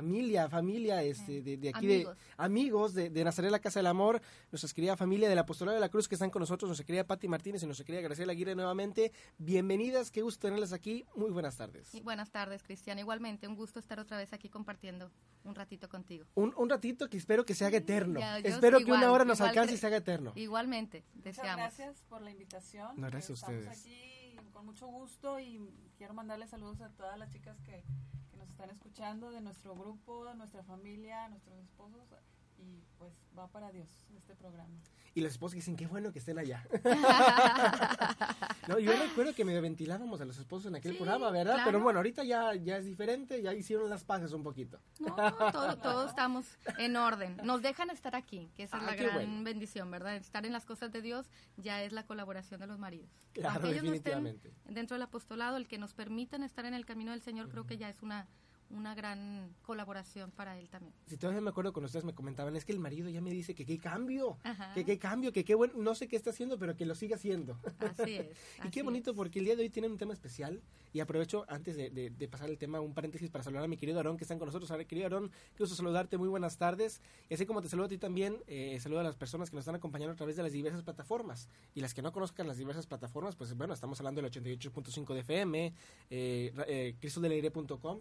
Familia, 0.00 0.48
familia 0.50 1.02
este, 1.02 1.40
de, 1.40 1.56
de 1.56 1.68
aquí 1.70 1.86
Amigos. 1.86 2.16
de 2.16 2.22
amigos 2.36 2.94
de, 2.94 3.08
de 3.08 3.24
Nazaret 3.24 3.50
la 3.50 3.60
Casa 3.60 3.78
del 3.78 3.86
Amor, 3.86 4.20
nuestra 4.52 4.70
querida 4.74 4.94
familia 4.94 5.26
del 5.28 5.38
Apostolado 5.38 5.74
de 5.74 5.80
la 5.80 5.88
Cruz 5.88 6.06
que 6.06 6.14
están 6.16 6.28
con 6.28 6.40
nosotros, 6.40 6.68
nuestra 6.68 6.84
querida 6.84 7.04
Patti 7.06 7.28
Martínez 7.28 7.62
y 7.62 7.66
nuestra 7.66 7.86
querida 7.86 8.02
Graciela 8.02 8.32
Aguirre 8.32 8.54
nuevamente. 8.54 9.10
Bienvenidas, 9.38 10.10
qué 10.10 10.20
gusto 10.20 10.48
tenerlas 10.48 10.74
aquí. 10.74 11.06
Muy 11.14 11.30
buenas 11.30 11.56
tardes. 11.56 11.94
Y 11.94 12.02
buenas 12.02 12.30
tardes, 12.30 12.62
Cristian. 12.62 12.98
Igualmente, 12.98 13.48
un 13.48 13.54
gusto 13.56 13.78
estar 13.80 13.98
otra 13.98 14.18
vez 14.18 14.34
aquí 14.34 14.50
compartiendo 14.50 15.10
un 15.44 15.54
ratito 15.54 15.88
contigo. 15.88 16.26
Un, 16.34 16.52
un 16.58 16.68
ratito 16.68 17.08
que 17.08 17.16
espero 17.16 17.46
que 17.46 17.54
se 17.54 17.64
haga 17.64 17.78
eterno. 17.78 18.20
Ya, 18.20 18.38
espero 18.40 18.76
que 18.78 18.82
igual, 18.84 18.98
una 18.98 19.12
hora 19.12 19.24
nos 19.24 19.40
alcance 19.40 19.74
y 19.74 19.78
se 19.78 19.86
haga 19.86 19.96
eterno. 19.96 20.32
Igualmente, 20.36 21.04
Muchas 21.14 21.24
deseamos. 21.36 21.56
gracias 21.56 22.02
por 22.08 22.20
la 22.20 22.30
invitación. 22.30 23.00
No, 23.00 23.06
gracias 23.06 23.30
a 23.42 23.46
Estamos 23.52 23.60
ustedes. 23.64 23.80
aquí 23.80 24.36
con 24.52 24.66
mucho 24.66 24.86
gusto 24.88 25.38
y 25.40 25.60
quiero 25.96 26.12
mandarle 26.14 26.46
saludos 26.48 26.80
a 26.80 26.88
todas 26.90 27.18
las 27.18 27.30
chicas 27.30 27.58
que, 27.60 27.82
que 28.22 28.25
están 28.56 28.70
escuchando, 28.70 29.30
de 29.30 29.40
nuestro 29.42 29.74
grupo, 29.74 30.24
de 30.24 30.34
nuestra 30.34 30.62
familia, 30.64 31.28
nuestros 31.28 31.58
esposos. 31.58 32.00
Y 32.58 32.82
pues 32.98 33.12
va 33.38 33.46
para 33.48 33.70
Dios 33.70 33.86
este 34.16 34.34
programa. 34.34 34.72
Y 35.14 35.20
los 35.20 35.32
esposos 35.32 35.54
dicen, 35.56 35.76
qué 35.76 35.86
bueno 35.86 36.10
que 36.12 36.18
estén 36.20 36.38
allá. 36.38 36.66
no, 38.68 38.78
yo 38.78 38.92
recuerdo 38.92 39.34
que 39.34 39.44
medio 39.44 39.62
ventilábamos 39.62 40.20
a 40.20 40.24
los 40.24 40.38
esposos 40.38 40.66
en 40.66 40.76
aquel 40.76 40.92
Sí, 40.92 40.96
programa, 40.98 41.30
¿verdad? 41.30 41.54
claro. 41.54 41.70
Pero 41.70 41.80
bueno, 41.82 41.98
ahorita 41.98 42.24
ya, 42.24 42.54
ya 42.54 42.78
es 42.78 42.84
diferente, 42.86 43.42
ya 43.42 43.52
hicieron 43.54 43.88
las 43.90 44.04
paces 44.04 44.32
un 44.32 44.42
poquito. 44.42 44.78
No, 45.00 45.14
todo, 45.52 45.76
todos 45.78 46.10
estamos 46.10 46.46
en 46.78 46.96
orden. 46.96 47.36
Nos 47.44 47.62
dejan 47.62 47.90
estar 47.90 48.14
aquí, 48.16 48.50
que 48.56 48.64
esa 48.64 48.78
es 48.78 48.82
Ah, 48.82 48.86
la 48.86 48.94
gran 48.96 49.14
bueno. 49.14 49.44
bendición, 49.44 49.90
¿verdad? 49.90 50.16
Estar 50.16 50.44
en 50.46 50.52
las 50.52 50.64
cosas 50.64 50.90
de 50.92 51.02
Dios 51.02 51.26
ya 51.56 51.82
es 51.82 51.92
la 51.92 52.04
colaboración 52.06 52.60
de 52.60 52.66
los 52.66 52.78
maridos. 52.78 53.10
Claro, 53.32 53.54
Aunque 53.56 53.70
ellos 53.72 53.84
no 53.84 53.92
estén 53.92 54.22
definitivamente. 54.24 54.72
dentro 54.72 54.94
del 54.94 55.02
apostolado, 55.02 55.56
el 55.58 55.66
que 55.68 55.78
nos 55.78 55.92
permitan 55.94 56.42
estar 56.42 56.64
en 56.64 56.74
el 56.74 56.84
camino 56.86 57.10
del 57.12 57.20
Señor, 57.22 57.48
creo 57.50 57.66
que 57.66 57.76
ya 57.76 57.88
es 57.90 58.02
una, 58.02 58.26
una 58.70 58.94
gran 58.94 59.54
colaboración 59.62 60.30
para 60.30 60.58
él 60.58 60.68
también. 60.68 60.92
Si 61.06 61.16
todavía 61.16 61.40
me 61.40 61.50
acuerdo 61.50 61.72
cuando 61.72 61.86
ustedes 61.86 62.04
me 62.04 62.14
comentaban, 62.14 62.56
es 62.56 62.64
que 62.64 62.72
el 62.72 62.78
marido 62.80 63.08
ya 63.08 63.20
me 63.20 63.30
dice 63.30 63.54
que 63.54 63.64
qué 63.64 63.78
cambio, 63.78 64.38
Ajá. 64.42 64.74
que 64.74 64.84
qué 64.84 64.98
cambio, 64.98 65.32
que 65.32 65.44
qué 65.44 65.54
bueno, 65.54 65.74
no 65.76 65.94
sé 65.94 66.08
qué 66.08 66.16
está 66.16 66.30
haciendo, 66.30 66.58
pero 66.58 66.76
que 66.76 66.84
lo 66.84 66.94
siga 66.94 67.16
haciendo. 67.16 67.58
Así 67.78 68.16
es. 68.16 68.26
Y 68.66 68.70
qué 68.70 68.82
bonito 68.82 69.10
es. 69.10 69.16
porque 69.16 69.38
el 69.38 69.44
día 69.44 69.56
de 69.56 69.62
hoy 69.62 69.70
tienen 69.70 69.92
un 69.92 69.98
tema 69.98 70.12
especial 70.14 70.60
y 70.92 71.00
aprovecho 71.00 71.44
antes 71.48 71.76
de, 71.76 71.90
de- 71.90 72.10
de 72.10 72.28
pasar 72.28 72.48
el 72.50 72.58
tema 72.58 72.80
un 72.80 72.94
paréntesis 72.94 73.30
para 73.30 73.44
saludar 73.44 73.64
a 73.64 73.68
mi 73.68 73.76
querido 73.76 73.98
Aarón 73.98 74.16
que 74.16 74.24
están 74.24 74.38
con 74.38 74.46
nosotros. 74.46 74.70
Ahora, 74.70 74.84
querido 74.84 75.06
Aarón, 75.06 75.30
qué 75.54 75.62
gusto 75.62 75.76
saludarte, 75.76 76.16
muy 76.18 76.28
buenas 76.28 76.56
tardes. 76.58 77.02
Y 77.28 77.34
así 77.34 77.46
como 77.46 77.60
te 77.62 77.68
saludo 77.68 77.86
a 77.86 77.88
ti 77.88 77.98
también, 77.98 78.38
eh, 78.46 78.78
saludo 78.80 79.00
a 79.00 79.02
las 79.04 79.14
personas 79.16 79.50
que 79.50 79.56
nos 79.56 79.62
están 79.62 79.74
acompañando 79.76 80.12
a 80.12 80.16
través 80.16 80.36
de 80.36 80.42
las 80.42 80.52
diversas 80.52 80.82
plataformas. 80.82 81.48
Y 81.74 81.80
las 81.82 81.94
que 81.94 82.02
no 82.02 82.12
conozcan 82.12 82.48
las 82.48 82.56
diversas 82.56 82.86
plataformas, 82.86 83.36
pues 83.36 83.54
bueno, 83.56 83.74
estamos 83.74 84.00
hablando 84.00 84.22
del 84.22 84.30
88.5 84.30 85.14
de 85.14 85.20
FM, 85.20 85.66
eh, 86.10 86.52
eh, 86.66 86.94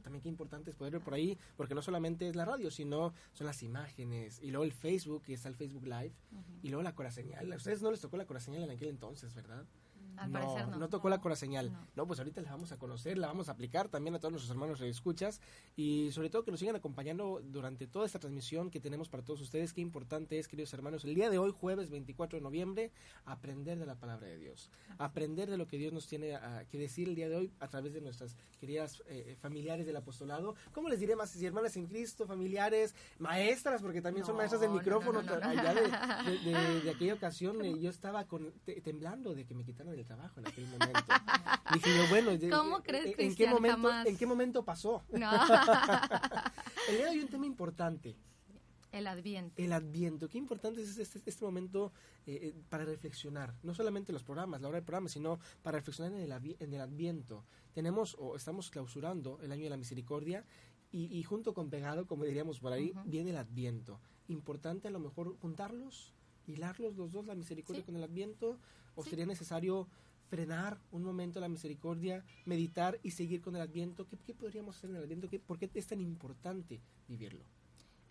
también 0.02 0.22
qué 0.22 0.30
importante 0.30 0.55
es 0.66 0.76
poder 0.76 0.94
ver 0.94 1.02
por 1.02 1.14
ahí, 1.14 1.38
porque 1.56 1.76
no 1.76 1.82
solamente 1.82 2.28
es 2.28 2.36
la 2.36 2.46
radio, 2.46 2.72
sino 2.72 3.14
son 3.34 3.48
las 3.48 3.64
imágenes, 3.64 4.40
y 4.42 4.52
luego 4.52 4.64
el 4.64 4.74
Facebook, 4.74 5.24
que 5.24 5.34
está 5.34 5.50
el 5.50 5.56
Facebook 5.56 5.86
Live, 5.86 6.14
y 6.62 6.70
luego 6.70 6.84
la 6.84 6.96
coraseñal. 6.96 7.52
A 7.52 7.56
ustedes 7.56 7.82
no 7.82 7.92
les 7.92 8.02
tocó 8.02 8.18
la 8.18 8.26
coraseñal 8.26 8.64
en 8.64 8.72
aquel 8.72 8.90
entonces, 8.90 9.34
¿verdad? 9.34 9.66
Al 10.18 10.32
no, 10.32 10.40
parecer 10.40 10.68
no. 10.68 10.78
no 10.78 10.90
tocó 10.90 11.10
la 11.10 11.20
cora 11.22 11.36
señal. 11.36 11.72
No. 11.72 11.88
No. 11.96 12.08
pues 12.08 12.20
ahorita 12.20 12.42
la 12.42 12.52
vamos 12.52 12.72
a 12.72 12.78
conocer, 12.78 13.18
la 13.18 13.28
vamos 13.28 13.50
a 13.50 13.54
aplicar 13.54 13.90
también 13.90 14.16
a 14.16 14.20
todos 14.20 14.32
nuestros 14.32 14.52
hermanos 14.52 14.80
que 14.80 14.88
escuchas 14.90 15.42
y 15.76 16.12
sobre 16.12 16.30
todo 16.30 16.44
que 16.44 16.52
nos 16.52 16.60
sigan 16.60 16.76
acompañando 16.76 17.42
durante 17.44 17.88
toda 17.88 18.06
esta 18.06 18.20
transmisión 18.20 18.70
que 18.70 18.80
tenemos 18.80 19.10
para 19.10 19.24
todos 19.24 19.42
ustedes. 19.42 19.74
Qué 19.74 19.82
importante 19.82 20.40
es, 20.40 20.48
queridos 20.48 20.74
hermanos, 20.74 21.04
el 21.06 21.16
día 21.16 21.30
de 21.30 21.38
hoy, 21.38 21.52
jueves 21.52 21.90
24 21.90 22.38
de 22.38 22.44
noviembre, 22.44 22.92
aprender 23.26 23.78
de 23.80 23.86
la 23.86 23.96
palabra 23.96 24.28
de 24.28 24.38
Dios. 24.38 24.70
Aprender 24.98 25.50
de 25.50 25.58
lo 25.58 25.68
que 25.68 25.78
Dios 25.78 25.94
nos 25.94 26.08
tiene 26.08 26.36
a- 26.36 26.66
que 26.70 26.78
decir 26.78 27.08
el 27.10 27.16
día 27.16 27.30
de 27.30 27.36
hoy 27.36 27.52
a 27.60 27.68
través 27.68 27.94
de 27.94 28.02
nuestras 28.02 28.36
queridas 28.60 29.04
eh, 29.08 29.36
familiares 29.42 29.86
del 29.86 29.96
apostolado. 29.98 30.56
¿Cómo 30.74 30.90
les 30.90 31.00
diré 31.00 31.16
más? 31.16 31.30
Si 31.32 31.46
hermanas 31.46 31.76
en 31.78 31.88
Cristo, 31.88 32.26
familiares, 32.26 32.96
maestras, 33.20 33.82
porque 33.82 34.02
también 34.02 34.26
son 34.26 34.36
maestras 34.38 34.62
del 34.62 34.70
no, 34.70 34.76
no, 34.76 34.82
micrófono. 34.82 35.20
allá 35.20 35.74
de, 35.74 35.82
de- 36.32 36.40
de- 36.58 36.82
de 36.82 36.90
aquella 36.90 37.14
ocasión 37.14 37.60
eh, 37.66 37.80
yo 37.80 37.90
estaba 37.90 38.26
con, 38.26 38.52
te- 38.64 38.82
temblando 38.82 39.34
de 39.34 39.46
que 39.46 39.54
me 39.54 39.64
quitaran 39.64 39.94
el 39.94 40.00
trabajo 40.06 40.40
en 40.40 40.48
aquel 40.48 40.66
momento. 40.68 41.00
Dije 41.74 41.98
yo, 41.98 42.08
bueno, 42.10 42.32
¿Cómo 42.58 42.78
eh, 42.80 42.82
crees, 42.84 43.16
¿en 43.18 43.36
qué 43.36 43.48
momento, 43.48 43.78
Jamás. 43.90 44.06
¿en 44.08 44.18
qué 44.18 44.26
momento 44.26 44.64
pasó? 44.64 45.04
No. 45.12 45.32
El 46.90 46.98
día 46.98 47.06
de 47.06 47.12
hoy 47.12 47.20
un 47.20 47.28
tema 47.28 47.46
importante, 47.46 48.16
El 48.92 49.08
adviento. 49.08 49.54
el 49.62 49.74
adviento. 49.74 50.30
Qué 50.30 50.38
importante 50.38 50.82
es 50.82 50.98
este, 50.98 51.22
este 51.26 51.44
momento 51.46 51.92
eh, 52.28 52.40
eh, 52.42 52.56
para 52.70 52.86
reflexionar, 52.86 53.54
no 53.64 53.74
solamente 53.74 54.14
los 54.14 54.24
programas, 54.24 54.62
la 54.62 54.68
hora 54.68 54.78
del 54.78 54.86
programa, 54.86 55.10
sino 55.10 55.40
para 55.64 55.78
reflexionar 55.80 56.14
en 56.14 56.20
el, 56.32 56.56
en 56.60 56.74
el 56.74 56.82
adviento. 56.82 57.44
Tenemos 57.74 58.16
o 58.20 58.36
estamos 58.36 58.70
clausurando 58.70 59.40
el 59.42 59.52
año 59.52 59.64
de 59.64 59.70
la 59.72 59.78
misericordia 59.78 60.46
y, 60.92 61.06
y 61.18 61.24
junto 61.24 61.54
con 61.54 61.70
pegado, 61.70 62.06
como 62.06 62.24
diríamos 62.24 62.60
por 62.60 62.72
ahí, 62.72 62.92
Ujú. 62.92 63.02
viene 63.10 63.32
el 63.32 63.38
adviento. 63.38 64.00
Importante 64.28 64.88
a 64.88 64.92
lo 64.92 65.00
mejor 65.00 65.36
juntarlos, 65.40 66.14
hilarlos 66.48 66.96
los 66.96 67.12
dos, 67.12 67.26
la 67.26 67.36
misericordia 67.36 67.82
Sí. 67.82 67.86
con 67.86 67.96
el 67.96 68.04
adviento, 68.04 68.60
o 68.96 69.04
Sí. 69.04 69.10
sería 69.12 69.26
necesario 69.26 69.88
frenar 70.30 70.80
un 70.92 71.04
momento 71.04 71.40
la 71.40 71.50
misericordia, 71.50 72.24
meditar 72.46 73.00
y 73.04 73.12
seguir 73.12 73.42
con 73.42 73.56
el 73.56 73.62
adviento. 73.62 74.08
¿Qué, 74.08 74.18
qué 74.26 74.34
podríamos 74.34 74.78
hacer 74.78 74.90
en 74.90 74.96
el 74.98 75.04
adviento? 75.04 75.30
¿Qué- 75.30 75.40
¿Por 75.40 75.60
qué 75.60 75.70
es 75.74 75.88
tan 75.88 76.02
importante 76.02 76.82
vivirlo? 77.08 77.46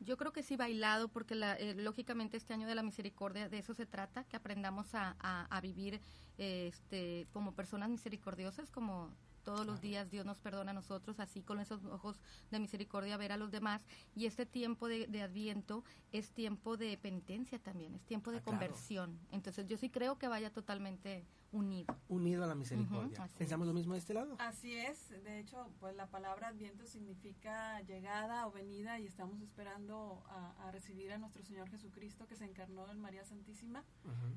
Yo 0.01 0.17
creo 0.17 0.33
que 0.33 0.43
sí 0.43 0.57
bailado, 0.57 1.09
porque 1.09 1.35
la- 1.35 1.55
eh, 1.55 1.75
lógicamente 1.75 2.37
este 2.37 2.53
año 2.55 2.67
de 2.69 2.75
la 2.75 2.83
misericordia 2.83 3.49
de 3.49 3.59
eso 3.59 3.75
se 3.75 3.87
trata, 3.87 4.25
que 4.25 4.37
aprendamos 4.37 4.95
a, 4.95 5.17
a- 5.19 5.47
a 5.47 5.61
vivir 5.61 6.01
eh, 6.39 6.67
este, 6.69 7.27
como 7.33 7.55
personas 7.55 7.89
misericordiosas, 7.89 8.71
como 8.71 9.11
todos 9.45 9.65
los 9.67 9.81
días 9.81 10.11
Dios 10.11 10.27
nos 10.27 10.39
perdona 10.39 10.73
a 10.73 10.75
nosotros, 10.75 11.21
así 11.21 11.43
con 11.43 11.61
esos 11.61 11.85
ojos 11.85 12.19
de 12.51 12.59
misericordia 12.59 13.17
ver 13.17 13.33
a 13.33 13.37
los 13.37 13.51
demás. 13.51 13.87
Y 14.17 14.27
este 14.27 14.47
tiempo 14.47 14.89
de, 14.89 15.07
de 15.07 15.23
adviento 15.23 15.85
es 16.13 16.31
tiempo 16.33 16.77
de 16.77 16.97
penitencia 16.99 17.59
también, 17.59 17.95
es 17.95 18.03
tiempo 18.05 18.31
de 18.31 18.39
Ah, 18.39 18.41
claro. 18.43 18.59
conversión. 18.59 19.19
Entonces 19.31 19.67
yo 19.67 19.77
sí 19.77 19.91
creo 19.91 20.19
que 20.19 20.27
vaya 20.29 20.51
totalmente 20.53 21.25
unido. 21.53 21.95
Unido 22.09 22.43
a 22.43 22.49
la 22.49 22.57
misericordia. 22.57 23.29
¿Pensamos 23.39 23.69
lo 23.69 23.73
mismo 23.75 23.93
de 23.93 24.01
este 24.01 24.13
lado? 24.13 24.35
Así 24.41 24.75
es, 24.75 25.11
de 25.23 25.39
hecho, 25.39 25.71
pues 25.79 25.95
la 25.95 26.09
palabra 26.09 26.49
adviento 26.49 26.85
significa 26.85 27.81
llegada 27.83 28.49
o 28.49 28.51
venida 28.51 28.99
y 28.99 29.07
estamos 29.07 29.41
esperando 29.41 30.25
a, 30.31 30.67
a 30.67 30.73
recibir 30.73 31.13
a 31.13 31.19
nuestro 31.19 31.45
Señor 31.45 31.71
Jesucristo 31.71 32.27
que 32.27 32.35
se 32.35 32.45
encarnó 32.45 32.91
en 32.91 32.99
María 33.01 33.25
Santísima. 33.25 33.85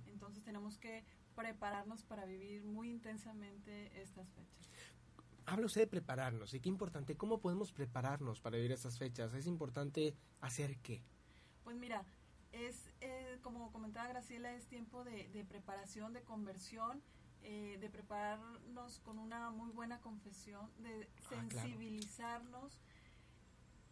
Entonces 0.05 0.43
tenemos 0.43 0.77
que 0.77 1.03
prepararnos 1.35 2.03
para 2.03 2.25
vivir 2.25 2.63
muy 2.63 2.89
intensamente 2.91 3.99
estas 3.99 4.29
fechas. 4.33 4.69
Habla 5.47 5.65
usted 5.67 5.81
de 5.81 5.87
prepararnos 5.87 6.53
y 6.53 6.59
qué 6.59 6.67
importante, 6.67 7.15
¿cómo 7.15 7.39
podemos 7.39 7.71
prepararnos 7.71 8.41
para 8.41 8.57
vivir 8.57 8.73
estas 8.73 8.97
fechas? 8.97 9.33
Es 9.33 9.47
importante 9.47 10.13
hacer 10.41 10.77
qué. 10.79 11.01
Pues 11.63 11.77
mira, 11.77 12.05
es 12.51 12.91
eh, 12.99 13.39
como 13.41 13.71
comentaba 13.71 14.09
Graciela, 14.09 14.53
es 14.53 14.67
tiempo 14.67 15.05
de, 15.05 15.29
de 15.29 15.45
preparación, 15.45 16.11
de 16.11 16.21
conversión, 16.23 17.01
eh, 17.43 17.77
de 17.79 17.89
prepararnos 17.89 18.99
con 18.99 19.19
una 19.19 19.49
muy 19.51 19.71
buena 19.71 20.01
confesión, 20.01 20.69
de 20.79 21.07
Ah, 21.07 21.45
claro. 21.47 21.47
sensibilizarnos 21.59 22.81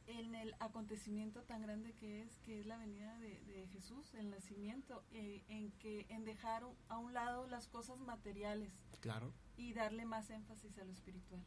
en 0.08 0.36
el 0.36 0.56
acontecimiento 0.60 1.44
tan 1.44 1.62
grande 1.62 1.94
que 1.94 2.22
es, 2.22 2.38
que 2.40 2.60
es 2.60 2.66
la 2.66 2.78
venida 2.78 3.18
de, 3.20 3.40
de 3.46 3.66
Jesús, 3.70 4.14
el 4.16 4.30
nacimiento, 4.30 5.06
eh, 5.14 5.46
en 5.48 5.72
que 5.80 6.06
en 6.10 6.26
dejar 6.26 6.64
a 6.90 6.98
un 6.98 7.14
lado 7.14 7.48
las 7.48 7.70
cosas 7.70 7.98
materiales 8.00 8.74
Claro. 9.00 9.32
Y 9.58 9.74
darle 9.74 10.06
más 10.06 10.30
énfasis 10.30 10.78
a 10.78 10.86
lo 10.86 10.92
espiritual. 10.92 11.42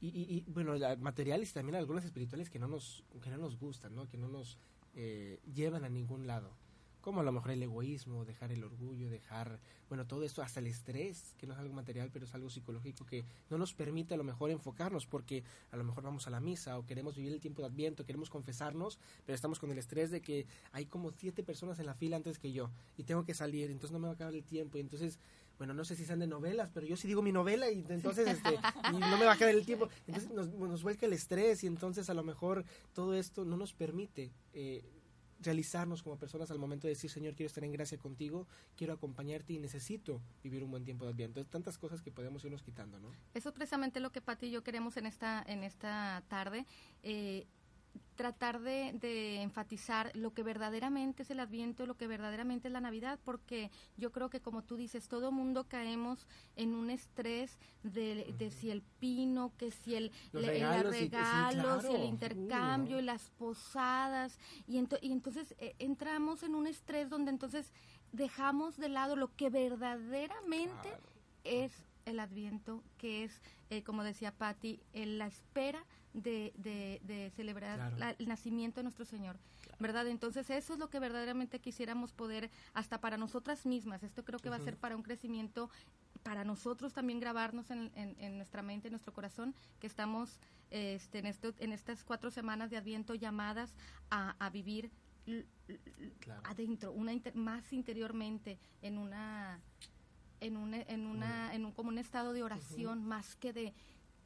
Y, 0.00 0.08
y, 0.08 0.44
y, 0.46 0.50
bueno, 0.50 0.74
la- 0.74 0.96
materiales 0.96 1.50
y 1.50 1.54
también 1.54 1.76
algunas 1.76 2.04
espirituales 2.04 2.50
que 2.50 2.58
no 2.58 2.68
nos, 2.68 3.04
que 3.22 3.30
no 3.30 3.38
nos 3.38 3.58
gustan, 3.58 3.94
¿no? 3.94 4.08
Que 4.08 4.18
no 4.18 4.28
nos 4.28 4.58
eh, 4.94 5.40
llevan 5.54 5.84
a 5.84 5.88
ningún 5.88 6.26
lado. 6.26 6.50
Como 7.00 7.20
a 7.20 7.22
lo 7.22 7.32
mejor 7.32 7.50
el 7.50 7.62
egoísmo, 7.62 8.24
dejar 8.24 8.50
el 8.50 8.64
orgullo, 8.64 9.10
dejar, 9.10 9.60
bueno, 9.90 10.06
todo 10.06 10.24
esto, 10.24 10.40
hasta 10.40 10.60
el 10.60 10.66
estrés, 10.68 11.34
que 11.36 11.46
no 11.46 11.52
es 11.52 11.58
algo 11.58 11.74
material, 11.74 12.08
pero 12.10 12.24
es 12.24 12.34
algo 12.34 12.48
psicológico 12.48 13.04
que 13.04 13.26
no 13.50 13.58
nos 13.58 13.74
permite 13.74 14.14
a 14.14 14.16
lo 14.16 14.24
mejor 14.24 14.50
enfocarnos, 14.50 15.06
porque 15.06 15.44
a 15.70 15.76
lo 15.76 15.84
mejor 15.84 16.02
vamos 16.02 16.26
a 16.26 16.30
la 16.30 16.40
misa 16.40 16.78
o 16.78 16.86
queremos 16.86 17.14
vivir 17.14 17.32
el 17.34 17.40
tiempo 17.40 17.60
de 17.60 17.68
Adviento, 17.68 18.06
queremos 18.06 18.30
confesarnos, 18.30 18.98
pero 19.26 19.34
estamos 19.34 19.58
con 19.58 19.70
el 19.70 19.76
estrés 19.76 20.10
de 20.10 20.22
que 20.22 20.46
hay 20.72 20.86
como 20.86 21.10
siete 21.10 21.42
personas 21.42 21.78
en 21.78 21.84
la 21.84 21.94
fila 21.94 22.16
antes 22.16 22.38
que 22.38 22.52
yo 22.52 22.70
y 22.96 23.04
tengo 23.04 23.24
que 23.26 23.34
salir, 23.34 23.70
entonces 23.70 23.92
no 23.92 23.98
me 23.98 24.06
va 24.06 24.12
a 24.12 24.14
acabar 24.14 24.34
el 24.34 24.44
tiempo, 24.44 24.78
y 24.78 24.80
entonces 24.80 25.18
bueno, 25.58 25.74
no 25.74 25.84
sé 25.84 25.96
si 25.96 26.04
sean 26.04 26.18
de 26.18 26.26
novelas, 26.26 26.70
pero 26.72 26.86
yo 26.86 26.96
sí 26.96 27.06
digo 27.06 27.22
mi 27.22 27.32
novela 27.32 27.70
y 27.70 27.84
entonces 27.88 28.26
este, 28.26 28.54
y 28.92 28.98
no 28.98 29.18
me 29.18 29.24
va 29.24 29.32
a 29.32 29.36
quedar 29.36 29.54
el 29.54 29.64
tiempo. 29.64 29.88
Entonces 30.06 30.30
nos, 30.32 30.48
nos 30.48 30.82
vuelca 30.82 31.06
el 31.06 31.12
estrés 31.12 31.64
y 31.64 31.66
entonces 31.66 32.10
a 32.10 32.14
lo 32.14 32.24
mejor 32.24 32.64
todo 32.92 33.14
esto 33.14 33.44
no 33.44 33.56
nos 33.56 33.72
permite 33.72 34.32
eh, 34.52 34.84
realizarnos 35.40 36.02
como 36.02 36.16
personas 36.16 36.50
al 36.50 36.58
momento 36.58 36.86
de 36.86 36.94
decir, 36.94 37.10
Señor, 37.10 37.34
quiero 37.34 37.48
estar 37.48 37.62
en 37.64 37.72
gracia 37.72 37.98
contigo, 37.98 38.46
quiero 38.76 38.92
acompañarte 38.92 39.52
y 39.52 39.58
necesito 39.58 40.20
vivir 40.42 40.64
un 40.64 40.70
buen 40.70 40.84
tiempo 40.84 41.04
de 41.04 41.12
Adviento. 41.12 41.40
Entonces, 41.40 41.52
tantas 41.52 41.78
cosas 41.78 42.02
que 42.02 42.10
podemos 42.10 42.44
irnos 42.44 42.62
quitando, 42.62 42.98
¿no? 42.98 43.10
Eso 43.34 43.50
es 43.50 43.54
precisamente 43.54 44.00
lo 44.00 44.10
que 44.10 44.20
Pati 44.20 44.46
y 44.46 44.50
yo 44.50 44.62
queremos 44.62 44.96
en 44.96 45.06
esta, 45.06 45.44
en 45.46 45.62
esta 45.62 46.22
tarde. 46.28 46.66
Eh, 47.02 47.46
tratar 48.16 48.60
de, 48.60 48.92
de, 49.00 49.42
enfatizar 49.42 50.12
lo 50.14 50.32
que 50.32 50.42
verdaderamente 50.44 51.22
es 51.24 51.30
el 51.30 51.40
Adviento, 51.40 51.84
lo 51.84 51.96
que 51.96 52.06
verdaderamente 52.06 52.68
es 52.68 52.72
la 52.72 52.80
Navidad, 52.80 53.18
porque 53.24 53.70
yo 53.96 54.12
creo 54.12 54.30
que 54.30 54.40
como 54.40 54.62
tú 54.62 54.76
dices, 54.76 55.08
todo 55.08 55.32
mundo 55.32 55.64
caemos 55.64 56.26
en 56.54 56.74
un 56.74 56.90
estrés 56.90 57.58
de, 57.82 58.32
de 58.38 58.50
si 58.52 58.70
el 58.70 58.82
pino, 58.82 59.52
que 59.58 59.72
si 59.72 59.96
el, 59.96 60.12
Los 60.32 60.42
le- 60.42 60.48
regalos 60.52 60.94
sí, 60.94 61.00
regalos, 61.08 61.84
y 61.90 61.94
el 61.94 62.04
intercambio 62.04 62.98
y 63.00 63.02
las 63.02 63.30
posadas, 63.30 64.38
y, 64.68 64.76
ento- 64.78 64.98
y 65.02 65.10
entonces 65.10 65.54
eh, 65.58 65.74
entramos 65.80 66.44
en 66.44 66.54
un 66.54 66.66
estrés 66.68 67.10
donde 67.10 67.30
entonces 67.32 67.72
dejamos 68.12 68.76
de 68.76 68.90
lado 68.90 69.16
lo 69.16 69.34
que 69.34 69.50
verdaderamente 69.50 70.88
Claro. 70.88 71.02
es 71.42 71.72
el 72.04 72.20
Adviento, 72.20 72.82
que 72.98 73.24
es, 73.24 73.40
eh, 73.70 73.82
como 73.82 74.04
decía 74.04 74.30
Patti, 74.30 74.80
en 74.92 75.18
la 75.18 75.26
espera 75.26 75.84
de, 76.14 76.52
de- 76.56 77.00
de 77.04 77.30
celebrar 77.36 77.76
Claro. 77.76 77.96
la- 77.98 78.10
el 78.18 78.28
nacimiento 78.28 78.78
de 78.80 78.84
nuestro 78.84 79.04
Señor, 79.04 79.36
¿verdad? 79.80 80.06
Entonces 80.06 80.48
eso 80.48 80.72
es 80.72 80.78
lo 80.78 80.88
que 80.88 81.00
verdaderamente 81.00 81.58
quisiéramos 81.60 82.12
poder, 82.12 82.50
hasta 82.72 83.00
para 83.00 83.16
nosotras 83.18 83.66
mismas, 83.66 84.02
esto 84.02 84.24
creo 84.24 84.38
que 84.38 84.48
va 84.48 84.56
a 84.56 84.60
ser 84.60 84.76
para 84.76 84.96
un 84.96 85.02
crecimiento, 85.02 85.68
para 86.22 86.44
nosotros 86.44 86.92
también 86.94 87.18
grabarnos 87.20 87.70
en, 87.70 87.90
en- 87.96 88.14
en 88.18 88.36
nuestra 88.36 88.62
mente, 88.62 88.88
en 88.88 88.92
nuestro 88.92 89.12
corazón, 89.12 89.54
que 89.80 89.86
estamos 89.88 90.38
este, 90.70 91.18
en, 91.18 91.26
esto, 91.26 91.52
en 91.58 91.72
estas 91.72 92.04
cuatro 92.04 92.30
semanas 92.30 92.70
de 92.70 92.76
Adviento 92.76 93.14
llamadas 93.14 93.74
a, 94.10 94.34
a 94.38 94.50
vivir 94.50 94.90
Claro. 96.20 96.42
adentro, 96.44 96.92
una 96.92 97.12
inter- 97.12 97.34
más 97.34 97.72
interiormente, 97.72 98.58
en 98.82 98.98
una 98.98 99.58
en 100.40 100.56
un, 100.58 100.74
en 100.74 101.06
una 101.06 101.54
en 101.54 101.64
un 101.64 101.72
como 101.72 101.88
un 101.88 101.96
estado 101.96 102.34
de 102.34 102.42
oración 102.42 103.02
más 103.04 103.34
que 103.36 103.52
de 103.54 103.72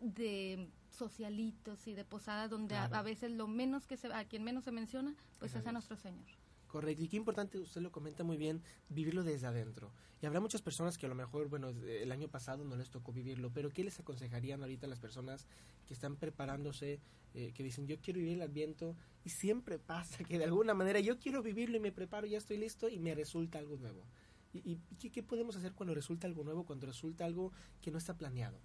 de 0.01 0.69
socialitos 0.99 1.87
y 1.87 1.95
de 1.95 2.05
posadas 2.05 2.51
donde 2.51 2.75
a- 2.77 2.89
Claro. 2.89 2.97
a, 2.97 3.03
veces 3.03 3.31
lo 3.33 3.47
menos 3.47 3.87
que 3.87 3.97
se 3.97 4.13
a 4.13 4.25
quien 4.27 4.45
menos 4.45 4.65
se 4.65 4.73
menciona 4.73 5.15
pues 5.39 5.53
Es 5.53 5.57
a 5.57 5.59
es 5.61 5.67
a 5.67 5.71
Dios. 5.71 5.73
nuestro 5.75 5.97
Señor. 5.97 6.27
Correcto, 6.67 7.03
y 7.03 7.09
qué 7.09 7.17
importante, 7.17 7.59
usted 7.59 7.81
lo 7.81 7.91
comenta 7.91 8.25
muy 8.25 8.37
bien, 8.37 8.63
vivirlo 8.91 9.25
desde 9.25 9.47
adentro. 9.47 9.91
Y 10.21 10.27
habrá 10.27 10.39
muchas 10.39 10.61
personas 10.61 10.99
que 10.99 11.07
a 11.07 11.09
lo 11.09 11.15
mejor, 11.15 11.49
bueno, 11.49 11.69
el 11.71 12.13
año 12.13 12.29
pasado 12.29 12.63
no 12.63 12.77
les 12.77 12.91
tocó 12.91 13.11
vivirlo, 13.11 13.51
pero 13.51 13.71
¿qué 13.71 13.85
les 13.85 13.99
aconsejarían 13.99 14.61
ahorita 14.61 14.85
a 14.87 14.91
las 14.91 15.01
personas 15.01 15.47
que 15.87 15.95
están 15.95 16.17
preparándose, 16.17 17.01
eh, 17.33 17.53
que 17.55 17.63
dicen, 17.63 17.87
yo 17.87 17.99
quiero 18.03 18.19
vivir 18.19 18.35
el 18.35 18.43
adviento, 18.43 18.97
y 19.25 19.31
siempre 19.31 19.79
pasa 19.79 20.23
que 20.25 20.37
de 20.37 20.45
alguna 20.45 20.75
manera 20.75 21.01
yo 21.01 21.19
quiero 21.19 21.43
vivirlo 21.43 21.79
y 21.79 21.81
me 21.81 21.91
preparo, 21.93 22.27
ya 22.27 22.37
estoy 22.37 22.59
listo 22.59 22.91
y 22.91 22.99
me 22.99 23.15
resulta 23.15 23.59
algo 23.59 23.79
nuevo? 23.79 24.05
¿Y, 24.53 24.59
y 24.73 24.77
qué, 25.01 25.11
qué 25.11 25.23
podemos 25.23 25.57
hacer 25.57 25.73
cuando 25.73 25.95
resulta 25.95 26.27
algo 26.27 26.45
nuevo, 26.45 26.67
cuando 26.67 26.87
resulta 26.87 27.25
algo 27.25 27.51
que 27.81 27.91
no 27.91 27.97
está 27.97 28.15
planeado? 28.19 28.59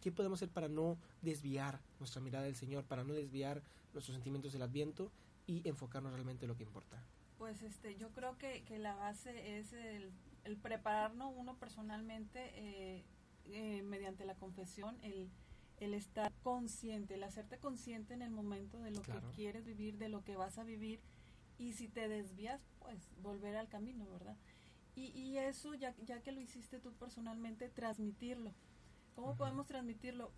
¿Qué 0.00 0.10
podemos 0.10 0.38
hacer 0.38 0.48
para 0.48 0.68
no 0.68 0.96
desviar 1.22 1.78
nuestra 1.98 2.20
mirada 2.22 2.44
del 2.44 2.56
Señor, 2.56 2.84
para 2.84 3.04
no 3.04 3.12
desviar 3.12 3.62
nuestros 3.92 4.14
sentimientos 4.14 4.52
del 4.52 4.62
adviento 4.62 5.10
y 5.46 5.66
enfocarnos 5.68 6.12
realmente 6.12 6.46
en 6.46 6.48
lo 6.48 6.56
que 6.56 6.62
importa? 6.62 6.96
Pues 7.38 7.62
este, 7.62 7.96
yo 7.96 8.08
creo 8.10 8.36
que, 8.38 8.62
que 8.64 8.78
la 8.78 8.94
base 8.94 9.58
es 9.58 9.72
el, 9.72 10.10
el 10.44 10.56
prepararnos 10.56 11.32
uno 11.36 11.56
personalmente 11.56 12.50
eh, 12.54 13.04
eh, 13.46 13.82
mediante 13.82 14.24
la 14.24 14.34
confesión, 14.34 14.96
el, 15.02 15.28
el 15.80 15.94
estar 15.94 16.32
consciente, 16.42 17.14
el 17.14 17.22
hacerte 17.24 17.58
consciente 17.58 18.14
en 18.14 18.22
el 18.22 18.30
momento 18.30 18.78
de 18.80 18.90
lo 18.90 19.02
Claro. 19.02 19.28
que 19.28 19.36
quieres 19.36 19.64
vivir, 19.64 19.98
de 19.98 20.08
lo 20.08 20.22
que 20.24 20.36
vas 20.36 20.58
a 20.58 20.64
vivir 20.64 21.00
y 21.58 21.72
si 21.72 21.88
te 21.88 22.08
desvías, 22.08 22.62
pues 22.78 23.10
volver 23.22 23.56
al 23.56 23.68
camino, 23.68 24.06
¿verdad? 24.10 24.36
Y, 24.96 25.06
y 25.08 25.38
eso, 25.38 25.74
ya, 25.74 25.94
ya 26.04 26.22
que 26.22 26.32
lo 26.32 26.40
hiciste 26.40 26.78
tú 26.78 26.92
personalmente, 26.94 27.68
transmitirlo. 27.68 28.54
¿Cómo 29.14 29.28
Ujú. 29.28 29.36
podemos 29.38 29.66
transmitirlo? 29.66 30.32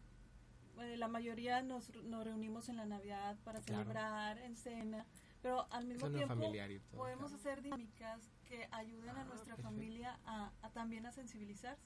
Eh, 0.81 0.97
la 0.97 1.09
mayoría 1.09 1.63
nos, 1.63 1.95
nos 2.05 2.25
reunimos 2.25 2.69
en 2.69 2.77
la 2.77 2.87
Navidad 2.87 3.37
para 3.45 3.61
Claro. 3.61 3.83
celebrar, 3.83 4.39
en 4.39 4.57
cena, 4.57 5.07
pero 5.43 5.67
al 5.71 5.87
mismo 5.87 6.11
tiempo 6.11 6.35
todo, 6.35 6.53
podemos 6.97 7.31
claro. 7.31 7.37
hacer 7.37 7.63
dinámicas 7.63 8.31
que 8.45 8.69
ayuden 8.71 9.11
a 9.11 9.21
Ah, 9.21 9.25
nuestra 9.25 9.57
perfecto. 9.57 9.63
familia 9.63 10.19
a, 10.25 10.53
a 10.63 10.71
también 10.71 11.05
a 11.07 11.13
sensibilizarse 11.13 11.85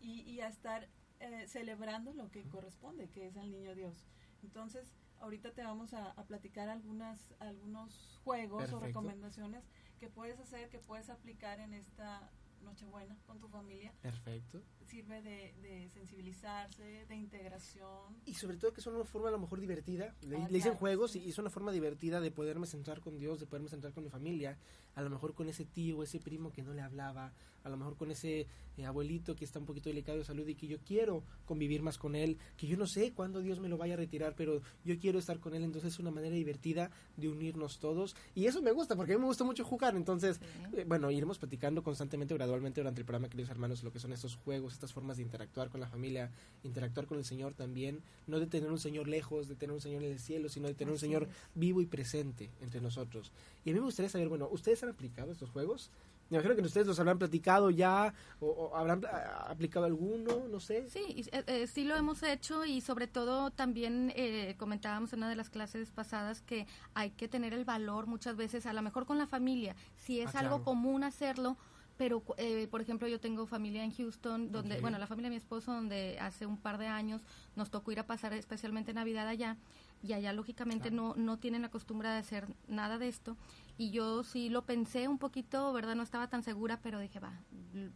y, 0.00 0.22
y 0.22 0.40
a 0.40 0.48
estar 0.48 0.88
eh, 1.20 1.46
celebrando 1.46 2.12
lo 2.14 2.30
que 2.30 2.40
Ujú. 2.40 2.50
corresponde, 2.50 3.08
que 3.10 3.26
es 3.26 3.36
al 3.36 3.50
niño 3.50 3.74
Dios. 3.74 4.06
Entonces, 4.42 4.92
ahorita 5.20 5.52
te 5.52 5.62
vamos 5.62 5.92
a, 5.92 6.10
a 6.10 6.24
platicar 6.24 6.68
algunas 6.68 7.34
algunos 7.38 8.18
juegos 8.24 8.60
Perfecto. 8.62 8.76
o 8.78 8.80
recomendaciones 8.86 9.64
que 10.00 10.08
puedes 10.08 10.40
hacer, 10.40 10.68
que 10.70 10.78
puedes 10.78 11.10
aplicar 11.10 11.60
en 11.60 11.74
esta 11.74 12.30
Nochebuena 12.62 13.16
con 13.26 13.40
tu 13.40 13.48
familia. 13.48 13.92
Perfecto. 14.02 14.62
Sirve 14.86 15.22
de, 15.22 15.54
de 15.62 15.88
sensibilizarse, 15.90 17.06
de 17.06 17.16
integración. 17.16 18.16
Y 18.26 18.34
sobre 18.34 18.56
todo 18.56 18.72
que 18.72 18.80
es 18.80 18.86
una 18.86 19.04
forma 19.04 19.28
a 19.28 19.32
lo 19.32 19.38
mejor 19.38 19.60
divertida. 19.60 20.14
Le, 20.22 20.36
Ah, 20.36 20.40
le 20.48 20.56
dicen 20.58 20.72
claro, 20.72 20.78
juegos 20.78 21.12
sí. 21.12 21.20
y 21.24 21.30
es 21.30 21.38
una 21.38 21.50
forma 21.50 21.72
divertida 21.72 22.20
de 22.20 22.30
poderme 22.30 22.66
centrar 22.66 23.00
con 23.00 23.18
Dios, 23.18 23.40
de 23.40 23.46
poderme 23.46 23.68
centrar 23.68 23.92
con 23.92 24.04
mi 24.04 24.10
familia. 24.10 24.58
A 24.94 25.02
lo 25.02 25.08
mejor 25.10 25.34
con 25.34 25.48
ese 25.48 25.64
tío, 25.64 26.02
ese 26.02 26.18
primo 26.20 26.52
que 26.52 26.62
no 26.62 26.72
le 26.74 26.82
hablaba. 26.82 27.32
A 27.64 27.68
lo 27.68 27.76
mejor 27.76 27.96
con 27.96 28.10
ese 28.10 28.46
eh, 28.76 28.84
abuelito 28.84 29.36
que 29.36 29.44
está 29.44 29.58
un 29.60 29.66
poquito 29.66 29.88
delicado 29.88 30.18
de 30.18 30.24
salud 30.24 30.46
y 30.48 30.54
que 30.56 30.66
yo 30.66 30.78
quiero 30.80 31.22
convivir 31.46 31.80
más 31.82 31.96
con 31.96 32.14
él. 32.16 32.36
Que 32.56 32.66
yo 32.66 32.76
no 32.76 32.86
sé 32.86 33.12
cuándo 33.12 33.40
Dios 33.40 33.60
me 33.60 33.68
lo 33.68 33.78
vaya 33.78 33.94
a 33.94 33.96
retirar, 33.96 34.34
pero 34.36 34.60
yo 34.84 34.98
quiero 34.98 35.18
estar 35.20 35.38
con 35.38 35.54
él. 35.54 35.62
Entonces 35.62 35.94
es 35.94 35.98
una 36.00 36.10
manera 36.10 36.34
divertida 36.34 36.90
de 37.16 37.28
unirnos 37.28 37.78
todos. 37.78 38.16
Y 38.34 38.46
eso 38.46 38.60
me 38.62 38.72
gusta 38.72 38.96
porque 38.96 39.12
a 39.12 39.16
mí 39.16 39.20
me 39.20 39.28
gusta 39.28 39.44
mucho 39.44 39.64
jugar. 39.64 39.94
Entonces, 39.96 40.38
Sí. 40.38 40.76
eh, 40.78 40.84
bueno, 40.86 41.10
iremos 41.10 41.38
platicando 41.38 41.82
constantemente, 41.82 42.34
gradualmente 42.34 42.80
durante 42.80 43.00
el 43.00 43.04
programa, 43.06 43.28
queridos 43.28 43.50
hermanos, 43.50 43.82
lo 43.84 43.92
que 43.92 44.00
son 44.00 44.12
estos 44.12 44.36
juegos, 44.36 44.71
estas 44.72 44.92
formas 44.92 45.16
de 45.16 45.22
interactuar 45.22 45.68
con 45.70 45.80
la 45.80 45.88
familia, 45.88 46.30
interactuar 46.64 47.06
con 47.06 47.18
el 47.18 47.24
Señor 47.24 47.54
también, 47.54 48.02
no 48.26 48.40
de 48.40 48.46
tener 48.46 48.70
un 48.70 48.78
Señor 48.78 49.08
lejos, 49.08 49.48
de 49.48 49.54
tener 49.54 49.74
un 49.74 49.80
Señor 49.80 50.02
en 50.02 50.12
el 50.12 50.18
cielo, 50.18 50.48
sino 50.48 50.68
de 50.68 50.74
tener 50.74 50.92
un 50.92 50.98
Señor 50.98 51.24
es. 51.24 51.28
vivo 51.54 51.80
y 51.80 51.86
presente 51.86 52.50
entre 52.60 52.80
nosotros. 52.80 53.32
Y 53.64 53.70
a 53.70 53.72
mí 53.72 53.78
me 53.80 53.86
gustaría 53.86 54.08
saber, 54.08 54.28
bueno, 54.28 54.48
¿ustedes 54.50 54.82
han 54.82 54.90
aplicado 54.90 55.32
estos 55.32 55.50
juegos? 55.50 55.90
Me 56.30 56.38
imagino 56.38 56.56
que 56.56 56.62
ustedes 56.62 56.86
los 56.86 56.98
habrán 56.98 57.18
platicado 57.18 57.68
ya, 57.68 58.14
o, 58.40 58.46
o 58.46 58.76
habrán 58.76 59.04
ah, 59.04 59.48
aplicado 59.50 59.84
alguno, 59.84 60.48
no 60.48 60.60
sé. 60.60 60.88
Sí, 60.88 61.26
eh, 61.30 61.44
eh, 61.46 61.66
sí 61.66 61.84
lo 61.84 61.94
hemos 61.94 62.22
hecho 62.22 62.64
y 62.64 62.80
sobre 62.80 63.06
todo 63.06 63.50
también 63.50 64.10
eh, 64.16 64.54
comentábamos 64.56 65.12
en 65.12 65.18
una 65.18 65.28
de 65.28 65.36
las 65.36 65.50
clases 65.50 65.90
pasadas 65.90 66.40
que 66.40 66.66
hay 66.94 67.10
que 67.10 67.28
tener 67.28 67.52
el 67.52 67.66
valor 67.66 68.06
muchas 68.06 68.34
veces, 68.36 68.64
a 68.64 68.72
lo 68.72 68.80
mejor 68.80 69.04
con 69.04 69.18
la 69.18 69.26
familia, 69.26 69.76
si 69.98 70.20
es 70.20 70.34
Ah, 70.34 70.38
algo 70.38 70.56
claro. 70.56 70.64
común 70.64 71.04
hacerlo, 71.04 71.58
pero 72.02 72.20
eh, 72.36 72.66
por 72.68 72.80
ejemplo 72.80 73.06
yo 73.06 73.20
tengo 73.20 73.46
familia 73.46 73.84
en 73.84 73.92
Houston, 73.92 74.50
donde, 74.50 74.80
bueno, 74.80 74.98
la 74.98 75.06
familia 75.06 75.30
de 75.30 75.34
mi 75.34 75.36
esposo, 75.36 75.72
donde 75.72 76.18
hace 76.18 76.46
un 76.46 76.56
par 76.56 76.76
de 76.76 76.88
años 76.88 77.22
nos 77.54 77.70
tocó 77.70 77.92
ir 77.92 78.00
a 78.00 78.06
pasar 78.08 78.32
especialmente 78.32 78.92
Navidad 78.92 79.28
allá 79.28 79.56
y 80.02 80.12
allá 80.12 80.32
lógicamente 80.32 80.88
Claro. 80.90 81.14
no, 81.16 81.22
no 81.22 81.38
tienen 81.38 81.62
la 81.62 81.68
costumbre 81.68 82.08
de 82.08 82.16
hacer 82.16 82.48
nada 82.66 82.98
de 82.98 83.06
esto 83.06 83.36
y 83.78 83.92
yo 83.92 84.24
sí 84.24 84.48
lo 84.48 84.62
pensé 84.62 85.06
un 85.06 85.18
poquito, 85.18 85.72
¿verdad? 85.72 85.94
No 85.94 86.02
estaba 86.02 86.26
tan 86.26 86.42
segura, 86.42 86.80
pero 86.82 86.98
dije, 86.98 87.20
va, 87.20 87.38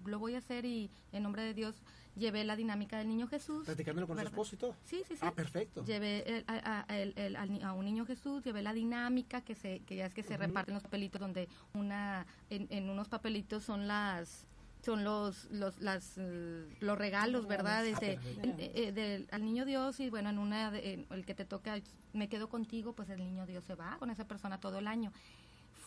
lo 0.05 0.21
voy 0.21 0.37
a 0.37 0.39
hacer 0.39 0.65
y 0.67 0.89
en 1.11 1.25
nombre 1.25 1.43
de 1.43 1.53
Dios 1.53 1.75
llevé 2.17 2.45
la 2.45 2.57
dinámica 2.57 2.99
del 2.99 3.09
niño 3.09 3.27
Jesús. 3.29 3.65
Platicándolo 3.67 4.07
con 4.07 4.17
su 4.17 4.19
¿verdad? 4.19 4.33
esposo 4.33 4.55
y 4.55 4.59
todo. 4.59 4.75
Sí, 4.85 5.03
sí, 5.07 5.15
sí. 5.15 5.21
Ah, 5.23 5.33
perfecto. 5.33 5.85
Llevé 5.85 6.39
el- 6.39 6.45
a, 6.49 6.85
a- 6.89 6.97
el- 6.99 7.13
el- 7.17 7.37
al 7.37 7.53
ni- 7.53 7.63
a 7.63 7.73
un 7.73 7.85
niño 7.85 8.07
Jesús, 8.07 8.43
llevé 8.45 8.63
la 8.63 8.73
dinámica 8.73 9.43
que 9.43 9.55
se 9.55 9.81
que 9.81 9.97
ya 9.97 10.07
es 10.07 10.15
que 10.15 10.23
se 10.23 10.37
reparten 10.37 10.75
los 10.75 10.83
papelitos 10.83 11.21
donde 11.21 11.49
una 11.75 12.27
en, 12.51 12.67
en 12.71 12.89
unos 12.91 13.09
papelitos 13.09 13.63
son 13.65 13.87
las 13.87 14.47
son 14.83 15.03
los 15.05 15.47
los 15.51 15.79
las 15.81 16.15
eh, 16.17 16.67
los 16.81 16.97
regalos, 16.97 17.47
¿verdad? 17.47 17.83
Ah, 17.85 17.89
Este, 17.89 18.15
perfecto. 18.15 18.43
en- 18.49 18.61
eh, 18.61 18.73
eh, 18.75 18.93
del, 18.93 19.29
al 19.31 19.45
niño 19.45 19.65
Dios 19.65 20.01
y 20.01 20.11
bueno, 20.11 20.31
en 20.31 20.39
una 20.39 20.71
de- 20.71 20.93
en 20.95 21.07
el 21.11 21.25
que 21.27 21.35
te 21.35 21.45
toca 21.45 21.81
me 22.13 22.29
quedo 22.29 22.49
contigo, 22.49 22.95
pues 22.95 23.09
el 23.11 23.19
niño 23.19 23.47
Dios 23.47 23.65
se 23.65 23.75
va 23.75 23.97
con 23.99 24.11
esa 24.11 24.27
persona 24.27 24.59
todo 24.59 24.79
el 24.79 24.87
año. 24.87 25.13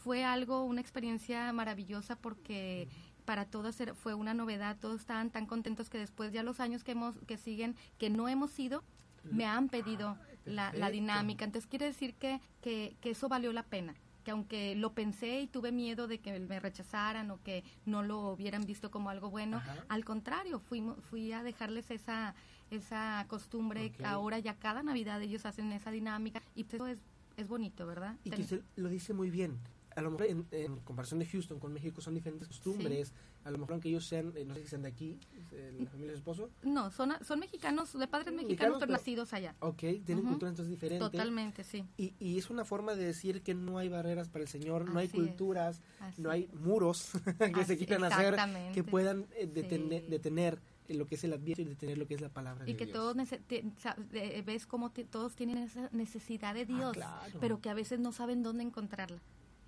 Fue 0.04 0.24
algo 0.24 0.64
una 0.64 0.80
experiencia 0.82 1.52
maravillosa 1.54 2.16
porque 2.16 2.88
para 3.30 3.46
todos 3.46 3.78
fue 3.94 4.16
una 4.16 4.34
novedad, 4.34 4.76
todos 4.82 5.02
estaban 5.02 5.30
tan 5.30 5.46
contentos 5.46 5.88
que 5.88 6.00
después 6.00 6.34
ya 6.34 6.42
los 6.42 6.60
años 6.60 6.84
que 6.84 6.94
hemos 6.94 7.16
que 7.28 7.38
siguen 7.38 7.76
que 8.00 8.10
no 8.10 8.28
hemos 8.28 8.58
ido 8.58 8.84
me 9.24 9.46
han 9.46 9.70
pedido 9.70 10.18
la, 10.46 10.74
la 10.74 10.90
dinámica. 10.90 11.46
Entonces 11.46 11.70
quiere 11.70 11.86
decir 11.86 12.16
que, 12.16 12.42
que, 12.60 12.96
que 13.02 13.12
eso 13.12 13.30
valió 13.30 13.54
la 13.54 13.62
pena. 13.62 13.94
Que 14.24 14.32
aunque 14.32 14.74
lo 14.74 14.94
pensé 14.94 15.42
y 15.42 15.48
tuve 15.48 15.72
miedo 15.72 16.08
de 16.08 16.18
que 16.18 16.40
me 16.40 16.60
rechazaran 16.60 17.30
o 17.30 17.40
que 17.44 17.64
no 17.86 18.02
lo 18.02 18.32
hubieran 18.32 18.66
visto 18.66 18.90
como 18.90 19.12
algo 19.12 19.30
bueno, 19.30 19.58
Ajá. 19.58 19.76
al 19.90 20.04
contrario, 20.06 20.60
fui, 20.60 20.84
fui 21.12 21.32
a 21.32 21.44
dejarles 21.44 21.92
esa, 21.92 22.34
esa 22.72 23.24
costumbre. 23.28 23.92
Ok. 23.94 24.06
Ahora 24.06 24.40
ya 24.40 24.56
cada 24.56 24.82
Navidad 24.82 25.22
ellos 25.22 25.46
hacen 25.46 25.72
esa 25.72 25.92
dinámica 25.92 26.42
y 26.56 26.64
pues 26.64 26.74
eso 26.74 26.88
es, 26.88 26.98
es 27.38 27.48
bonito, 27.48 27.86
¿verdad? 27.86 28.16
Y 28.24 28.32
que 28.32 28.38
Ten- 28.38 28.46
usted 28.46 28.62
lo 28.76 28.90
dice 28.90 29.14
muy 29.14 29.30
bien. 29.30 29.60
A 29.96 30.01
lo 30.01 30.12
mejor 30.12 30.27
en, 30.27 30.46
en 30.51 30.77
comparación 30.81 31.19
de 31.19 31.25
Houston 31.25 31.60
con 31.60 31.74
México 31.74 32.01
son 32.01 32.13
diferentes 32.13 32.48
costumbres. 32.48 33.12
A 33.43 33.51
lo 33.51 33.58
mejor 33.58 33.74
aunque 33.74 33.89
ellos 33.89 34.05
sean, 34.05 34.34
eh, 34.36 34.43
no 34.46 34.53
sé 34.53 34.62
si 34.63 34.67
sean 34.67 34.81
de 34.81 34.89
aquí, 34.89 35.17
eh, 35.51 35.74
la 35.79 35.86
familia 35.89 36.12
de 36.12 36.13
su 36.13 36.19
esposo. 36.19 36.50
No, 36.63 36.91
son, 36.91 37.13
son 37.25 37.39
mexicanos, 37.39 37.98
de 37.98 38.08
padres 38.08 38.34
mexicanos, 38.34 38.77
pero 38.79 38.91
nacidos 38.91 39.34
allá. 39.34 39.55
Ok, 39.60 39.77
tienen 39.79 40.19
Ujú. 40.19 40.27
cultura 40.29 40.50
entonces 40.50 40.69
diferente. 40.72 41.00
Totalmente, 41.03 41.63
sí. 41.63 41.86
Y, 41.98 42.13
y 42.19 42.38
es 42.38 42.50
una 42.50 42.65
forma 42.65 42.96
de 42.96 43.05
decir 43.05 43.41
que 43.41 43.53
no 43.55 43.77
hay 43.77 43.89
barreras 43.89 44.29
para 44.29 44.43
el 44.43 44.50
Señor, 44.50 44.89
no 44.89 45.00
hay 45.00 45.08
culturas, 45.08 45.81
no 46.17 46.29
hay 46.31 46.50
muros 46.53 47.12
que 47.39 47.65
se 47.65 47.74
Así- 47.74 47.77
quieran 47.86 48.03
hacer, 48.03 48.36
que 48.74 48.84
puedan 48.84 49.25
eh, 49.36 49.48
detener, 49.48 50.03
Sí. 50.03 50.10
detener 50.10 50.60
lo 50.89 51.05
que 51.05 51.15
es 51.15 51.24
el 51.24 51.34
adviento 51.34 51.62
y 51.62 51.65
detener 51.65 51.98
lo 52.00 52.08
que 52.08 52.15
es 52.15 52.22
la 52.22 52.29
palabra 52.29 52.65
de 52.65 52.72
Y 52.72 52.75
que 52.75 52.86
Dios. 52.86 52.96
todos 52.98 53.15
de- 53.15 54.43
ves 54.46 54.65
como 54.65 54.91
todos 54.91 55.36
tienen 55.36 55.60
esa 55.60 55.88
necesidad 55.91 56.53
de 56.55 56.62
Ah, 56.62 56.65
Dios, 56.65 56.93
claro. 56.93 57.38
pero 57.39 57.62
que 57.62 57.69
a 57.69 57.74
veces 57.74 58.00
no 58.00 58.12
saben 58.12 58.41
dónde 58.43 58.63
encontrarla. 58.63 59.19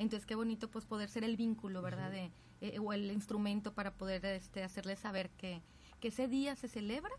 Entonces 0.01 0.25
qué 0.25 0.35
bonito 0.35 0.69
pues 0.69 0.85
poder 0.85 1.09
ser 1.09 1.23
el 1.23 1.37
vínculo, 1.37 1.81
¿verdad? 1.81 2.11
de, 2.11 2.31
eh, 2.61 2.79
o 2.79 2.91
el 2.93 3.11
instrumento 3.11 3.73
para 3.73 3.93
poder 3.93 4.25
este, 4.25 4.63
hacerles 4.63 4.99
saber 4.99 5.29
que, 5.31 5.61
que 5.99 6.07
ese 6.09 6.27
día 6.27 6.55
se 6.55 6.67
celebra 6.67 7.11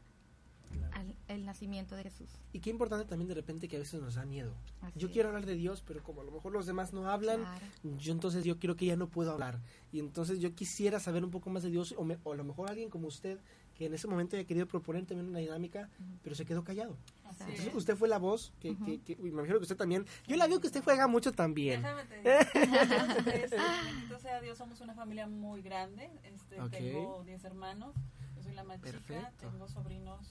al- 0.93 1.15
el 1.29 1.45
nacimiento 1.47 1.95
de 1.97 2.03
Jesús. 2.05 2.29
Y 2.53 2.61
qué 2.61 2.71
importante 2.71 3.05
también 3.05 3.29
de 3.29 3.35
repente 3.35 3.69
que 3.69 3.77
a 3.77 3.79
veces 3.79 4.01
nos 4.01 4.15
da 4.17 4.25
miedo. 4.25 4.55
Así 4.81 4.99
yo 4.99 5.07
es. 5.09 5.13
quiero 5.13 5.29
hablar 5.29 5.47
de 5.47 5.55
Dios, 5.55 5.83
pero 5.87 6.03
como 6.03 6.21
a 6.23 6.25
lo 6.25 6.33
mejor 6.33 6.53
los 6.53 6.67
demás 6.67 6.93
no 6.93 7.09
hablan, 7.09 7.41
Claro. 7.41 7.67
yo 7.99 8.13
entonces 8.13 8.45
yo 8.45 8.59
creo 8.59 8.77
que 8.77 8.87
ya 8.87 8.97
no 8.97 9.09
puedo 9.09 9.33
hablar. 9.33 9.61
Y 9.93 9.99
entonces 10.01 10.41
yo 10.41 10.55
quisiera 10.55 10.99
saber 11.01 11.25
un 11.25 11.31
poco 11.31 11.51
más 11.51 11.63
de 11.63 11.71
Dios, 11.71 11.95
o, 11.97 12.05
me- 12.05 12.19
o 12.25 12.33
a 12.33 12.37
lo 12.37 12.45
mejor 12.45 12.69
alguien 12.71 12.91
como 12.91 13.07
usted, 13.09 13.39
en 13.87 13.95
ese 13.95 14.09
momento 14.09 14.37
haya 14.37 14.47
querido 14.47 14.67
proponer 14.67 15.07
también 15.07 15.29
una 15.29 15.39
dinámica, 15.39 15.89
pero 16.23 16.35
se 16.35 16.45
quedó 16.45 16.65
callado. 16.65 16.97
Así 17.25 17.43
Exacto. 17.43 17.45
es. 17.45 17.51
Entonces 17.61 17.75
usted 17.75 17.97
fue 17.97 18.09
la 18.09 18.19
voz, 18.19 18.53
que, 18.61 18.73
Ujú. 18.73 18.85
que- 18.85 19.01
que- 19.01 19.17
uy, 19.21 19.31
me 19.31 19.39
imagino 19.39 19.57
que 19.59 19.63
usted 19.63 19.77
también. 19.77 20.07
Yo 20.27 20.37
la 20.37 20.47
veo 20.47 20.61
que 20.61 20.67
usted 20.69 20.83
juega 20.85 21.07
mucho 21.07 21.33
también. 21.33 21.83
Bendito 23.25 24.19
sea 24.21 24.41
Dios, 24.41 24.59
somos 24.59 24.81
una 24.81 24.95
familia 24.95 25.27
muy 25.27 25.63
grande. 25.63 26.11
Este. 26.25 26.57
Tengo 26.71 27.23
10 27.25 27.45
hermanos, 27.45 27.95
yo 28.37 28.43
soy 28.43 28.53
la 28.55 28.65
más 28.65 28.81
chica, 28.83 29.33
tengo 29.39 29.69
sobrinos 29.69 30.27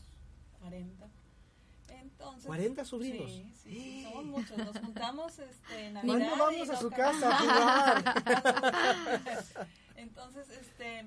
40. 0.60 1.08
Entonces, 1.90 2.46
40 2.46 2.86
sobrinos. 2.86 3.32
Sí, 3.32 3.52
sí, 3.64 3.72
sí, 3.74 4.04
somos 4.12 4.26
muchos. 4.26 4.58
Nos 4.58 4.78
juntamos 4.80 5.40
este, 5.40 5.86
en 5.88 5.94
¿Cuándo 5.94 6.14
Navidad. 6.18 6.38
vamos 6.38 6.68
y 6.68 6.72
a 6.72 6.76
su 6.78 6.90
casa 6.90 7.30
a 7.32 7.38
jugar? 7.40 8.04
Entonces, 9.98 10.50
este, 10.50 11.06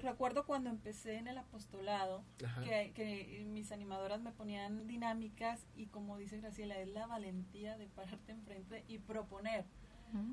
recuerdo 0.00 0.44
cuando 0.46 0.70
empecé 0.70 1.16
en 1.16 1.28
el 1.28 1.38
apostolado, 1.38 2.24
que, 2.64 2.92
que 2.94 3.44
mis 3.46 3.70
animadoras 3.72 4.20
me 4.20 4.32
ponían 4.32 4.86
dinámicas 4.86 5.66
y 5.76 5.86
como 5.86 6.16
dice 6.18 6.38
Graciela, 6.40 6.78
es 6.78 6.88
la 6.88 7.06
valentía 7.06 7.76
de 7.78 7.86
pararte 7.88 8.32
enfrente 8.32 8.84
y 8.88 8.98
proponer. 8.98 9.64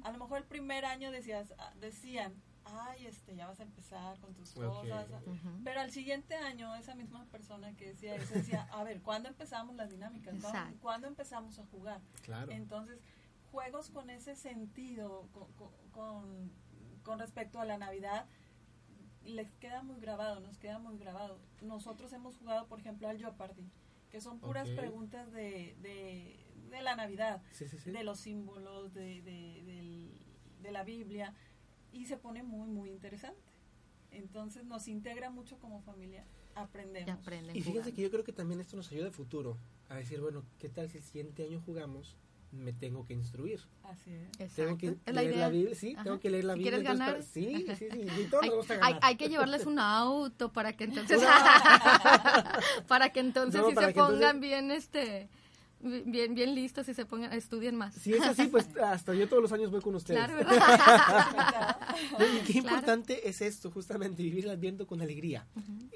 A 0.03 0.11
lo 0.11 0.17
mejor 0.17 0.39
el 0.39 0.43
primer 0.45 0.85
año 0.85 1.11
decías, 1.11 1.53
ah, 1.59 1.71
decían, 1.79 2.33
ay, 2.65 3.05
este, 3.05 3.35
ya 3.35 3.45
vas 3.47 3.59
a 3.59 3.63
empezar 3.63 4.19
con 4.19 4.33
tus 4.33 4.53
cosas. 4.81 5.07
Pero 5.63 5.79
al 5.81 5.91
siguiente 5.91 6.35
año, 6.35 6.73
esa 6.75 6.95
misma 6.95 7.25
persona 7.25 7.71
que 7.77 7.89
decía 7.89 8.15
eso 8.15 8.33
decía, 8.33 8.67
a 8.71 8.83
ver, 8.83 9.01
¿cuándo 9.01 9.29
empezamos 9.29 9.75
las 9.75 9.91
dinámicas? 9.91 10.33
¿Cuándo, 10.81 11.07
empezamos 11.07 11.59
a 11.59 11.65
jugar? 11.67 12.01
Claro. 12.23 12.51
Entonces, 12.51 12.99
juegos 13.51 13.89
con 13.91 14.09
ese 14.09 14.35
sentido, 14.35 15.27
con, 15.31 15.51
con- 15.53 15.71
con, 15.91 16.51
con 17.03 17.19
respecto 17.19 17.59
a 17.61 17.65
la 17.65 17.77
Navidad, 17.77 18.25
les 19.27 19.51
queda 19.55 19.83
muy 19.83 19.99
grabado, 19.99 20.39
nos 20.39 20.57
queda 20.57 20.79
muy 20.79 20.97
grabado. 20.97 21.39
Nosotros 21.61 22.11
hemos 22.13 22.37
jugado, 22.37 22.67
por 22.67 22.79
ejemplo, 22.79 23.07
al 23.07 23.17
Jeopardy, 23.17 23.69
que 24.09 24.21
son 24.21 24.39
puras 24.39 24.69
preguntas 24.69 25.31
de, 25.33 25.75
de, 25.81 26.39
de 26.69 26.81
la 26.81 26.95
Navidad, 26.95 27.41
Sí, 27.51 27.67
sí, 27.67 27.77
sí. 27.77 27.91
de 27.91 28.03
los 28.03 28.19
símbolos, 28.19 28.93
de, 28.93 29.21
de, 29.21 29.61
del- 29.63 30.21
de 30.61 30.71
la 30.71 30.83
Biblia, 30.83 31.33
y 31.91 32.05
se 32.05 32.17
pone 32.17 32.41
muy, 32.43 32.67
muy 32.69 32.89
interesante. 32.89 33.39
Entonces 34.11 34.65
nos 34.65 34.87
integra 34.87 35.29
mucho 35.29 35.59
como 35.59 35.81
familia, 35.81 36.25
aprendemos. 36.55 37.07
Y 37.07 37.11
aprenden 37.11 37.55
Y 37.55 37.59
fíjense 37.61 37.79
jugando. 37.81 37.95
que 37.95 38.01
yo 38.01 38.09
creo 38.11 38.23
que 38.23 38.33
también 38.33 38.59
esto 38.61 38.75
nos 38.77 38.91
ayuda 38.91 39.09
a 39.09 39.11
futuro. 39.11 39.57
A 39.89 39.95
decir, 39.95 40.19
bueno, 40.21 40.43
¿qué 40.59 40.69
tal 40.69 40.89
si 40.89 40.97
el 40.97 41.03
siguiente 41.03 41.43
año 41.43 41.61
jugamos? 41.65 42.17
Me 42.51 42.71
tengo 42.73 43.05
que 43.05 43.13
instruir. 43.13 43.59
Así 43.83 44.11
es. 44.39 44.53
Tengo 44.53 44.77
que 44.77 44.95
es 45.05 45.13
leer 45.13 45.37
la 45.37 45.49
Biblia. 45.49 45.75
Sí, 45.75 45.93
Ajá. 45.93 46.03
tengo 46.05 46.19
que 46.19 46.29
leer 46.29 46.45
la 46.45 46.53
Si 46.53 46.59
Biblia. 46.59 46.77
quieres 46.79 46.87
ganar. 46.99 47.11
para- 47.15 47.23
Sí, 47.23 47.65
sí, 47.77 47.89
sí. 47.91 48.07
Y 48.21 48.23
todos 48.25 48.43
hay, 48.43 48.49
nos 48.49 48.57
gusta 48.59 48.73
hay- 48.75 48.79
ganar. 48.79 48.99
hay 49.03 49.15
que 49.17 49.29
llevarles 49.29 49.65
un 49.65 49.79
auto 49.79 50.51
para 50.53 50.73
que 50.73 50.85
entonces 50.85 51.19
para 52.87 53.09
que 53.11 53.19
entonces 53.19 53.61
No, 53.61 53.69
sí 53.69 53.75
se 53.75 53.79
que 53.79 53.85
entonces- 53.87 54.15
pongan 54.15 54.39
bien 54.39 54.71
este 54.71 55.29
bien 55.79 56.33
bien 56.33 56.55
listos 56.55 56.87
y 56.89 56.93
se 56.93 57.05
pongan 57.05 57.31
estudien 57.33 57.75
más 57.75 57.93
Si 57.93 58.13
es 58.13 58.21
así, 58.21 58.47
pues 58.47 58.67
hasta 58.83 59.13
yo 59.13 59.27
todos 59.29 59.43
los 59.43 59.51
años 59.51 59.69
voy 59.71 59.81
con 59.81 59.95
ustedes. 59.95 60.19
claro 60.25 60.37
qué 62.45 62.53
Claro. 62.53 62.57
importante 62.59 63.27
es 63.29 63.41
esto, 63.41 63.69
justamente 63.71 64.23
vivir 64.23 64.45
el 64.45 64.51
Adviento 64.51 64.87
con 64.87 65.01
alegría. 65.01 65.45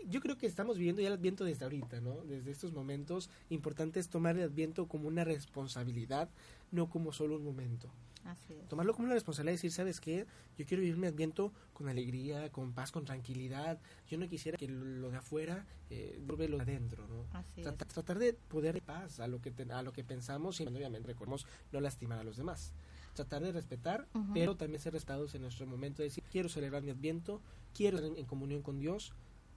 Yo 0.08 0.20
creo 0.22 0.38
que 0.38 0.46
estamos 0.48 0.78
viviendo 0.78 1.02
ya 1.02 1.08
el 1.08 1.14
Adviento 1.14 1.44
desde 1.46 1.64
ahorita, 1.66 2.02
¿no? 2.02 2.22
Desde 2.26 2.52
estos 2.52 2.74
momentos, 2.74 3.30
importante 3.50 4.00
es 4.00 4.10
tomar 4.10 4.38
el 4.38 4.44
Adviento 4.44 4.88
como 4.88 5.08
una 5.08 5.24
responsabilidad, 5.24 6.30
no 6.72 6.90
como 6.90 7.12
solo 7.14 7.36
un 7.36 7.44
momento. 7.44 7.90
así 8.24 8.54
es 8.54 8.68
Tomarlo 8.68 8.94
como 8.94 9.06
una 9.06 9.16
responsabilidad 9.16 9.54
y 9.54 9.58
decir, 9.58 9.72
¿sabes 9.72 10.00
qué? 10.00 10.26
Yo 10.58 10.66
quiero 10.66 10.82
vivir 10.82 10.98
mi 10.98 11.08
Adviento 11.08 11.52
con 11.74 11.90
alegría, 11.90 12.52
con 12.52 12.72
paz, 12.74 12.92
con 12.92 13.04
tranquilidad. 13.06 13.80
Yo 14.08 14.18
no 14.18 14.28
quisiera 14.30 14.58
que 14.58 14.68
lo 14.68 15.10
de 15.12 15.18
afuera 15.18 15.66
eh, 15.90 16.22
lo 16.26 16.38
de 16.38 16.62
adentro, 16.62 17.08
¿no? 17.08 17.26
así 17.34 17.62
es 17.62 17.64
Trata- 17.64 17.86
tratar 17.86 18.20
de 18.20 18.34
poder 18.34 18.76
dar 18.76 18.84
paz 18.84 19.20
a 19.20 19.28
lo 19.28 19.42
que 19.42 19.52
te- 19.52 19.72
a 19.72 19.82
lo 19.82 19.92
que 19.92 20.04
pensamos 20.04 20.60
y 20.62 20.68
obviamente 20.68 21.08
recordemos 21.08 21.46
no 21.72 21.82
lastimar 21.82 22.20
a 22.20 22.24
los 22.24 22.38
demás 22.38 22.74
tratar 23.14 23.44
de 23.44 23.52
respetar 23.52 24.08
Ujú. 24.14 24.32
pero 24.34 24.56
también 24.56 24.80
ser 24.82 24.94
respetados 24.94 25.36
en 25.36 25.42
nuestro 25.42 25.68
momento 25.68 25.98
de 26.02 26.06
decir 26.08 26.24
quiero 26.32 26.48
celebrar 26.48 26.82
mi 26.82 26.92
adviento 26.92 27.42
quiero 27.74 27.98
estar 27.98 28.10
en, 28.10 28.18
en 28.18 28.26
comunión 28.26 28.62
con 28.62 28.80
Dios 28.80 29.12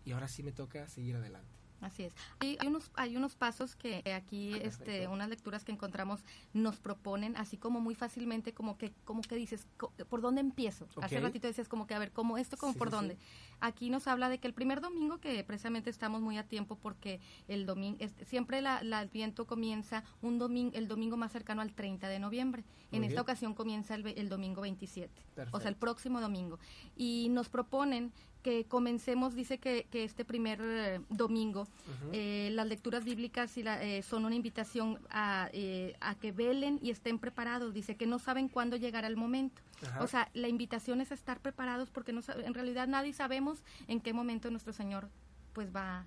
y 0.04 0.10
ahora 0.10 0.26
sí 0.26 0.42
me 0.42 0.50
toca 0.50 0.88
seguir 0.88 1.14
adelante 1.14 1.53
Así 1.84 2.02
es. 2.04 2.14
Hay, 2.38 2.56
hay 2.60 2.66
unos 2.68 2.90
hay 2.94 3.16
unos 3.16 3.34
pasos 3.36 3.76
que 3.76 4.02
aquí 4.14 4.54
este 4.54 4.84
Perfecto. 4.84 5.12
unas 5.12 5.28
lecturas 5.28 5.64
que 5.64 5.72
encontramos 5.72 6.24
nos 6.54 6.80
proponen 6.80 7.36
así 7.36 7.56
como 7.58 7.80
muy 7.80 7.94
fácilmente 7.94 8.54
como 8.54 8.78
que 8.78 8.92
como 9.04 9.20
que 9.20 9.34
dices 9.36 9.66
co- 9.76 9.92
por 10.08 10.20
dónde 10.22 10.40
empiezo. 10.40 10.86
Hace 11.02 11.18
Ok. 11.18 11.22
ratito 11.24 11.46
decías 11.46 11.68
como 11.68 11.86
que 11.86 11.94
a 11.94 11.98
ver 11.98 12.10
cómo 12.12 12.38
esto 12.38 12.56
como 12.56 12.72
Sí, 12.72 12.78
por 12.78 12.88
sí, 12.88 12.92
dónde. 12.96 13.14
sí. 13.16 13.20
Aquí 13.60 13.90
nos 13.90 14.06
habla 14.06 14.28
de 14.28 14.38
que 14.38 14.46
el 14.48 14.54
primer 14.54 14.80
domingo 14.80 15.18
que 15.20 15.44
precisamente 15.44 15.90
estamos 15.90 16.20
muy 16.22 16.38
a 16.38 16.44
tiempo 16.48 16.76
porque 16.76 17.20
el 17.48 17.66
domingo 17.66 17.98
siempre 18.24 18.62
la, 18.62 18.82
la 18.82 19.00
Adviento 19.00 19.46
comienza 19.46 20.04
un 20.22 20.38
domingo 20.38 20.72
el 20.74 20.88
domingo 20.88 21.16
más 21.18 21.32
cercano 21.32 21.60
al 21.62 21.74
30 21.74 22.08
de 22.08 22.18
noviembre. 22.18 22.64
Muy 22.90 22.98
en 22.98 23.04
esta 23.04 23.20
ocasión 23.20 23.54
comienza 23.54 23.94
el, 23.94 24.06
el 24.06 24.28
domingo 24.28 24.62
27. 24.62 25.12
O 25.52 25.60
sea, 25.60 25.68
el 25.68 25.76
próximo 25.76 26.20
domingo. 26.20 26.58
Y 26.96 27.28
nos 27.30 27.48
proponen 27.48 28.12
que 28.44 28.66
comencemos, 28.66 29.34
dice 29.34 29.56
que, 29.58 29.86
que 29.90 30.04
este 30.04 30.22
primer 30.26 30.60
eh, 30.62 31.00
domingo, 31.08 31.66
eh, 32.12 32.50
las 32.52 32.66
lecturas 32.66 33.02
bíblicas 33.02 33.56
y 33.56 33.62
la- 33.62 33.82
eh, 33.82 34.02
son 34.02 34.26
una 34.26 34.34
invitación 34.34 35.00
a, 35.08 35.48
eh, 35.54 35.96
a 36.00 36.14
que 36.14 36.30
velen 36.30 36.78
y 36.82 36.90
estén 36.90 37.18
preparados. 37.18 37.72
Dice 37.72 37.96
que 37.96 38.06
no 38.06 38.18
saben 38.18 38.48
cuándo 38.50 38.76
llegará 38.76 39.06
el 39.08 39.16
momento. 39.16 39.62
O 39.98 40.06
sea, 40.06 40.28
la 40.34 40.48
invitación 40.48 41.00
es 41.00 41.10
estar 41.10 41.40
preparados 41.40 41.90
porque 41.90 42.12
no 42.12 42.20
en 42.44 42.52
realidad 42.54 42.86
nadie 42.86 43.14
sabemos 43.14 43.64
en 43.88 44.00
qué 44.00 44.12
momento 44.12 44.50
nuestro 44.50 44.74
Señor 44.74 45.08
pues 45.54 45.74
va 45.74 46.04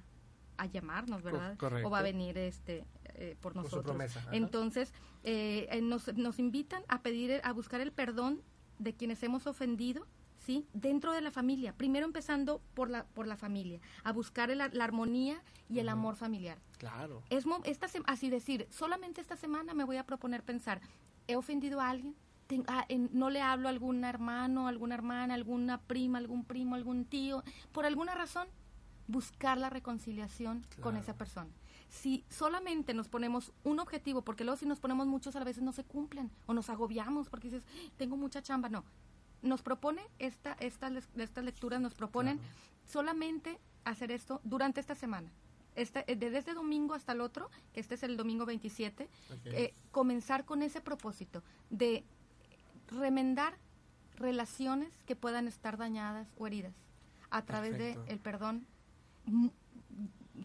a 0.58 0.65
llamarnos, 0.67 1.24
¿verdad? 1.24 1.58
correcto. 1.58 1.88
O 1.88 1.91
va 1.91 2.00
a 2.00 2.03
venir 2.03 2.38
este 2.38 2.86
eh, 3.15 3.36
por 3.41 3.53
Con 3.53 3.63
su 3.63 3.77
nosotros. 3.77 3.96
promesa. 3.96 4.24
Entonces, 4.32 4.94
eh, 5.24 5.67
eh, 5.72 5.82
nos, 5.82 6.13
nos 6.15 6.38
invitan 6.38 6.84
a 6.88 7.01
pedir, 7.01 7.41
a 7.44 7.51
buscar 7.51 7.82
el 7.82 7.91
perdón 7.91 8.41
de 8.77 8.94
quienes 8.94 9.24
hemos 9.24 9.48
ofendido, 9.48 10.06
¿sí? 10.48 10.66
Dentro 10.74 11.12
de 11.12 11.20
la 11.20 11.30
familia. 11.30 11.74
Primero 11.74 12.06
empezando 12.06 12.62
por 12.74 12.89
la, 12.89 13.04
por 13.04 13.27
la 13.27 13.36
familia, 13.36 13.82
a 14.06 14.13
buscar 14.13 14.50
el- 14.50 14.60
la 14.60 14.84
armonía 14.86 15.42
y 15.70 15.80
el 15.80 15.89
amor 15.89 16.16
familiar. 16.16 16.58
claro 16.77 17.22
Es 17.30 17.46
mo- 17.46 17.60
esta 17.66 17.88
así 18.06 18.30
decir, 18.30 18.66
solamente 18.70 19.20
esta 19.20 19.36
semana 19.36 19.74
me 19.74 19.84
voy 19.84 19.98
a 19.98 20.06
proponer 20.06 20.44
pensar, 20.44 20.80
¿he 21.27 21.36
ofendido 21.36 21.82
a 21.82 21.89
alguien? 21.89 22.16
Ten- 22.48 22.63
ah, 22.68 22.86
en- 22.88 23.10
no 23.12 23.30
le 23.30 23.42
hablo 23.42 23.68
a 23.68 23.72
algún 23.72 24.06
hermano, 24.06 24.70
alguna 24.70 24.96
hermana, 24.96 25.34
alguna 25.34 25.82
prima, 25.82 26.18
algún 26.18 26.46
primo, 26.46 26.75
algún 26.75 27.04
tío, 27.04 27.44
por 27.74 27.86
alguna 27.86 28.16
razón, 28.16 28.48
buscar 29.08 29.58
la 29.58 29.70
reconciliación 29.70 30.66
con 30.82 30.96
esa 30.96 31.18
persona. 31.18 31.50
Si 31.89 32.24
solamente 32.30 32.94
nos 32.94 33.10
ponemos 33.10 33.51
un 33.66 33.80
objetivo, 33.80 34.22
porque 34.22 34.46
luego 34.46 34.58
si 34.58 34.66
nos 34.66 34.80
ponemos 34.80 35.08
muchos 35.08 35.36
a 35.36 35.44
veces 35.44 35.62
no 35.63 35.74
se 35.74 35.84
cumplen 35.84 36.32
o 36.46 36.54
nos 36.54 36.70
agobiamos 36.70 37.27
porque 37.30 37.50
dices, 37.50 37.66
tengo 37.98 38.16
mucha 38.16 38.42
chamba, 38.42 38.70
no. 38.70 38.86
Nos 39.41 39.62
propone 39.62 40.01
esta, 40.20 40.53
esta, 40.60 40.91
estas 41.17 41.44
lecturas, 41.44 41.79
nos 41.79 41.94
proponen 41.94 42.38
Claro. 42.39 42.53
solamente 42.86 43.60
hacer 43.86 44.12
esto 44.12 44.41
durante 44.44 44.79
esta 44.82 44.96
semana. 44.96 45.32
Este, 45.75 46.03
desde 46.15 46.39
este 46.39 46.53
domingo 46.56 46.96
hasta 46.96 47.12
el 47.12 47.22
otro, 47.22 47.51
que 47.72 47.79
este 47.79 47.96
es 47.96 48.03
el 48.03 48.17
domingo 48.17 48.46
27, 48.48 49.03
Ok. 49.03 49.39
eh, 49.46 49.74
comenzar 49.91 50.44
con 50.44 50.63
ese 50.63 50.82
propósito 50.82 51.44
de 51.70 52.03
remendar 52.88 53.58
relaciones 54.15 54.91
que 55.06 55.15
puedan 55.15 55.48
estar 55.48 55.77
dañadas 55.77 56.27
o 56.38 56.48
heridas 56.48 56.74
a 57.29 57.44
través 57.44 57.72
Perfecto. 57.72 58.03
del 58.06 58.20
perdón 58.20 58.65
mm, 59.25 59.48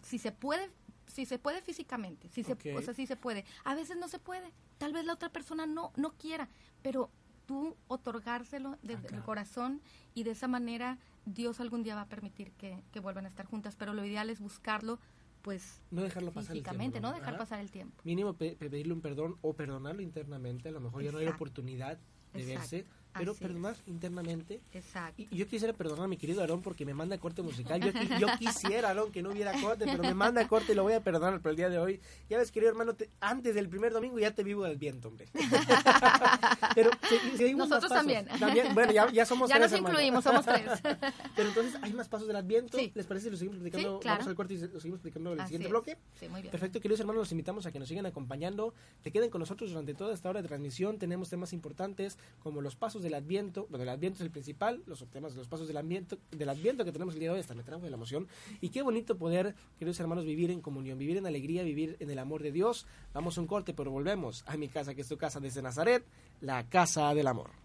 si 0.03 0.19
se 0.19 0.31
puede 0.31 0.69
si 1.07 1.25
se 1.25 1.39
puede 1.39 1.61
físicamente 1.61 2.27
si 2.29 2.43
se 2.43 2.53
o 2.53 2.81
sea 2.81 2.93
si 2.93 3.07
se 3.07 3.15
puede 3.15 3.45
a 3.63 3.73
veces 3.73 3.97
no 3.97 4.07
se 4.09 4.19
puede 4.19 4.51
tal 4.77 4.93
vez 4.93 5.05
la 5.05 5.13
otra 5.13 5.29
persona 5.29 5.65
no 5.65 5.91
no 5.95 6.11
quiera 6.11 6.49
pero 6.83 7.09
tú 7.45 7.75
otorgárselo 7.87 8.77
desde 8.81 9.15
el 9.15 9.21
corazón 9.23 9.81
y 10.13 10.23
de 10.23 10.31
esa 10.31 10.47
manera 10.47 10.97
Dios 11.25 11.59
algún 11.59 11.83
día 11.83 11.95
va 11.95 12.01
a 12.01 12.09
permitir 12.09 12.51
que, 12.51 12.83
que 12.91 12.99
vuelvan 12.99 13.25
a 13.25 13.29
estar 13.29 13.45
juntas, 13.45 13.75
pero 13.77 13.93
lo 13.93 14.03
ideal 14.05 14.29
es 14.29 14.39
buscarlo 14.39 14.99
pues 15.43 15.81
no 15.91 16.01
dejarlo 16.01 16.31
pasar 16.31 16.55
el 16.55 16.63
tiempo, 16.63 16.99
¿no? 17.01 17.11
dejar 17.11 17.37
pasar 17.37 17.59
el 17.59 17.69
tiempo. 17.69 18.01
Mínimo 18.05 18.33
pedirle 18.33 18.93
un 18.93 19.01
perdón 19.01 19.37
o 19.41 19.53
perdonarlo 19.53 20.01
internamente, 20.01 20.69
a 20.69 20.71
lo 20.71 20.79
mejor 20.79 21.03
ya 21.03 21.11
no 21.11 21.17
hay 21.17 21.27
oportunidad 21.27 21.99
de 22.33 22.45
verse, 22.45 22.85
pero 23.13 23.33
perdonar 23.35 23.75
internamente. 23.85 24.61
Exacto. 24.73 25.21
Y, 25.21 25.35
yo 25.35 25.47
quisiera 25.47 25.73
perdonar 25.73 26.05
a 26.05 26.07
mi 26.07 26.17
querido 26.17 26.41
Aarón 26.41 26.61
porque 26.61 26.85
me 26.85 26.93
manda 26.93 27.17
corte 27.17 27.41
musical. 27.41 27.81
Yo, 27.81 27.91
yo 28.19 28.27
quisiera, 28.37 28.89
Aarón, 28.89 29.11
que 29.11 29.21
no 29.21 29.31
hubiera 29.31 29.53
corte, 29.61 29.85
pero 29.85 30.03
me 30.03 30.13
manda 30.13 30.47
corte 30.47 30.73
y 30.73 30.75
lo 30.75 30.83
voy 30.83 30.93
a 30.93 31.01
perdonar 31.01 31.39
por 31.41 31.51
el 31.51 31.57
día 31.57 31.69
de 31.69 31.79
hoy. 31.79 31.99
Ya 32.29 32.37
ves, 32.37 32.51
querido 32.51 32.71
hermano, 32.71 32.95
antes 33.19 33.55
del 33.55 33.69
primer 33.69 33.93
domingo 33.93 34.19
ya 34.19 34.31
te 34.31 34.43
vivo 34.43 34.63
del 34.63 34.77
viento, 34.77 35.07
hombre. 35.09 35.27
pero 36.75 36.89
seguimos 37.37 37.69
Nosotros 37.69 37.91
también. 37.91 38.27
Bueno, 38.73 38.91
ya, 38.91 39.11
ya 39.11 39.25
somos 39.25 39.49
ya 39.49 39.57
tres. 39.57 39.71
Ya 39.71 39.77
nos 39.77 39.89
incluimos, 39.89 40.23
somos 40.23 40.45
tres. 40.45 40.69
pero 41.35 41.49
entonces, 41.49 41.77
¿hay 41.81 41.93
más 41.93 42.09
pasos 42.09 42.27
del 42.27 42.35
adviento? 42.35 42.77
¿Les 42.77 43.05
parece 43.05 43.25
si 43.25 43.31
lo 43.31 43.37
seguimos 43.37 43.59
platicando? 43.59 43.99
claro. 43.99 44.17
Vamos 44.17 44.27
al 44.27 44.35
corte 44.35 44.53
y 44.53 44.57
lo 44.57 44.79
seguimos 44.79 45.01
platicando 45.01 45.33
en 45.33 45.39
el 45.39 45.45
siguiente 45.45 45.67
bloque. 45.67 45.97
Sí, 46.19 46.27
muy 46.27 46.41
bien. 46.41 46.51
Perfecto, 46.51 46.79
queridos 46.79 46.99
hermanos, 46.99 47.21
los 47.21 47.31
invitamos 47.31 47.65
a 47.65 47.71
que 47.71 47.79
nos 47.79 47.87
sigan 47.87 48.05
acompañando. 48.05 48.73
Que 49.03 49.11
queden 49.11 49.29
con 49.29 49.39
nosotros 49.39 49.69
durante 49.69 49.93
toda 49.93 50.13
esta 50.13 50.29
hora 50.29 50.41
de 50.41 50.47
transmisión. 50.47 50.97
Tenemos 50.97 51.29
temas 51.29 51.53
importantes 51.53 52.17
como 52.41 52.61
los 52.61 52.75
pasos 52.75 53.02
del 53.03 53.13
adviento. 53.13 53.67
Bueno, 53.69 53.83
el 53.83 53.89
adviento 53.89 54.17
es 54.17 54.21
el 54.21 54.31
principal, 54.31 54.81
los 54.85 55.05
temas 55.11 55.33
de 55.33 55.37
los 55.37 55.47
pasos 55.47 55.67
del 55.67 55.77
adviento, 55.77 56.17
del 56.31 56.49
adviento 56.49 56.83
que 56.85 56.91
tenemos 56.91 57.13
el 57.13 57.19
día 57.19 57.29
de 57.29 57.35
hoy, 57.35 57.41
hasta 57.41 57.53
me 57.53 57.63
trajo 57.63 57.83
de 57.83 57.89
la 57.89 57.97
emoción. 57.97 58.27
Y 58.61 58.69
qué 58.69 58.81
bonito 58.81 59.17
poder, 59.17 59.55
queridos 59.77 59.99
hermanos, 59.99 60.25
vivir 60.25 60.49
en 60.51 60.61
comunión, 60.61 60.97
vivir 60.97 61.17
en 61.17 61.25
alegría, 61.25 61.63
vivir 61.63 61.97
en 61.99 62.09
el 62.09 62.19
amor 62.19 62.41
de 62.41 62.51
Dios. 62.51 62.87
Vamos 63.13 63.37
a 63.37 63.41
un 63.41 63.47
corte, 63.47 63.73
pero 63.73 63.91
volvemos 63.91 64.43
a 64.47 64.57
mi 64.57 64.69
casa, 64.69 64.95
que 64.95 65.01
es 65.01 65.07
tu 65.07 65.17
casa 65.17 65.39
desde 65.39 65.61
Nazaret, 65.61 66.03
la 66.41 66.67
casa 66.69 67.13
del 67.13 67.27
amor. 67.27 67.62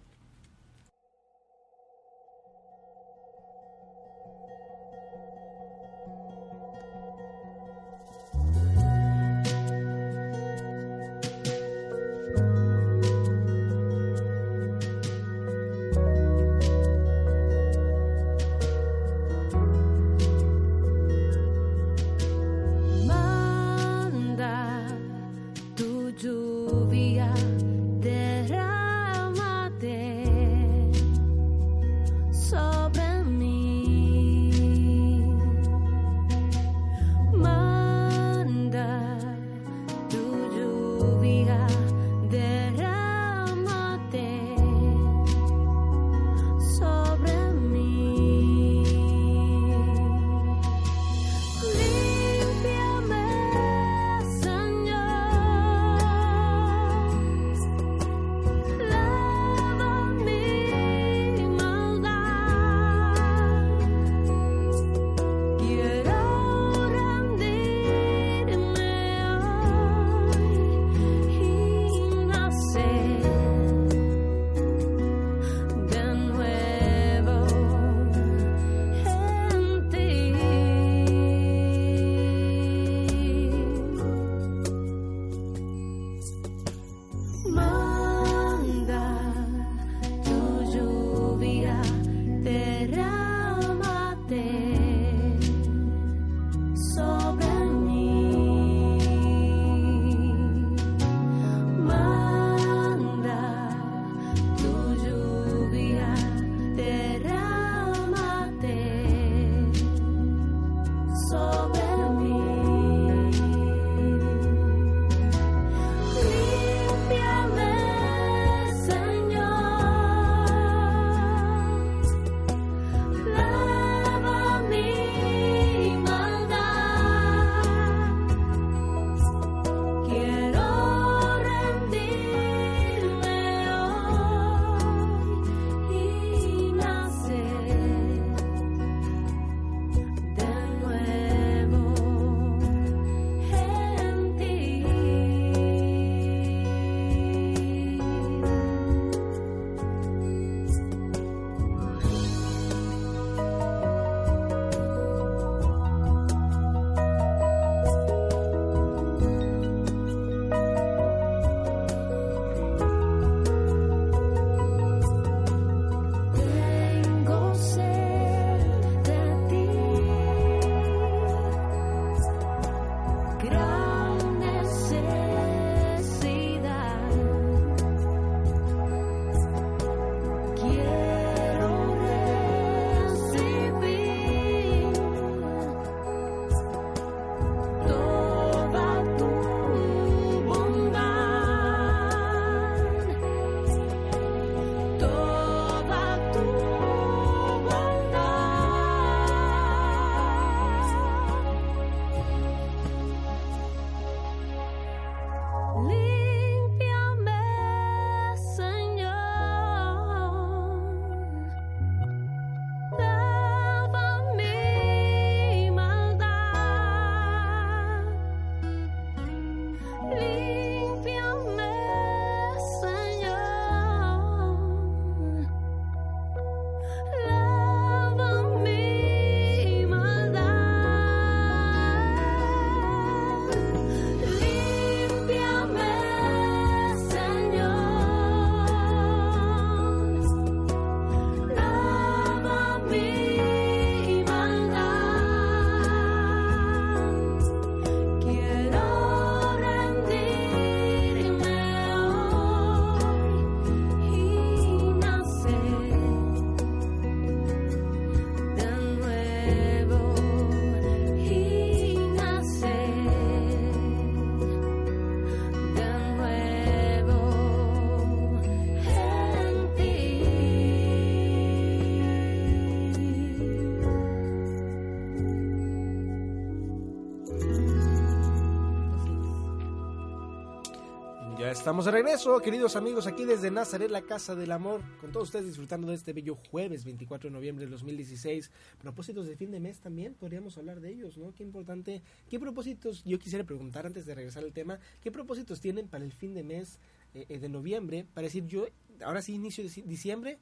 Estamos 281.69 281.85
de 281.85 281.91
regreso, 281.91 282.41
queridos 282.41 282.77
amigos, 282.77 283.07
aquí 283.07 283.27
desde 283.27 283.51
Nazaret, 283.51 283.91
la 283.91 284.01
Casa 284.01 284.35
del 284.35 284.53
Amor, 284.53 284.81
con 285.03 285.13
todos 285.13 285.29
ustedes 285.29 285.49
disfrutando 285.49 285.89
de 285.89 285.97
este 285.97 286.15
bello 286.15 286.35
jueves 286.51 286.83
24 286.83 287.29
de 287.29 287.35
noviembre 287.35 287.67
de 287.67 287.71
2016. 287.73 288.51
Propósitos 288.81 289.27
de 289.27 289.37
fin 289.37 289.51
de 289.51 289.61
mes 289.61 289.79
también, 289.79 290.15
podríamos 290.15 290.57
hablar 290.57 290.81
de 290.81 290.91
ellos, 290.91 291.19
¿no? 291.19 291.35
Qué 291.35 291.43
importante, 291.43 292.01
qué 292.31 292.41
propósitos, 292.41 293.05
yo 293.05 293.19
quisiera 293.19 293.45
preguntar 293.45 293.85
antes 293.85 294.07
de 294.07 294.15
regresar 294.15 294.45
al 294.45 294.55
tema, 294.55 294.79
¿qué 295.03 295.13
propósitos 295.13 295.61
tienen 295.61 295.89
para 295.89 296.05
el 296.05 296.13
fin 296.13 296.33
de 296.33 296.43
mes 296.43 296.79
eh, 297.13 297.27
eh, 297.29 297.39
de 297.39 297.51
noviembre? 297.51 298.07
Para 298.15 298.29
decir, 298.29 298.47
yo, 298.47 298.65
ahora 299.05 299.21
sí, 299.21 299.35
inicio 299.35 299.63
de 299.63 299.83
diciembre 299.83 300.39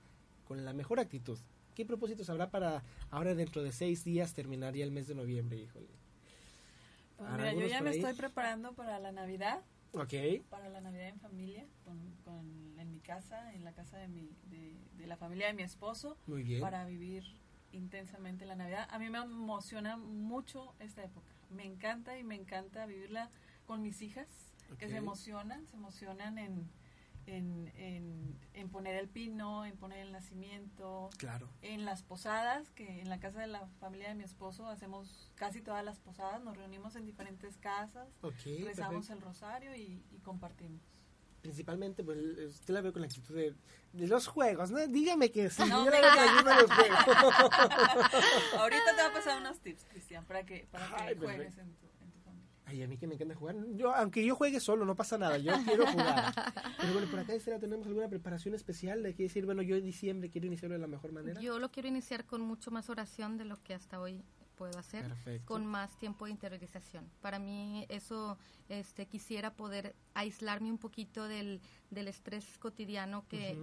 con 0.47 0.65
la 0.65 0.75
mejor 0.75 1.01
actitud. 1.01 1.41
¿Qué 1.75 1.85
propósitos 1.85 2.31
habrá 2.31 2.53
para 2.53 2.85
ahora 3.11 3.35
dentro 3.35 3.65
de 3.65 3.73
seis 3.73 4.05
días 4.05 4.33
terminaría 4.33 4.85
el 4.85 4.93
mes 4.93 5.09
de 5.09 5.17
noviembre, 5.17 5.59
híjole? 5.59 5.89
Pues 7.17 7.33
mira, 7.33 7.53
yo 7.53 7.67
ya 7.67 7.81
me 7.81 7.91
estoy 7.91 8.15
preparando 8.15 8.75
para 8.75 9.01
la 9.01 9.11
Navidad. 9.11 9.65
Para 10.51 10.69
la 10.69 10.81
Navidad 10.81 11.09
en 11.09 11.21
familia, 11.21 11.67
con, 11.85 11.99
en 12.79 12.91
mi 12.91 13.01
casa, 13.01 13.55
en 13.55 13.65
la 13.65 13.73
casa 13.73 13.99
de, 13.99 14.09
mi, 14.09 14.31
de, 14.51 15.07
la 15.07 15.17
familia 15.17 15.47
de 15.47 15.55
mi 15.55 15.63
esposo. 15.63 16.19
Muy 16.27 16.43
bien. 16.43 16.61
Para 16.61 16.85
vivir 16.85 17.25
intensamente 17.73 18.45
la 18.47 18.57
Navidad. 18.57 18.89
A 18.91 18.99
mí 18.99 19.09
me 19.09 19.19
emociona 19.19 19.97
mucho 19.97 20.75
esta 20.81 21.05
época. 21.05 21.35
Me 21.51 21.65
encanta 21.65 22.19
y 22.19 22.25
me 22.25 22.35
encanta 22.35 22.87
vivirla 22.87 23.31
con 23.67 23.83
mis 23.83 24.03
hijas, 24.03 24.29
que 24.79 24.89
se 24.89 24.97
emocionan, 24.97 25.67
se 25.67 25.77
emocionan 25.77 26.39
en 26.39 26.69
en, 27.27 27.73
en, 28.55 28.69
poner 28.71 28.97
el 28.97 29.09
pino, 29.09 29.65
en 29.65 29.77
poner 29.77 30.01
el 30.01 30.13
nacimiento, 30.13 31.09
claro. 31.17 31.49
en 31.63 31.85
las 31.85 32.03
posadas, 32.03 32.71
que 32.71 33.01
en 33.01 33.09
la 33.09 33.19
casa 33.19 33.41
de 33.41 33.47
la 33.47 33.67
familia 33.81 34.09
de 34.09 34.15
mi 34.15 34.25
esposo 34.25 34.67
hacemos 34.67 35.31
casi 35.35 35.63
todas 35.63 35.85
las 35.85 35.99
posadas, 35.99 36.43
nos 36.43 36.57
reunimos 36.57 36.95
en 36.97 37.07
diferentes 37.07 37.57
casas, 37.57 38.09
rezamos 38.65 39.09
el 39.11 39.21
rosario 39.21 39.75
y, 39.75 40.03
compartimos. 40.23 40.83
Principalmente, 41.41 42.03
pues 42.03 42.19
usted 42.19 42.75
la 42.75 42.81
veo 42.81 42.93
con 42.93 43.03
la 43.03 43.07
actitud 43.07 43.35
de, 43.35 43.55
los 43.93 44.27
juegos, 44.27 44.73
¿no? 44.73 44.85
Dígame 44.89 45.31
que 45.31 45.49
sí, 45.49 45.63
no, 45.69 45.85
yo 45.85 45.91
la 45.91 46.01
veo 46.01 46.61
los 46.63 46.73
juegos. 46.73 46.99
Ahorita 48.59 48.97
te 48.97 49.03
va 49.03 49.09
a 49.09 49.13
pasar 49.13 49.41
unos 49.41 49.61
tips, 49.61 49.85
Cristian, 49.85 50.25
para 50.25 50.45
que, 50.45 50.67
para 50.71 51.07
que 51.07 51.17
juegues 51.17 51.57
en 51.59 51.73
tu 51.77 51.87
Ay, 52.67 52.83
a 52.83 52.89
mí 52.89 52.99
que 52.99 53.07
me 53.07 53.15
encanta 53.15 53.37
jugar. 53.37 53.57
Yo, 53.75 53.95
aunque 53.95 54.25
yo 54.27 54.35
juegue 54.35 54.59
solo, 54.59 54.85
no 54.85 54.97
pasa 54.97 55.17
nada. 55.17 55.39
Yo 55.39 55.53
quiero 55.65 55.87
jugar. 55.87 56.35
Pero 56.81 56.93
bueno, 56.93 57.09
por 57.09 57.21
acá, 57.21 57.33
Estela, 57.33 57.61
¿tenemos 57.61 57.87
alguna 57.87 58.09
preparación 58.09 58.55
especial? 58.55 59.05
¿De 59.05 59.15
qué 59.15 59.23
decir, 59.25 59.47
bueno, 59.47 59.63
yo 59.63 59.77
en 59.77 59.85
diciembre 59.85 60.31
quiero 60.31 60.49
iniciarlo 60.49 60.75
de 60.75 60.81
la 60.81 60.89
mejor 60.89 61.13
manera? 61.13 61.41
Yo 61.41 61.61
lo 61.61 61.71
quiero 61.71 61.89
iniciar 61.89 62.25
con 62.25 62.41
mucho 62.41 62.73
más 62.73 62.91
oración 62.91 63.39
de 63.39 63.45
lo 63.45 63.57
que 63.63 63.73
hasta 63.73 64.01
hoy 64.01 64.21
puedo 64.57 64.79
hacer, 64.79 65.05
con 65.45 65.65
más 65.67 65.97
tiempo 65.99 66.25
de 66.25 66.33
interiorización. 66.33 67.09
Para 67.21 67.39
mí 67.39 67.87
eso, 67.89 68.37
este, 68.69 69.07
quisiera 69.07 69.53
poder 69.55 69.95
aislarme 70.15 70.71
un 70.71 70.79
poquito 70.79 71.29
del, 71.29 71.61
del 71.91 72.09
estrés 72.09 72.59
cotidiano 72.59 73.29
que, 73.29 73.57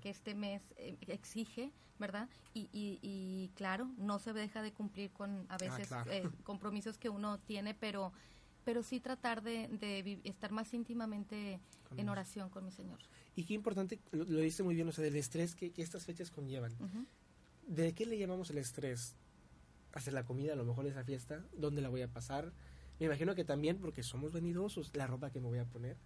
que, 0.00 0.10
este 0.10 0.34
mes 0.34 0.62
eh, 0.76 0.96
exige, 1.06 1.70
¿verdad? 1.98 2.28
Y, 2.54 2.68
y, 2.72 3.50
claro, 3.54 3.90
no 3.98 4.18
se 4.18 4.32
deja 4.32 4.62
de 4.62 4.72
cumplir 4.72 5.10
con 5.12 5.46
a 5.50 5.54
ah, 5.54 5.58
veces 5.58 5.90
eh, 6.06 6.28
compromisos 6.42 6.98
que 6.98 7.10
uno 7.10 7.38
tiene, 7.38 7.74
pero 7.74 8.12
pero 8.64 8.82
sí 8.82 9.00
tratar 9.00 9.42
de, 9.42 10.20
estar 10.24 10.52
más 10.52 10.72
íntimamente 10.74 11.60
en 11.96 12.08
oración 12.08 12.50
con 12.50 12.64
mi 12.64 12.70
Señor. 12.70 12.98
Y 13.36 13.44
qué 13.44 13.54
importante, 13.54 13.98
lo, 14.12 14.24
dice 14.24 14.62
muy 14.62 14.74
bien, 14.74 14.88
o 14.88 14.92
sea, 14.92 15.04
del 15.04 15.16
estrés 15.16 15.54
que, 15.54 15.72
estas 15.76 16.04
fechas 16.04 16.30
conllevan. 16.30 16.72
¿De 17.66 17.92
qué 17.94 18.06
le 18.06 18.18
llamamos 18.18 18.50
el 18.50 18.58
estrés? 18.58 19.16
Hacer 19.92 20.12
la 20.12 20.24
comida, 20.24 20.52
a 20.52 20.56
lo 20.56 20.64
mejor 20.64 20.86
esa 20.86 21.04
fiesta, 21.04 21.44
¿dónde 21.52 21.82
la 21.82 21.88
voy 21.88 22.02
a 22.02 22.08
pasar? 22.08 22.52
Me 23.00 23.06
imagino 23.06 23.34
que 23.34 23.44
también 23.44 23.78
porque 23.78 24.02
somos 24.02 24.32
venidosos, 24.32 24.94
la 24.94 25.06
ropa 25.06 25.30
que 25.30 25.40
me 25.40 25.48
voy 25.48 25.58
a 25.58 25.64
poner. 25.64 25.96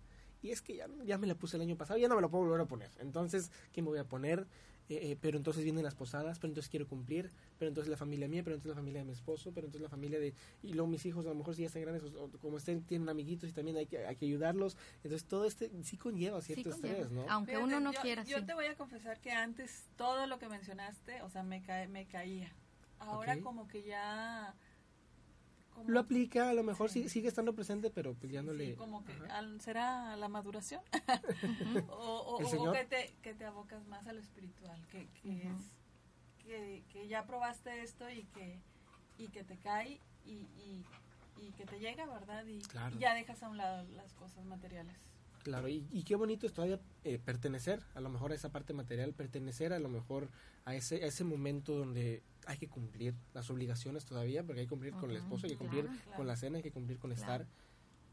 Y 0.42 0.50
es 0.50 0.62
que 0.62 0.76
ya, 0.76 0.86
ya 1.04 1.18
me 1.18 1.26
la 1.26 1.34
puse 1.34 1.56
el 1.56 1.62
año 1.62 1.76
pasado, 1.76 1.98
ya 1.98 2.08
no 2.08 2.16
me 2.16 2.22
la 2.22 2.28
puedo 2.28 2.44
volver 2.44 2.60
a 2.60 2.66
poner. 2.66 2.90
Entonces, 2.98 3.50
¿qué 3.72 3.82
me 3.82 3.88
voy 3.88 3.98
a 3.98 4.04
poner? 4.04 4.46
Eh, 4.88 5.12
eh, 5.12 5.18
pero 5.20 5.38
entonces 5.38 5.64
vienen 5.64 5.82
las 5.82 5.94
posadas, 5.94 6.38
pero 6.38 6.50
entonces 6.50 6.68
quiero 6.68 6.86
cumplir, 6.86 7.30
pero 7.58 7.68
entonces 7.68 7.90
la 7.90 7.96
familia 7.96 8.28
mía, 8.28 8.42
pero 8.44 8.54
entonces 8.54 8.76
la 8.76 8.80
familia 8.80 9.00
de 9.00 9.06
mi 9.06 9.12
esposo, 9.12 9.50
pero 9.54 9.66
entonces 9.66 9.82
la 9.82 9.88
familia 9.88 10.18
de... 10.18 10.34
Y 10.62 10.74
luego 10.74 10.88
mis 10.88 11.06
hijos 11.06 11.24
a 11.24 11.30
lo 11.30 11.34
mejor 11.34 11.54
si 11.54 11.62
ya 11.62 11.68
están 11.68 11.82
grandes, 11.82 12.02
o, 12.04 12.30
como 12.42 12.58
estén, 12.58 12.82
tienen 12.82 13.08
amiguitos 13.08 13.48
y 13.48 13.52
también 13.52 13.78
hay 13.78 13.86
que, 13.86 14.06
hay 14.06 14.16
que 14.16 14.26
ayudarlos. 14.26 14.76
Entonces 14.96 15.24
todo 15.24 15.46
este 15.46 15.70
sí 15.82 15.96
conlleva 15.96 16.42
cierto 16.42 16.70
estrés, 16.70 17.10
¿no? 17.10 17.24
Aunque 17.28 17.56
uno 17.56 17.80
no 17.80 17.92
quiera. 17.94 18.24
Yo 18.24 18.44
te 18.44 18.52
voy 18.52 18.66
a 18.66 18.76
confesar 18.76 19.20
que 19.20 19.30
antes 19.30 19.84
todo 19.96 20.26
lo 20.26 20.38
que 20.38 20.48
mencionaste, 20.48 21.22
o 21.22 21.30
sea, 21.30 21.42
me, 21.42 21.62
me 21.88 22.06
caía. 22.06 22.52
Ahora 22.98 23.38
como 23.40 23.68
que 23.68 23.82
ya 23.82 24.54
lo 25.86 26.00
aplica, 26.00 26.50
a 26.50 26.54
lo 26.54 26.62
mejor 26.62 26.90
sigue 26.90 27.28
estando 27.28 27.54
presente, 27.54 27.90
pero 27.90 28.14
pues 28.14 28.32
ya 28.32 28.42
no 28.42 28.52
le... 28.52 28.74
como 28.74 29.04
que 29.04 29.12
será 29.60 30.16
la 30.16 30.28
maduración. 30.28 30.80
o, 31.88 32.38
que, 32.72 32.84
te, 32.84 33.14
que 33.22 33.34
te 33.34 33.44
abocas 33.44 33.86
más 33.86 34.06
a 34.06 34.12
lo 34.12 34.20
espiritual, 34.20 34.80
que, 34.90 35.08
que 35.22 35.48
es 35.48 35.74
que, 36.44 37.08
ya 37.08 37.26
probaste 37.26 37.82
esto 37.82 38.08
y 38.10 38.24
que, 38.24 38.58
y 39.18 39.28
que 39.28 39.44
te 39.44 39.56
cae 39.58 40.00
y, 40.24 40.46
y, 41.36 41.52
que 41.56 41.66
te 41.66 41.78
llega, 41.78 42.06
¿verdad? 42.06 42.44
Y, 42.46 42.62
ya 42.98 43.14
dejas 43.14 43.42
a 43.42 43.48
un 43.48 43.58
lado 43.58 43.86
las 43.94 44.12
cosas 44.14 44.44
materiales. 44.44 44.96
Claro, 45.44 45.68
y, 45.68 45.86
y 45.92 46.04
qué 46.04 46.16
bonito 46.16 46.46
es 46.46 46.54
todavía 46.54 46.80
eh, 47.04 47.18
pertenecer 47.22 47.82
a 47.94 48.00
lo 48.00 48.08
mejor 48.08 48.32
a 48.32 48.34
esa 48.34 48.50
parte 48.50 48.72
material, 48.72 49.12
pertenecer 49.12 49.74
a 49.74 49.78
lo 49.78 49.90
mejor 49.90 50.30
a 50.64 50.74
ese, 50.74 51.04
a 51.04 51.06
ese 51.06 51.22
momento 51.22 51.76
donde 51.76 52.22
hay 52.46 52.56
que 52.56 52.66
cumplir 52.68 53.14
las 53.34 53.50
obligaciones 53.50 54.06
todavía, 54.06 54.42
porque 54.42 54.60
hay 54.60 54.66
que 54.66 54.70
cumplir 54.70 54.94
con 54.94 55.10
el 55.10 55.18
esposo, 55.18 55.44
hay 55.44 55.52
que 55.52 55.58
cumplir 55.58 55.86
con 56.16 56.26
la 56.26 56.36
cena, 56.36 56.56
hay 56.56 56.62
que 56.62 56.72
cumplir 56.72 56.98
con 56.98 57.12
estar, 57.12 57.46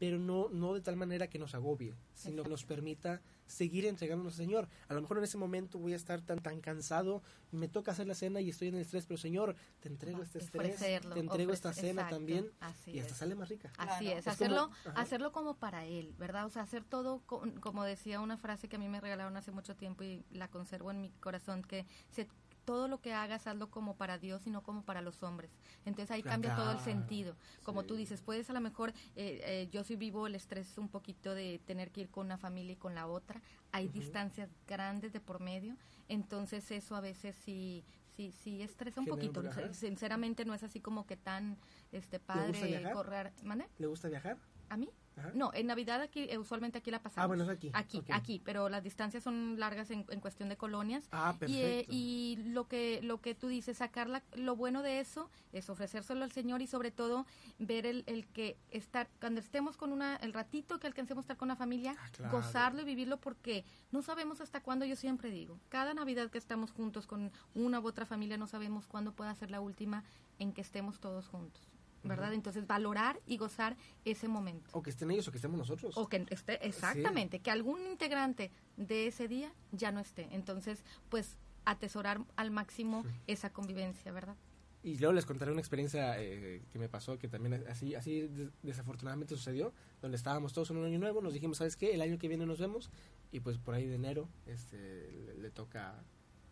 pero 0.02 0.18
no, 0.18 0.48
no 0.48 0.74
de 0.74 0.80
tal 0.80 0.96
manera 0.96 1.28
que 1.28 1.38
nos 1.38 1.54
agobie, 1.54 1.94
sino 2.12 2.42
que 2.42 2.48
nos 2.48 2.64
permita 2.64 3.22
seguir 3.46 3.86
entregándonos 3.86 4.32
al 4.32 4.36
Señor. 4.36 4.68
A 4.88 4.94
lo 4.94 5.00
mejor 5.00 5.18
en 5.18 5.22
ese 5.22 5.38
momento 5.38 5.78
voy 5.78 5.92
a 5.92 5.96
estar 5.96 6.20
tan 6.22 6.40
tan 6.40 6.60
cansado, 6.60 7.22
me 7.52 7.68
toca 7.68 7.92
hacer 7.92 8.08
la 8.08 8.16
cena 8.16 8.40
y 8.40 8.50
estoy 8.50 8.66
en 8.66 8.74
el 8.74 8.80
estrés, 8.80 9.06
pero 9.06 9.16
Señor, 9.16 9.54
te 9.78 9.88
entrego 9.88 10.20
este 10.24 10.40
estrés, 10.40 10.80
te 10.80 11.20
entrego 11.20 11.52
esta 11.52 11.72
cena 11.72 12.08
también 12.08 12.50
y 12.84 12.98
hasta 12.98 13.14
sale 13.14 13.36
más 13.36 13.48
rica. 13.48 13.70
Así 13.78 14.10
es, 14.10 14.26
hacerlo 14.26 14.72
como, 14.82 14.98
hacerlo 14.98 15.30
como 15.30 15.54
para 15.54 15.84
él, 15.84 16.16
¿verdad? 16.18 16.46
O 16.46 16.50
sea, 16.50 16.62
hacer 16.62 16.82
todo 16.82 17.20
como 17.20 17.84
decía 17.84 18.18
una 18.18 18.36
frase 18.36 18.68
que 18.68 18.74
a 18.74 18.80
mí 18.80 18.88
me 18.88 19.00
regalaron 19.00 19.36
hace 19.36 19.52
mucho 19.52 19.76
tiempo 19.76 20.02
y 20.02 20.24
la 20.32 20.48
conservo 20.48 20.90
en 20.90 21.00
mi 21.00 21.10
corazón 21.10 21.62
que 21.62 21.86
se 22.10 22.26
todo 22.64 22.88
lo 22.88 23.00
que 23.00 23.12
hagas 23.12 23.46
hazlo 23.46 23.70
como 23.70 23.96
para 23.96 24.18
Dios 24.18 24.46
y 24.46 24.50
no 24.50 24.62
como 24.62 24.82
para 24.82 25.02
los 25.02 25.22
hombres. 25.22 25.50
Entonces 25.84 26.10
ahí 26.10 26.22
cambia 26.22 26.54
todo 26.54 26.72
el 26.72 26.80
sentido. 26.80 27.36
Como 27.64 27.84
tú 27.84 27.96
dices, 27.96 28.22
puedes 28.22 28.48
a 28.50 28.52
lo 28.52 28.60
mejor, 28.60 28.90
eh, 29.16 29.40
eh, 29.44 29.68
yo 29.70 29.84
sí 29.84 29.96
vivo 29.96 30.26
el 30.26 30.34
estrés 30.34 30.78
un 30.78 30.88
poquito 30.88 31.34
de 31.34 31.60
tener 31.66 31.90
que 31.90 32.02
ir 32.02 32.10
con 32.10 32.26
una 32.26 32.38
familia 32.38 32.72
y 32.72 32.76
con 32.76 32.94
la 32.94 33.06
otra. 33.06 33.42
Hay 33.72 33.88
distancias 33.88 34.50
grandes 34.66 35.12
de 35.12 35.20
por 35.20 35.40
medio. 35.40 35.76
Entonces 36.08 36.70
eso 36.70 36.94
a 36.94 37.00
veces 37.00 37.36
sí, 37.44 37.84
sí, 38.16 38.32
sí 38.32 38.62
estresa 38.62 39.00
un 39.00 39.06
poquito. 39.06 39.42
Sinceramente 39.72 40.44
no 40.44 40.54
es 40.54 40.62
así 40.62 40.80
como 40.80 41.06
que 41.06 41.16
tan 41.16 41.56
este 41.90 42.20
padre 42.20 42.90
correr. 42.92 43.32
¿Le 43.78 43.86
gusta 43.86 44.08
viajar? 44.08 44.38
¿A 44.68 44.76
mí? 44.76 44.88
No, 45.34 45.50
en 45.54 45.66
Navidad 45.66 46.00
aquí, 46.00 46.26
eh, 46.28 46.38
usualmente 46.38 46.78
aquí 46.78 46.90
la 46.90 47.02
pasamos. 47.02 47.24
Ah, 47.24 47.26
bueno, 47.26 47.44
es 47.44 47.50
aquí. 47.50 47.70
Aquí, 47.72 48.02
aquí, 48.10 48.40
pero 48.44 48.68
las 48.68 48.82
distancias 48.82 49.22
son 49.22 49.58
largas 49.58 49.90
en, 49.90 50.04
cuestión 50.04 50.48
de 50.48 50.56
colonias. 50.56 51.04
Ah, 51.12 51.34
perfecto. 51.38 51.92
Y, 51.92 52.38
lo 52.46 52.66
que 52.66 53.00
lo 53.02 53.20
que 53.20 53.34
tú 53.34 53.48
dices, 53.48 53.78
sacar 53.78 54.08
lo 54.34 54.56
bueno 54.56 54.82
de 54.82 55.00
eso 55.00 55.30
es 55.52 55.68
ofrecérselo 55.70 56.24
al 56.24 56.32
Señor 56.32 56.62
y 56.62 56.66
sobre 56.66 56.90
todo 56.90 57.26
ver 57.58 57.86
el, 57.86 58.04
el 58.06 58.26
que 58.26 58.56
estar, 58.70 59.08
cuando 59.20 59.40
estemos 59.40 59.76
con 59.76 59.92
una, 59.92 60.16
el 60.16 60.32
ratito 60.32 60.78
que 60.78 60.86
alcancemos 60.86 61.22
a 61.22 61.24
estar 61.24 61.36
con 61.36 61.48
la 61.48 61.56
familia, 61.56 61.94
ah, 61.98 62.28
gozarlo 62.30 62.82
y 62.82 62.84
vivirlo 62.84 63.18
porque 63.18 63.64
no 63.90 64.02
sabemos 64.02 64.40
hasta 64.40 64.62
cuándo, 64.62 64.84
yo 64.84 64.96
siempre 64.96 65.30
digo, 65.30 65.58
cada 65.68 65.94
Navidad 65.94 66.30
que 66.30 66.38
estamos 66.38 66.72
juntos 66.72 67.06
con 67.06 67.30
una 67.54 67.80
u 67.80 67.86
otra 67.86 68.06
familia 68.06 68.36
no 68.36 68.46
sabemos 68.46 68.86
cuándo 68.86 69.12
pueda 69.12 69.34
ser 69.34 69.50
la 69.50 69.60
última 69.60 70.04
en 70.38 70.52
que 70.52 70.60
estemos 70.60 71.00
todos 71.00 71.28
juntos. 71.28 71.71
¿Verdad? 72.04 72.32
Entonces, 72.34 72.66
valorar 72.66 73.20
y 73.26 73.36
gozar 73.36 73.76
ese 74.04 74.28
momento. 74.28 74.70
O 74.72 74.82
que 74.82 74.90
estén 74.90 75.10
ellos 75.10 75.28
o 75.28 75.30
que 75.30 75.38
estemos 75.38 75.58
nosotros. 75.58 75.96
O 75.96 76.08
que 76.08 76.26
esté, 76.30 76.66
exactamente, 76.66 77.40
que 77.40 77.50
algún 77.50 77.86
integrante 77.86 78.50
de 78.76 79.06
ese 79.06 79.28
día 79.28 79.52
ya 79.70 79.92
no 79.92 80.00
esté. 80.00 80.28
Entonces, 80.32 80.84
pues, 81.08 81.36
atesorar 81.64 82.20
al 82.36 82.50
máximo 82.50 83.04
esa 83.26 83.52
convivencia, 83.52 84.12
¿verdad? 84.12 84.36
Y 84.84 84.98
luego 84.98 85.12
les 85.12 85.26
contaré 85.26 85.52
una 85.52 85.60
experiencia 85.60 86.20
eh, 86.20 86.62
que 86.72 86.78
me 86.78 86.88
pasó, 86.88 87.16
que 87.16 87.28
también 87.28 87.64
así, 87.68 87.94
así 87.94 88.28
desafortunadamente 88.62 89.36
sucedió, 89.36 89.72
donde 90.00 90.16
estábamos 90.16 90.52
todos 90.52 90.70
en 90.70 90.78
un 90.78 90.84
año 90.84 90.98
nuevo, 90.98 91.20
nos 91.22 91.34
dijimos, 91.34 91.58
¿sabes 91.58 91.76
qué? 91.76 91.94
El 91.94 92.00
año 92.00 92.18
que 92.18 92.26
viene 92.26 92.46
nos 92.46 92.58
vemos, 92.58 92.90
y 93.30 93.38
pues 93.40 93.58
por 93.58 93.74
ahí 93.74 93.86
de 93.86 93.94
enero 93.94 94.28
este, 94.44 95.34
le 95.38 95.50
toca 95.50 96.02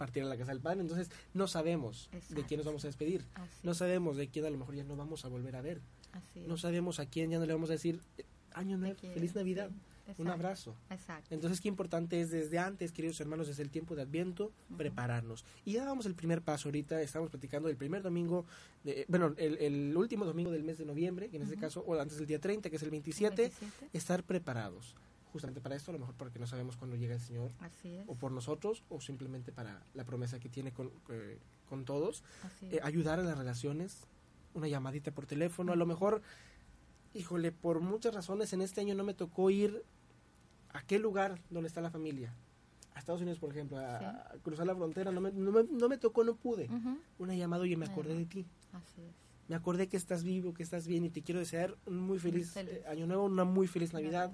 partir 0.00 0.22
a 0.22 0.26
la 0.26 0.38
casa 0.38 0.52
del 0.52 0.62
Padre. 0.62 0.80
Entonces 0.80 1.10
no 1.34 1.46
sabemos 1.46 2.08
de 2.30 2.42
quién 2.44 2.56
nos 2.58 2.66
vamos 2.66 2.84
a 2.84 2.88
despedir. 2.88 3.26
No 3.62 3.74
sabemos 3.74 4.16
de 4.16 4.28
quién 4.28 4.46
a 4.46 4.50
lo 4.50 4.56
mejor 4.56 4.74
ya 4.74 4.82
no 4.82 4.96
vamos 4.96 5.26
a 5.26 5.28
volver 5.28 5.54
a 5.56 5.60
ver. 5.60 5.82
no 6.46 6.56
sabemos 6.56 6.98
a 7.00 7.06
quién 7.06 7.30
ya 7.30 7.38
no 7.38 7.44
le 7.44 7.52
vamos 7.52 7.68
a 7.68 7.74
decir 7.74 8.00
eh, 8.16 8.24
año 8.54 8.78
nuevo, 8.78 8.98
feliz 9.14 9.34
Navidad. 9.34 9.70
Un 10.18 10.28
abrazo. 10.28 10.74
Entonces, 11.28 11.60
qué 11.60 11.68
importante 11.68 12.20
es 12.20 12.30
desde 12.30 12.58
antes, 12.58 12.90
queridos 12.90 13.20
hermanos, 13.20 13.46
desde 13.46 13.62
el 13.62 13.70
tiempo 13.70 13.94
de 13.94 14.02
Adviento, 14.02 14.50
prepararnos. 14.76 15.44
Y 15.64 15.74
ya 15.74 15.84
damos 15.84 16.06
el 16.06 16.14
primer 16.16 16.42
paso 16.42 16.68
ahorita, 16.68 17.00
estamos 17.00 17.30
platicando 17.30 17.68
del 17.68 17.76
primer 17.76 18.02
domingo, 18.02 18.44
de, 18.82 19.04
bueno, 19.06 19.34
el, 19.36 19.96
último 19.96 20.24
domingo 20.24 20.50
del 20.50 20.64
mes 20.64 20.78
de 20.78 20.86
noviembre, 20.86 21.28
que 21.28 21.36
en 21.36 21.44
este 21.44 21.56
caso, 21.56 21.84
o 21.86 21.94
antes 22.00 22.16
del 22.16 22.26
día 22.26 22.40
30, 22.40 22.70
que 22.70 22.76
es 22.76 22.82
el 22.82 22.90
27, 22.90 23.52
estar 23.92 24.24
preparados 24.24 24.96
justamente 25.32 25.60
para 25.60 25.76
esto, 25.76 25.90
a 25.90 25.94
lo 25.94 25.98
mejor 26.00 26.14
porque 26.16 26.38
no 26.38 26.46
sabemos 26.46 26.76
cuándo 26.76 26.96
llega 26.96 27.14
el 27.14 27.20
Señor, 27.20 27.50
Así 27.60 27.94
es. 27.96 28.04
o 28.08 28.14
por 28.14 28.32
nosotros, 28.32 28.82
o 28.88 29.00
simplemente 29.00 29.52
para 29.52 29.82
la 29.94 30.04
promesa 30.04 30.38
que 30.40 30.48
tiene 30.48 30.72
con, 30.72 30.90
eh, 31.08 31.38
con 31.68 31.84
todos. 31.84 32.22
Así 32.44 32.66
Eh, 32.72 32.80
ayudar 32.82 33.18
a 33.20 33.22
las 33.22 33.36
relaciones, 33.38 34.06
una 34.54 34.68
llamadita 34.68 35.10
por 35.12 35.26
teléfono, 35.26 35.72
a 35.72 35.76
lo 35.76 35.86
mejor, 35.86 36.22
híjole, 37.14 37.52
por 37.52 37.80
muchas 37.80 38.14
razones 38.14 38.52
en 38.52 38.60
este 38.62 38.80
año 38.80 38.94
no 38.94 39.04
me 39.04 39.14
tocó 39.14 39.50
ir 39.50 39.82
a 40.72 40.78
aquel 40.78 41.02
lugar 41.02 41.40
donde 41.50 41.68
está 41.68 41.80
la 41.80 41.90
familia. 41.90 42.34
A 42.94 42.98
Estados 42.98 43.20
Unidos, 43.20 43.38
por 43.38 43.50
ejemplo, 43.50 43.78
a, 43.78 43.98
Sí. 43.98 44.04
a 44.04 44.34
cruzar 44.42 44.66
la 44.66 44.74
frontera, 44.74 45.12
no 45.12 45.20
me, 45.20 45.30
no, 45.32 45.52
me, 45.52 45.62
no 45.64 45.88
me 45.88 45.96
tocó, 45.98 46.24
no 46.24 46.34
pude. 46.34 46.68
Una 47.18 47.34
llamada, 47.34 47.62
oye, 47.62 47.76
me 47.76 47.86
acordé 47.86 48.14
de 48.16 48.26
ti. 48.26 48.46
Así 48.72 49.00
es. 49.02 49.14
Me 49.50 49.56
acordé 49.56 49.88
que 49.88 49.96
estás 49.96 50.22
vivo, 50.22 50.54
que 50.54 50.62
estás 50.62 50.86
bien 50.86 51.04
y 51.04 51.10
te 51.10 51.22
quiero 51.22 51.40
desear 51.40 51.76
un 51.84 51.98
muy 51.98 52.20
feliz, 52.20 52.52
feliz. 52.52 52.72
eh, 52.72 52.84
año 52.86 53.08
nuevo, 53.08 53.24
una 53.24 53.42
muy 53.42 53.66
feliz 53.66 53.92
Navidad. 53.92 54.30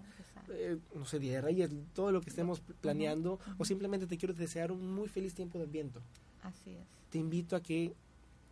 Eh, 0.51 0.77
no 0.95 1.07
sé, 1.07 1.19
Día 1.19 1.33
de 1.37 1.41
Reyes, 1.41 1.71
todo 1.95 2.13
lo 2.13 2.21
que 2.21 2.29
estemos 2.29 2.61
planeando, 2.83 3.33
o 3.33 3.55
ujú. 3.55 3.65
simplemente 3.65 4.07
te 4.07 4.19
quiero 4.19 4.35
desear 4.35 4.71
un 4.71 4.95
muy 4.95 5.09
feliz 5.09 5.35
tiempo 5.35 5.57
de 5.57 5.65
Adviento. 5.65 6.03
Así 6.43 6.73
es. 6.73 6.85
Te 7.09 7.17
invito 7.17 7.57
a 7.57 7.63
que 7.63 7.95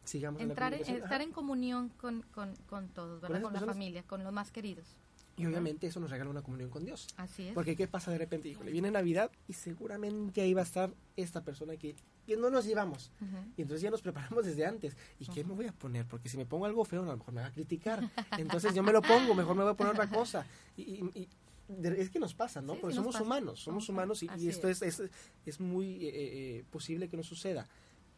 sigamos 0.04 0.40
en 0.40 0.48
la 0.48 0.52
Entrar 0.54 0.72
en, 0.72 0.78
comunicación. 0.78 1.04
estar 1.04 1.20
en 1.20 1.32
comunión 1.32 1.88
con, 1.90 2.22
con, 2.32 2.54
con 2.66 2.88
todos, 2.88 3.20
¿verdad? 3.20 3.40
esas 3.40 3.52
Con 3.52 3.60
la 3.60 3.72
familia, 3.74 4.02
con 4.04 4.24
los 4.24 4.32
más 4.32 4.50
queridos. 4.50 4.86
Y 5.36 5.44
obviamente 5.44 5.86
eso 5.86 6.00
nos 6.00 6.10
regala 6.10 6.30
una 6.30 6.40
comunión 6.40 6.70
con 6.70 6.86
Dios. 6.86 7.08
Así 7.18 7.48
es. 7.48 7.52
Porque 7.52 7.76
¿qué 7.76 7.88
pasa 7.88 8.10
de 8.10 8.16
repente? 8.16 8.48
Híjole, 8.48 8.72
viene 8.72 8.90
Navidad 8.90 9.30
y 9.48 9.52
seguramente 9.52 10.40
ahí 10.40 10.54
va 10.54 10.62
a 10.62 10.64
estar 10.64 10.94
esta 11.16 11.42
persona 11.44 11.76
que, 11.76 11.94
que 12.24 12.36
no 12.36 12.50
nos 12.50 12.64
llevamos. 12.64 13.10
Y 13.56 13.62
entonces 13.62 13.82
ya 13.82 13.90
nos 13.90 14.02
preparamos 14.02 14.44
desde 14.44 14.66
antes. 14.66 14.96
¿Y 15.18 15.26
qué 15.26 15.44
me 15.44 15.54
voy 15.54 15.66
a 15.66 15.72
poner? 15.72 16.06
Porque 16.06 16.28
si 16.28 16.36
me 16.36 16.46
pongo 16.46 16.66
algo 16.66 16.84
feo, 16.84 17.02
a 17.02 17.06
lo 17.06 17.16
mejor 17.16 17.34
me 17.34 17.40
va 17.42 17.46
a 17.48 17.52
criticar. 17.52 18.08
Entonces 18.38 18.74
yo 18.74 18.82
me 18.82 18.92
lo 18.92 19.02
pongo, 19.02 19.34
mejor 19.34 19.54
me 19.56 19.62
voy 19.62 19.72
a 19.72 19.76
poner 19.76 19.92
otra 19.92 20.08
cosa. 20.08 20.46
Y, 20.76 20.82
y- 20.82 21.28
es 21.82 22.10
que 22.10 22.18
nos 22.18 22.34
pasa, 22.34 22.60
¿no? 22.60 22.74
Sí, 22.74 22.78
Porque 22.82 22.92
sí 22.94 22.98
somos 22.98 23.14
pasa. 23.14 23.24
humanos, 23.24 23.60
somos 23.60 23.88
humanos 23.88 24.22
y, 24.22 24.48
esto 24.48 24.68
es. 24.68 24.82
es, 24.82 25.00
es, 25.00 25.10
es 25.46 25.60
muy 25.60 26.06
eh, 26.06 26.10
eh, 26.58 26.64
posible 26.70 27.08
que 27.08 27.16
nos 27.16 27.26
suceda. 27.26 27.66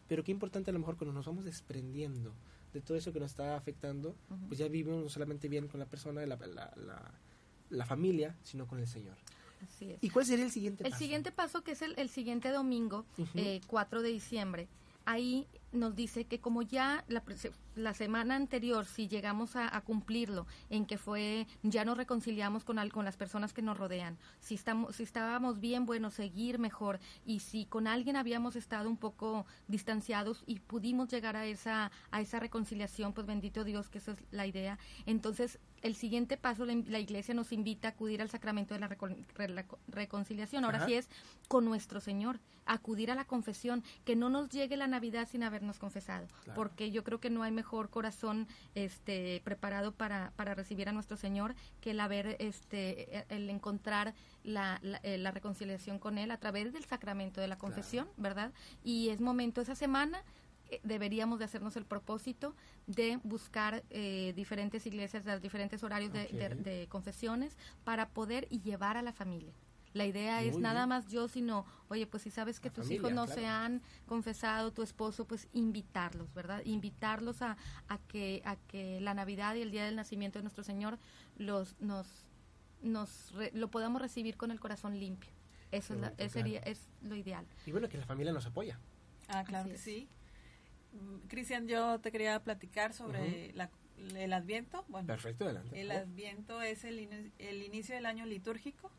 Pero 0.09 0.25
qué 0.25 0.33
importante 0.33 0.71
a 0.71 0.73
lo 0.73 0.79
mejor 0.81 0.97
cuando 0.97 1.13
nos 1.13 1.27
vamos 1.27 1.45
desprendiendo 1.45 2.33
de 2.73 2.81
todo 2.81 2.97
eso 2.97 3.13
que 3.13 3.21
nos 3.21 3.31
está 3.31 3.57
afectando, 3.57 4.17
pues 4.49 4.59
ya 4.59 4.69
vivimos 4.69 5.03
no 5.03 5.09
solamente 5.09 5.49
bien 5.49 5.69
con 5.69 5.81
la 5.81 5.87
persona, 5.87 6.25
la, 6.27 6.37
la, 6.37 6.73
la, 6.77 7.15
la 7.71 7.87
familia, 7.87 8.37
sino 8.43 8.67
con 8.67 8.79
el 8.81 8.87
Señor. 8.87 9.17
Así 9.69 9.93
es. 9.93 9.99
¿Y 10.03 10.11
cuál 10.11 10.25
sería 10.27 10.45
el 10.45 10.51
siguiente 10.51 10.85
El 10.85 10.91
paso? 10.91 11.03
siguiente 11.03 11.33
paso, 11.33 11.63
que 11.63 11.73
es 11.73 11.83
el, 11.83 11.95
el 11.99 12.09
siguiente 12.09 12.51
domingo, 12.51 13.05
Ujú. 13.19 13.29
eh, 13.35 13.61
4 13.67 14.03
de 14.03 14.11
diciembre, 14.11 14.69
ahí 15.05 15.47
nos 15.73 15.95
dice 15.97 16.25
que 16.25 16.41
como 16.41 16.63
ya 16.63 17.05
la, 17.09 17.23
la 17.77 17.95
semana 17.95 18.35
anterior, 18.37 18.85
si 18.87 19.07
llegamos 19.07 19.55
a, 19.55 19.75
a 19.77 19.81
cumplirlo, 19.83 20.47
en 20.71 20.87
que 20.87 20.99
fue, 20.99 21.47
ya 21.63 21.85
nos 21.85 21.97
reconciliamos 21.97 22.65
con, 22.65 22.79
al- 22.79 22.91
con 22.93 23.05
las 23.05 23.17
personas 23.17 23.53
que 23.53 23.63
nos 23.63 23.77
rodean, 23.79 24.19
si, 24.41 24.55
estamos, 24.55 24.97
si 24.97 25.03
estábamos 25.03 25.61
bien, 25.61 25.87
bueno, 25.87 26.11
seguir 26.11 26.59
mejor, 26.59 26.99
y 27.25 27.41
si 27.41 27.67
con 27.67 27.87
alguien 27.87 28.17
habíamos 28.17 28.57
estado 28.57 28.89
un 28.89 28.97
poco 28.97 29.47
distanciados 29.69 30.43
y 30.47 30.59
pudimos 30.61 31.09
llegar 31.11 31.37
a 31.37 31.47
esa, 31.47 31.93
a 32.11 32.21
esa 32.21 32.41
reconciliación, 32.41 33.13
pues 33.13 33.27
bendito 33.27 33.63
Dios, 33.63 33.89
que 33.91 33.99
esa 33.99 34.13
es 34.13 34.25
la 34.31 34.47
idea. 34.47 34.79
Entonces, 35.05 35.59
el 35.83 35.95
siguiente 35.95 36.37
paso, 36.39 36.65
la, 36.65 36.75
la 36.87 36.99
iglesia 36.99 37.35
nos 37.35 37.53
invita 37.53 37.89
a 37.89 37.91
acudir 37.93 38.23
al 38.23 38.31
sacramento 38.31 38.73
de 38.75 38.81
la 38.81 38.89
recon- 38.89 39.27
re- 39.35 39.49
la 39.51 39.67
co- 39.67 39.79
reconciliación. 39.89 40.65
Ahora 40.65 40.79
Ajá. 40.79 40.87
sí 40.87 40.95
es 40.95 41.09
con 41.49 41.65
nuestro 41.67 42.01
Señor, 42.01 42.41
acudir 42.65 43.13
a 43.13 43.15
la 43.15 43.27
confesión, 43.27 43.85
que 44.05 44.17
no 44.17 44.29
nos 44.29 44.49
llegue 44.49 44.77
la 44.77 44.89
Navidad 44.89 45.29
sin 45.31 45.45
habernos 45.45 45.79
confesado, 45.79 46.27
Claro. 46.43 46.57
porque 46.57 46.91
yo 46.91 47.05
creo 47.05 47.21
que 47.21 47.31
no 47.31 47.45
hay 47.45 47.53
mejor 47.53 47.66
corazón 47.91 48.47
este 48.75 49.41
preparado 49.45 49.93
para, 49.93 50.33
para 50.37 50.55
recibir 50.55 50.89
a 50.89 50.93
nuestro 50.93 51.17
Señor 51.17 51.55
que 51.81 51.91
el 51.91 52.01
haber 52.01 52.37
este 52.39 53.25
el 53.29 53.51
encontrar 53.51 54.15
la, 54.45 54.79
la, 54.83 54.99
eh, 55.03 55.19
la 55.19 55.31
reconciliación 55.33 55.99
con 55.99 56.17
él 56.19 56.31
a 56.31 56.39
través 56.39 56.73
del 56.73 56.85
sacramento 56.85 57.41
de 57.41 57.49
la 57.49 57.59
confesión, 57.59 58.09
¿verdad? 58.17 58.53
Y 58.85 59.09
es 59.11 59.21
momento 59.21 59.61
esa 59.61 59.75
semana 59.75 60.23
eh, 60.71 60.81
deberíamos 60.83 61.39
de 61.39 61.45
hacernos 61.45 61.77
el 61.77 61.85
propósito 61.85 62.55
de 62.87 63.19
buscar 63.23 63.83
eh, 63.91 64.33
diferentes 64.35 64.87
iglesias, 64.87 65.25
de 65.25 65.39
diferentes 65.41 65.83
horarios 65.83 66.13
de, 66.13 66.27
de- 66.29 66.55
de 66.63 66.87
confesiones 66.89 67.57
para 67.85 68.09
poder 68.09 68.47
y 68.51 68.61
llevar 68.61 68.97
a 68.97 69.03
la 69.03 69.13
familia. 69.13 69.53
La 69.97 70.05
idea 70.07 70.43
es 70.43 70.59
nada 70.59 70.81
bien. 70.81 70.89
más 70.91 71.09
yo, 71.09 71.27
sino, 71.29 71.65
oye, 71.89 72.07
pues 72.07 72.23
si 72.25 72.31
sabes 72.31 72.61
que 72.61 72.69
La 72.69 72.75
tus 72.75 72.85
familia, 72.85 72.97
hijos 73.01 73.13
no 73.15 73.25
claro. 73.25 73.41
se 73.41 73.47
han 73.47 73.83
confesado, 74.07 74.73
tu 74.73 74.83
esposo, 74.83 75.27
pues 75.27 75.49
invitarlos, 75.53 76.33
¿verdad? 76.35 76.61
Invitarlos 76.65 77.41
a, 77.43 77.57
a 77.89 77.99
que 78.09 78.43
a 78.45 78.57
que 78.69 79.01
la 79.01 79.15
Navidad 79.15 79.55
y 79.55 79.63
el 79.63 79.71
día 79.71 79.85
del 79.87 79.97
nacimiento 79.97 80.39
de 80.39 80.43
nuestro 80.43 80.65
Señor 80.65 80.99
los 81.39 81.81
nos 81.81 82.07
nos 82.83 83.33
re- 83.33 83.51
lo 83.55 83.69
podamos 83.71 84.03
recibir 84.03 84.37
con 84.37 84.51
el 84.51 84.61
corazón 84.61 84.99
limpio. 85.01 85.31
Eso 85.73 85.95
es, 85.95 86.01
la- 86.01 86.13
es 86.19 86.33
sería, 86.33 86.61
claro. 86.61 86.73
es 86.73 86.89
lo 87.03 87.17
ideal. 87.17 87.47
Y 87.65 87.73
bueno, 87.73 87.89
que 87.89 87.97
la 87.99 88.05
familia 88.07 88.33
nos 88.33 88.45
apoya. 88.47 88.79
Ah, 89.29 89.45
claro 89.45 89.65
Así 89.65 89.71
que 89.71 89.75
es. 89.77 89.81
sí. 89.81 90.09
Cristian, 91.29 91.67
yo 91.69 91.99
te 92.01 92.13
quería 92.13 92.43
platicar 92.43 92.93
sobre 92.93 93.53
la- 93.55 93.71
el 94.15 94.33
Adviento. 94.33 94.85
Bueno, 94.89 95.07
Perfecto, 95.07 95.45
adelante. 95.45 95.81
el. 95.81 95.91
Adviento 95.91 96.61
es 96.63 96.85
el, 96.85 96.99
ini- 97.01 97.33
el 97.39 97.63
inicio 97.63 97.95
del 97.95 98.07
año 98.07 98.27
litúrgico. 98.27 98.91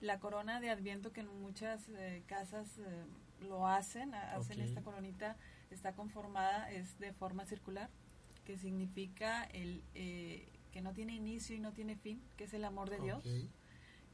La 0.00 0.20
corona 0.20 0.60
de 0.60 0.70
Adviento 0.70 1.12
que 1.12 1.20
en 1.20 1.40
muchas 1.40 1.88
eh, 1.88 2.22
casas 2.26 2.78
eh, 2.78 3.04
lo 3.40 3.66
hacen, 3.66 4.14
ha- 4.14 4.34
hacen 4.36 4.60
esta 4.60 4.82
coronita, 4.82 5.36
está 5.70 5.92
conformada, 5.94 6.70
es 6.70 6.98
de 6.98 7.12
forma 7.12 7.44
circular, 7.46 7.90
que 8.44 8.56
significa 8.58 9.44
el 9.44 9.82
eh, 9.94 10.48
que 10.72 10.82
no 10.82 10.92
tiene 10.92 11.14
inicio 11.14 11.56
y 11.56 11.60
no 11.60 11.72
tiene 11.72 11.96
fin, 11.96 12.22
que 12.36 12.44
es 12.44 12.54
el 12.54 12.64
amor 12.64 12.90
de 12.90 13.00
Dios. 13.00 13.24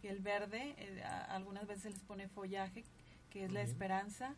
El 0.02 0.20
verde 0.20 0.74
eh, 0.78 1.02
a- 1.02 1.24
algunas 1.34 1.66
veces 1.66 1.92
les 1.92 2.02
pone 2.02 2.28
follaje, 2.28 2.84
que 3.30 3.44
es 3.44 3.52
la 3.52 3.60
esperanza, 3.62 4.34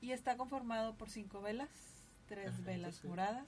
y 0.00 0.12
está 0.12 0.36
conformado 0.36 0.96
por 0.96 1.08
cinco 1.10 1.40
velas, 1.40 1.68
tres 2.26 2.64
velas 2.64 2.96
sí. 2.96 3.06
moradas, 3.08 3.46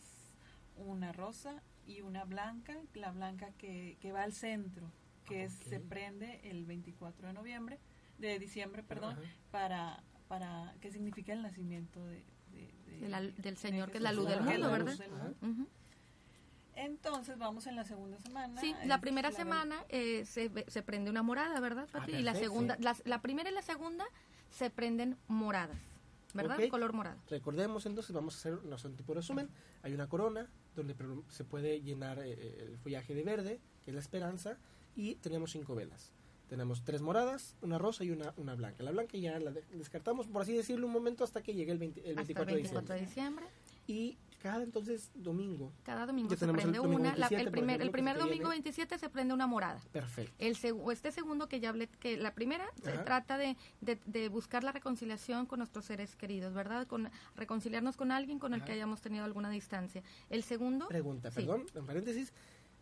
una 0.76 1.12
rosa 1.12 1.62
y 1.86 2.02
una 2.02 2.24
blanca, 2.24 2.76
la 2.94 3.10
blanca 3.10 3.50
que, 3.58 3.96
que 4.00 4.12
va 4.12 4.22
al 4.22 4.32
centro, 4.32 4.90
que 5.32 5.44
es- 5.44 5.54
se 5.54 5.80
prende 5.80 6.40
el 6.44 6.64
24 6.64 7.26
de 7.28 7.32
noviembre, 7.32 7.78
de 8.18 8.38
diciembre, 8.38 8.82
perdón, 8.82 9.16
para, 9.50 10.02
para 10.28 10.74
que 10.80 10.90
significa 10.92 11.32
el 11.32 11.42
nacimiento 11.42 12.04
de, 12.06 12.22
de- 12.52 12.72
de- 12.86 12.98
De 13.00 13.08
la- 13.08 13.20
del 13.20 13.34
de 13.34 13.56
Señor, 13.56 13.90
que 13.90 13.96
es 13.98 14.02
la 14.02 14.12
luz 14.12 14.28
del 14.28 14.40
mundo, 14.42 14.70
¿verdad? 14.70 14.96
del. 14.98 15.66
Entonces 16.74 17.36
vamos 17.38 17.66
en 17.66 17.76
la 17.76 17.84
segunda 17.84 18.18
semana. 18.18 18.58
Sí, 18.60 18.74
la 18.86 19.00
primera 19.00 19.30
la 19.30 19.36
semana 19.36 19.84
eh, 19.90 20.24
se, 20.24 20.48
ve- 20.48 20.64
se 20.68 20.82
prende 20.82 21.10
una 21.10 21.22
morada, 21.22 21.60
¿verdad, 21.60 21.86
Ah, 21.92 22.06
y 22.08 22.22
la 22.22 22.34
segunda, 22.34 22.76
la 23.04 23.20
primera 23.20 23.50
y 23.50 23.54
la 23.54 23.60
segunda 23.62 24.06
se 24.50 24.70
prenden 24.70 25.18
moradas, 25.28 25.76
¿verdad? 26.32 26.56
Color 26.70 26.92
morado. 26.94 27.18
Recordemos 27.28 27.84
entonces, 27.84 28.12
vamos 28.14 28.34
a 28.34 28.38
hacer 28.74 28.90
un 28.90 28.96
tipo 28.96 29.12
de 29.12 29.20
resumen. 29.20 29.48
Hay 29.82 29.92
una 29.92 30.08
corona 30.08 30.48
donde 30.74 30.96
se 31.28 31.44
puede 31.44 31.82
llenar 31.82 32.18
eh, 32.20 32.64
el 32.66 32.78
follaje 32.78 33.14
de 33.14 33.22
verde, 33.22 33.60
que 33.84 33.90
es 33.90 33.94
la 33.94 34.00
esperanza, 34.00 34.56
y 34.96 35.14
tenemos 35.16 35.52
cinco 35.52 35.74
velas. 35.74 36.12
Tenemos 36.48 36.84
tres 36.84 37.00
moradas, 37.00 37.56
una 37.62 37.78
rosa 37.78 38.04
y 38.04 38.10
una, 38.10 38.34
una 38.36 38.54
blanca. 38.54 38.82
La 38.82 38.90
blanca 38.90 39.16
ya 39.16 39.38
la 39.40 39.50
de- 39.52 39.64
descartamos, 39.72 40.26
por 40.26 40.42
así 40.42 40.52
decirlo, 40.52 40.86
un 40.86 40.92
momento 40.92 41.24
hasta 41.24 41.42
que 41.42 41.54
llegue 41.54 41.72
el, 41.72 41.78
20 41.78 42.00
el 42.00 42.16
24, 42.16 42.42
hasta 42.42 42.50
el 42.50 42.56
24 42.56 42.94
de 42.94 43.00
de 43.00 43.06
diciembre. 43.06 43.46
diciembre. 43.46 43.72
Y 43.86 44.18
cada 44.42 44.62
entonces 44.62 45.10
domingo. 45.14 45.72
Cada 45.82 46.04
domingo 46.04 46.28
Ya 46.30 46.36
se 46.36 46.46
prende 46.48 46.76
domingo 46.78 47.00
una. 47.00 47.16
la- 47.16 47.28
27, 47.28 47.42
el 47.42 47.50
primer, 47.50 47.68
ejemplo, 47.80 47.84
el 47.86 47.90
primer 47.92 48.16
domingo 48.18 48.48
viene. 48.50 48.62
27 48.64 48.98
se 48.98 49.08
prende 49.08 49.32
una 49.32 49.46
morada. 49.46 49.80
Perfecto. 49.92 50.34
El 50.38 50.56
seg- 50.56 50.92
este 50.92 51.10
segundo 51.10 51.48
que 51.48 51.58
ya 51.58 51.70
hablé, 51.70 51.86
que 51.88 52.18
la 52.18 52.34
primera 52.34 52.66
se 52.82 52.92
trata 52.98 53.38
de, 53.38 53.56
de, 53.80 53.98
de 54.04 54.28
buscar 54.28 54.62
la 54.62 54.72
reconciliación 54.72 55.46
con 55.46 55.60
nuestros 55.60 55.86
seres 55.86 56.16
queridos, 56.16 56.52
¿verdad? 56.52 56.86
Con 56.86 57.08
reconciliarnos 57.34 57.96
con 57.96 58.12
alguien 58.12 58.38
con 58.38 58.52
el 58.52 58.60
Ajá. 58.60 58.66
que 58.66 58.72
hayamos 58.72 59.00
tenido 59.00 59.24
alguna 59.24 59.48
distancia. 59.48 60.02
El 60.28 60.42
segundo, 60.42 60.86
Pregunta, 60.88 61.30
Sí. 61.30 61.36
perdón, 61.36 61.64
en 61.74 61.86
paréntesis. 61.86 62.32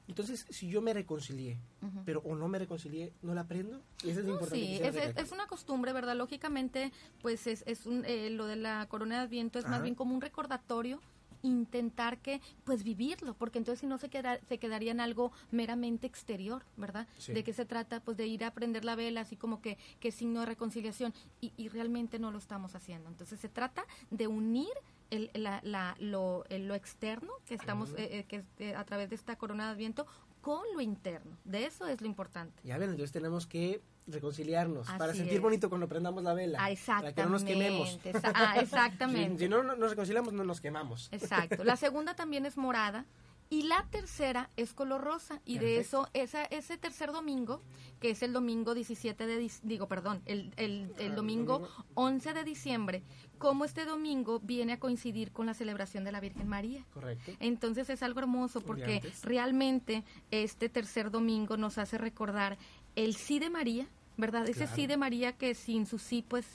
Entonces, 0.08 0.46
si 0.50 0.68
yo 0.68 0.82
me 0.82 0.92
reconcilié, 0.92 1.58
Ujú. 1.82 2.02
pero 2.04 2.20
o 2.24 2.34
no 2.34 2.48
me 2.48 2.58
reconcilié, 2.58 3.12
¿no 3.22 3.34
la 3.34 3.42
aprendo? 3.42 3.80
Y 4.02 4.10
eso 4.10 4.20
es 4.20 4.26
No, 4.26 4.32
importante. 4.32 4.56
sí, 4.66 4.78
es, 4.82 4.96
es- 5.16 5.32
una 5.32 5.46
costumbre, 5.46 5.92
¿verdad? 5.92 6.16
Lógicamente, 6.16 6.92
pues 7.22 7.46
es, 7.46 7.62
es 7.66 7.86
un, 7.86 8.04
eh, 8.04 8.30
lo 8.30 8.46
de 8.46 8.56
la 8.56 8.86
corona 8.88 9.16
de 9.18 9.22
Adviento 9.22 9.58
es 9.58 9.64
más 9.66 9.74
Ajá. 9.74 9.82
bien 9.82 9.94
como 9.94 10.14
un 10.14 10.20
recordatorio 10.20 11.00
intentar 11.42 12.18
que 12.18 12.42
pues 12.64 12.82
vivirlo 12.84 13.32
porque 13.32 13.56
entonces 13.56 13.80
si 13.80 13.86
no 13.86 13.96
se 13.96 14.10
queda 14.10 14.38
se 14.46 14.58
quedaría 14.58 14.90
en 14.92 15.00
algo 15.00 15.32
meramente 15.50 16.06
exterior 16.06 16.62
verdad 16.76 17.06
Sí. 17.16 17.32
de 17.32 17.42
qué 17.42 17.54
se 17.54 17.64
trata 17.64 18.00
pues 18.00 18.18
de 18.18 18.26
ir 18.26 18.44
a 18.44 18.52
prender 18.52 18.84
la 18.84 18.94
vela 18.94 19.22
así 19.22 19.36
como 19.36 19.62
que 19.62 19.78
que 20.00 20.12
signo 20.12 20.40
de 20.40 20.46
reconciliación 20.46 21.14
y, 21.40 21.54
y 21.56 21.68
realmente 21.68 22.18
no 22.18 22.30
lo 22.30 22.36
estamos 22.36 22.74
haciendo 22.74 23.08
entonces 23.08 23.40
se 23.40 23.48
trata 23.48 23.86
de 24.10 24.26
unir 24.26 24.68
el, 25.10 25.30
la, 25.34 25.60
la- 25.62 25.96
lo, 25.98 26.44
el- 26.48 26.66
lo 26.68 26.74
externo 26.74 27.32
que 27.46 27.54
estamos 27.54 27.90
eh, 27.96 28.18
eh, 28.20 28.24
que 28.28 28.44
eh, 28.58 28.74
a 28.74 28.84
través 28.84 29.08
de 29.10 29.16
esta 29.16 29.36
corona 29.36 29.66
de 29.66 29.72
Adviento 29.72 30.06
con 30.40 30.62
lo 30.74 30.80
interno 30.80 31.36
de 31.44 31.66
eso 31.66 31.86
es 31.86 32.00
lo 32.00 32.06
importante 32.06 32.60
Ya 32.64 32.78
ven, 32.78 32.90
entonces 32.90 33.12
tenemos 33.12 33.46
que 33.46 33.82
reconciliarnos 34.06 34.86
para 34.98 35.14
sentir 35.14 35.34
es. 35.34 35.40
bonito 35.42 35.68
cuando 35.68 35.86
prendamos 35.88 36.22
la 36.24 36.34
vela. 36.34 36.58
Ah, 36.60 36.70
Para 36.86 37.12
que 37.12 37.22
no 37.22 37.28
nos 37.30 37.44
quememos. 37.44 37.98
Ah, 38.24 38.52
Si, 38.54 38.60
exactamente. 38.60 39.44
si 39.44 39.48
no 39.48 39.62
no- 39.62 39.76
nos 39.76 39.90
reconciliamos, 39.90 40.32
no 40.32 40.44
nos 40.44 40.60
quemamos. 40.60 41.08
Exacto. 41.12 41.62
La 41.64 41.76
segunda 41.76 42.14
también 42.14 42.44
es 42.46 42.56
morada 42.56 43.04
Y 43.52 43.62
la 43.64 43.84
tercera 43.90 44.48
es 44.56 44.72
color 44.72 45.00
rosa. 45.02 45.40
Y 45.44 45.58
de 45.58 45.78
eso, 45.78 46.08
esa, 46.14 46.44
ese 46.44 46.78
tercer 46.78 47.10
domingo, 47.10 47.60
que 48.00 48.10
es 48.10 48.22
el 48.22 48.32
domingo 48.32 48.74
17 48.74 49.26
de, 49.26 49.50
digo, 49.64 49.88
perdón, 49.88 50.22
el, 50.24 50.52
el, 50.56 50.92
el 50.98 51.12
Ah, 51.12 51.14
domingo 51.16 51.58
domingo. 51.58 51.84
11 51.94 52.32
de 52.32 52.44
diciembre, 52.44 53.02
como 53.38 53.64
este 53.64 53.84
domingo 53.84 54.38
viene 54.38 54.74
a 54.74 54.78
coincidir 54.78 55.32
con 55.32 55.46
la 55.46 55.54
celebración 55.54 56.04
de 56.04 56.12
la 56.12 56.20
Virgen 56.20 56.46
María. 56.46 56.84
Correcto. 56.94 57.32
Entonces 57.40 57.90
es 57.90 58.04
algo 58.04 58.20
hermoso 58.20 58.60
porque 58.60 59.02
realmente 59.24 60.04
este 60.30 60.68
tercer 60.68 61.10
domingo 61.10 61.56
nos 61.56 61.76
hace 61.78 61.98
recordar 61.98 62.56
el 62.94 63.16
sí 63.16 63.40
de 63.40 63.50
María, 63.50 63.88
¿verdad? 64.16 64.44
Ese 64.48 64.60
Claro. 64.60 64.76
sí 64.76 64.86
de 64.86 64.96
María 64.96 65.32
que 65.32 65.54
sin 65.56 65.86
su 65.86 65.98
sí 65.98 66.24
pues 66.26 66.46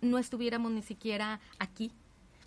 no 0.00 0.18
estuviéramos 0.18 0.70
ni 0.70 0.82
siquiera 0.82 1.40
aquí, 1.58 1.90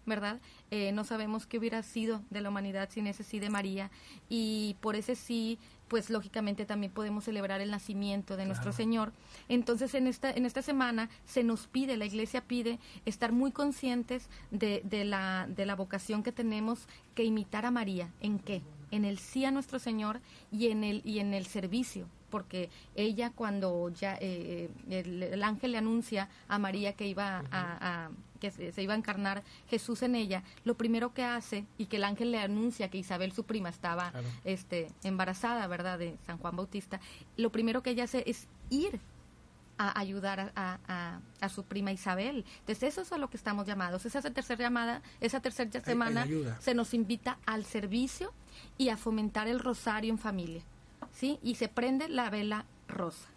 ¿verdad? 0.08 0.40
Eh, 0.72 0.92
no 0.94 1.04
sabemos 1.04 1.46
qué 1.46 1.60
hubiera 1.60 1.84
sido 1.84 2.24
de 2.32 2.42
la 2.42 2.50
humanidad 2.50 2.90
sin 2.92 3.06
ese 3.06 3.24
sí 3.24 3.40
de 3.40 3.50
María 3.52 3.92
y 4.30 4.76
por 4.82 4.96
ese 4.96 5.16
sí 5.16 5.60
pues 5.88 6.10
lógicamente 6.10 6.66
también 6.66 6.92
podemos 6.92 7.24
celebrar 7.24 7.62
el 7.62 7.72
nacimiento 7.72 8.36
de 8.36 8.46
nuestro. 8.46 8.74
Señor. 8.74 9.14
Entonces 9.48 9.94
en 9.94 10.08
esta 10.08 10.32
en 10.32 10.46
esta 10.46 10.62
semana 10.62 11.10
se 11.26 11.44
nos 11.44 11.68
pide, 11.68 11.96
la 11.96 12.06
Iglesia 12.06 12.42
pide 12.42 12.80
estar 13.06 13.32
muy 13.32 13.52
conscientes 13.52 14.28
de, 14.52 14.82
de 14.84 15.06
la 15.06 15.48
de 15.48 15.66
la 15.66 15.76
vocación 15.76 16.24
que 16.24 16.32
tenemos 16.34 16.88
que 17.16 17.24
imitar 17.24 17.66
a 17.66 17.72
María. 17.72 18.12
¿En 18.20 18.40
qué? 18.40 18.62
En 18.92 19.06
el 19.06 19.18
sí 19.20 19.46
a 19.46 19.52
nuestro 19.52 19.80
Señor 19.80 20.20
y 20.52 20.68
en 20.68 20.84
el 20.84 21.02
y 21.06 21.20
en 21.20 21.34
el 21.34 21.46
servicio, 21.46 22.08
porque 22.30 22.70
ella 22.96 23.32
cuando 23.34 23.90
ya 23.90 24.18
eh, 24.20 24.70
el, 24.90 25.24
el 25.24 25.44
ángel 25.44 25.72
le 25.72 25.78
anuncia 25.78 26.28
a 26.50 26.58
María 26.60 26.94
que 26.94 27.08
iba 27.08 27.40
a, 27.40 27.44
a- 27.52 28.10
que 28.38 28.52
se, 28.52 28.72
se 28.72 28.84
iba 28.84 28.94
a 28.94 28.98
encarnar 28.98 29.44
Jesús 29.70 30.02
en 30.04 30.16
ella, 30.16 30.44
lo 30.64 30.76
primero 30.76 31.14
que 31.14 31.24
hace 31.24 31.66
y 31.78 31.86
que 31.88 31.98
el 31.98 32.04
ángel 32.04 32.32
le 32.32 32.40
anuncia 32.40 32.90
que 32.90 32.98
Isabel 32.98 33.32
su 33.32 33.44
prima 33.44 33.70
estaba 33.70 34.12
Claro. 34.12 34.28
este 34.46 34.92
embarazada, 35.04 35.68
¿verdad? 35.68 36.00
De 36.00 36.18
San 36.26 36.38
Juan 36.38 36.56
Bautista, 36.56 37.00
lo 37.36 37.52
primero 37.52 37.84
que 37.84 37.92
ella 37.92 38.04
hace 38.06 38.24
es 38.28 38.48
ir 38.70 39.00
a 39.80 40.00
ayudar 40.00 40.40
a, 40.40 40.52
a- 40.56 40.80
a- 40.88 41.20
a 41.40 41.50
su 41.50 41.64
prima 41.64 41.92
Isabel. 41.92 42.46
Entonces 42.62 42.82
eso 42.84 43.02
es 43.02 43.12
a 43.12 43.20
lo 43.20 43.30
que 43.30 43.38
estamos 43.38 43.68
llamados. 43.68 44.06
Esa 44.08 44.22
tercera 44.22 44.60
llamada, 44.64 45.04
esa 45.22 45.40
tercera 45.40 45.70
semana 45.82 46.24
ay, 46.24 46.48
se 46.60 46.74
nos 46.74 46.96
invita 46.96 47.38
al 47.46 47.64
servicio 47.64 48.34
y 48.80 48.90
a 48.90 48.98
fomentar 48.98 49.48
el 49.48 49.60
rosario 49.60 50.10
en 50.12 50.18
familia, 50.18 50.64
¿sí? 51.14 51.38
Y 51.44 51.56
se 51.56 51.68
prende 51.68 52.10
la 52.10 52.32
vela 52.32 52.66
rosa. 52.88 53.28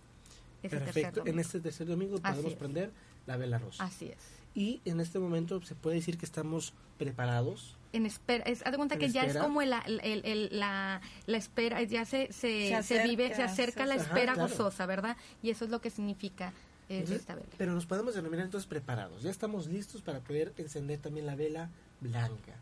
Perfecto. 0.63 1.25
En 1.27 1.39
este 1.39 1.61
tercer 1.61 1.87
domingo 1.87 2.19
podemos 2.19 2.53
es. 2.53 2.59
prender 2.59 2.91
la 3.27 3.37
vela 3.37 3.59
rosa. 3.59 3.85
Así 3.85 4.07
es. 4.07 4.19
Y 4.55 4.81
en 4.85 5.01
este 5.01 5.19
momento 5.19 5.63
se 5.63 5.75
puede 5.75 5.97
decir 5.97 6.19
que 6.19 6.27
estamos 6.27 6.73
preparados. 6.99 7.77
En 7.93 8.07
espera, 8.07 8.45
es, 8.45 8.63
haz 8.65 8.73
de 8.73 8.77
cuenta 8.77 8.95
¿En 8.95 9.01
que 9.01 9.09
ya 9.11 9.25
es 9.25 9.37
como 9.37 9.63
el- 9.63 9.73
el- 9.73 10.25
el- 10.25 10.49
la, 10.59 11.01
la 11.27 11.37
espera, 11.37 11.83
ya 11.83 12.05
se, 12.05 12.33
se, 12.33 12.69
Se 12.69 12.83
se 12.83 13.03
vive, 13.05 13.35
se 13.35 13.43
acerca 13.43 13.83
se 13.83 13.89
la 13.89 13.95
espera 13.97 14.33
Ajá, 14.33 14.35
claro. 14.35 14.49
gozosa, 14.51 14.87
¿verdad? 14.87 15.17
Y 15.43 15.51
eso 15.51 15.65
es 15.65 15.71
lo 15.71 15.81
que 15.81 15.91
significa 15.91 16.49
eh, 16.89 16.99
Entonces, 16.99 17.21
esta 17.21 17.35
vela. 17.37 17.47
pero 17.59 17.73
nos 17.73 17.87
podemos 17.87 18.15
denominar 18.15 18.45
entonces 18.47 18.69
preparados. 18.69 19.23
Ya 19.23 19.31
estamos 19.31 19.67
listos 19.69 20.03
para 20.03 20.21
poder 20.21 20.53
encender 20.57 20.99
también 20.99 21.27
la 21.27 21.37
vela 21.37 21.71
blanca. 22.01 22.55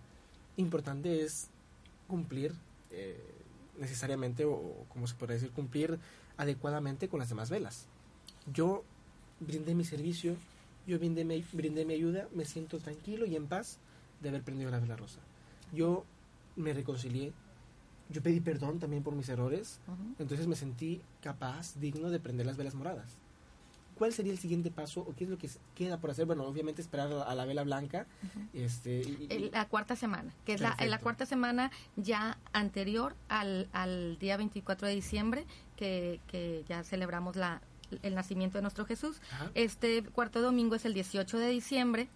Importante 0.57 1.23
es 1.23 1.49
cumplir 2.07 2.53
eh, 2.91 3.19
necesariamente, 3.79 4.45
o, 4.45 4.53
o 4.53 4.87
como 4.89 5.07
se 5.07 5.15
podría 5.15 5.35
decir, 5.37 5.51
cumplir 5.53 5.99
adecuadamente 6.37 7.09
con 7.09 7.21
las 7.21 7.29
demás 7.29 7.49
velas. 7.51 7.87
Yo 8.53 8.83
brindé 9.41 9.75
mi 9.75 9.85
servicio, 9.85 10.37
yo 10.89 10.99
brindé 10.99 11.25
mi, 11.25 11.45
brindé 11.53 11.85
mi 11.85 11.95
ayuda, 11.95 12.27
me 12.35 12.45
siento 12.45 12.79
tranquilo 12.79 13.27
y 13.27 13.37
en 13.37 13.47
paz 13.47 13.79
de 14.23 14.31
haber 14.31 14.43
prendido 14.43 14.71
la 14.71 14.81
vela 14.81 14.97
rosa. 14.97 15.21
Yo 15.73 16.05
me 16.57 16.73
reconcilié, 16.73 17.33
yo 18.09 18.23
pedí 18.23 18.41
perdón 18.41 18.79
también 18.81 19.03
por 19.03 19.15
mis 19.15 19.29
errores, 19.29 19.81
entonces 20.19 20.47
me 20.47 20.57
sentí 20.57 21.03
capaz, 21.23 21.79
digno 21.79 22.09
de 22.11 22.19
prender 22.19 22.47
las 22.47 22.57
velas 22.57 22.75
moradas. 22.75 23.19
¿Cuál 23.97 24.13
sería 24.13 24.33
el 24.33 24.39
siguiente 24.39 24.71
paso 24.71 25.01
o 25.01 25.15
qué 25.15 25.25
es 25.25 25.31
lo 25.31 25.39
que 25.39 25.51
queda 25.75 25.99
por 25.99 26.11
hacer? 26.11 26.25
Bueno, 26.25 26.45
obviamente 26.45 26.81
esperar 26.81 27.13
a, 27.13 27.35
la 27.35 27.45
vela 27.45 27.65
blanca. 27.65 28.07
este, 28.55 29.03
y- 29.03 29.27
y- 29.29 29.35
El- 29.35 29.51
la 29.51 29.67
cuarta 29.69 29.95
semana, 29.97 30.33
que 30.47 30.55
es 30.55 30.61
la, 30.61 30.77
la 30.87 30.99
cuarta 31.01 31.27
semana 31.27 31.71
ya 31.97 32.39
anterior 32.53 33.15
al, 33.29 33.69
al 33.73 34.17
día 34.21 34.37
24 34.37 34.87
de 34.87 34.95
diciembre, 34.95 35.47
que, 35.77 36.21
que 36.29 36.65
ya 36.69 36.85
celebramos 36.85 37.35
la, 37.35 37.61
el 38.03 38.15
nacimiento 38.15 38.59
de 38.59 38.63
nuestro 38.63 38.85
Jesús. 38.85 39.21
Ajá. 39.33 39.51
Este 39.55 40.03
cuarto 40.03 40.41
domingo 40.41 40.75
es 40.75 40.85
el 40.85 40.95
18 40.95 41.39
de 41.39 41.49
diciembre, 41.49 42.09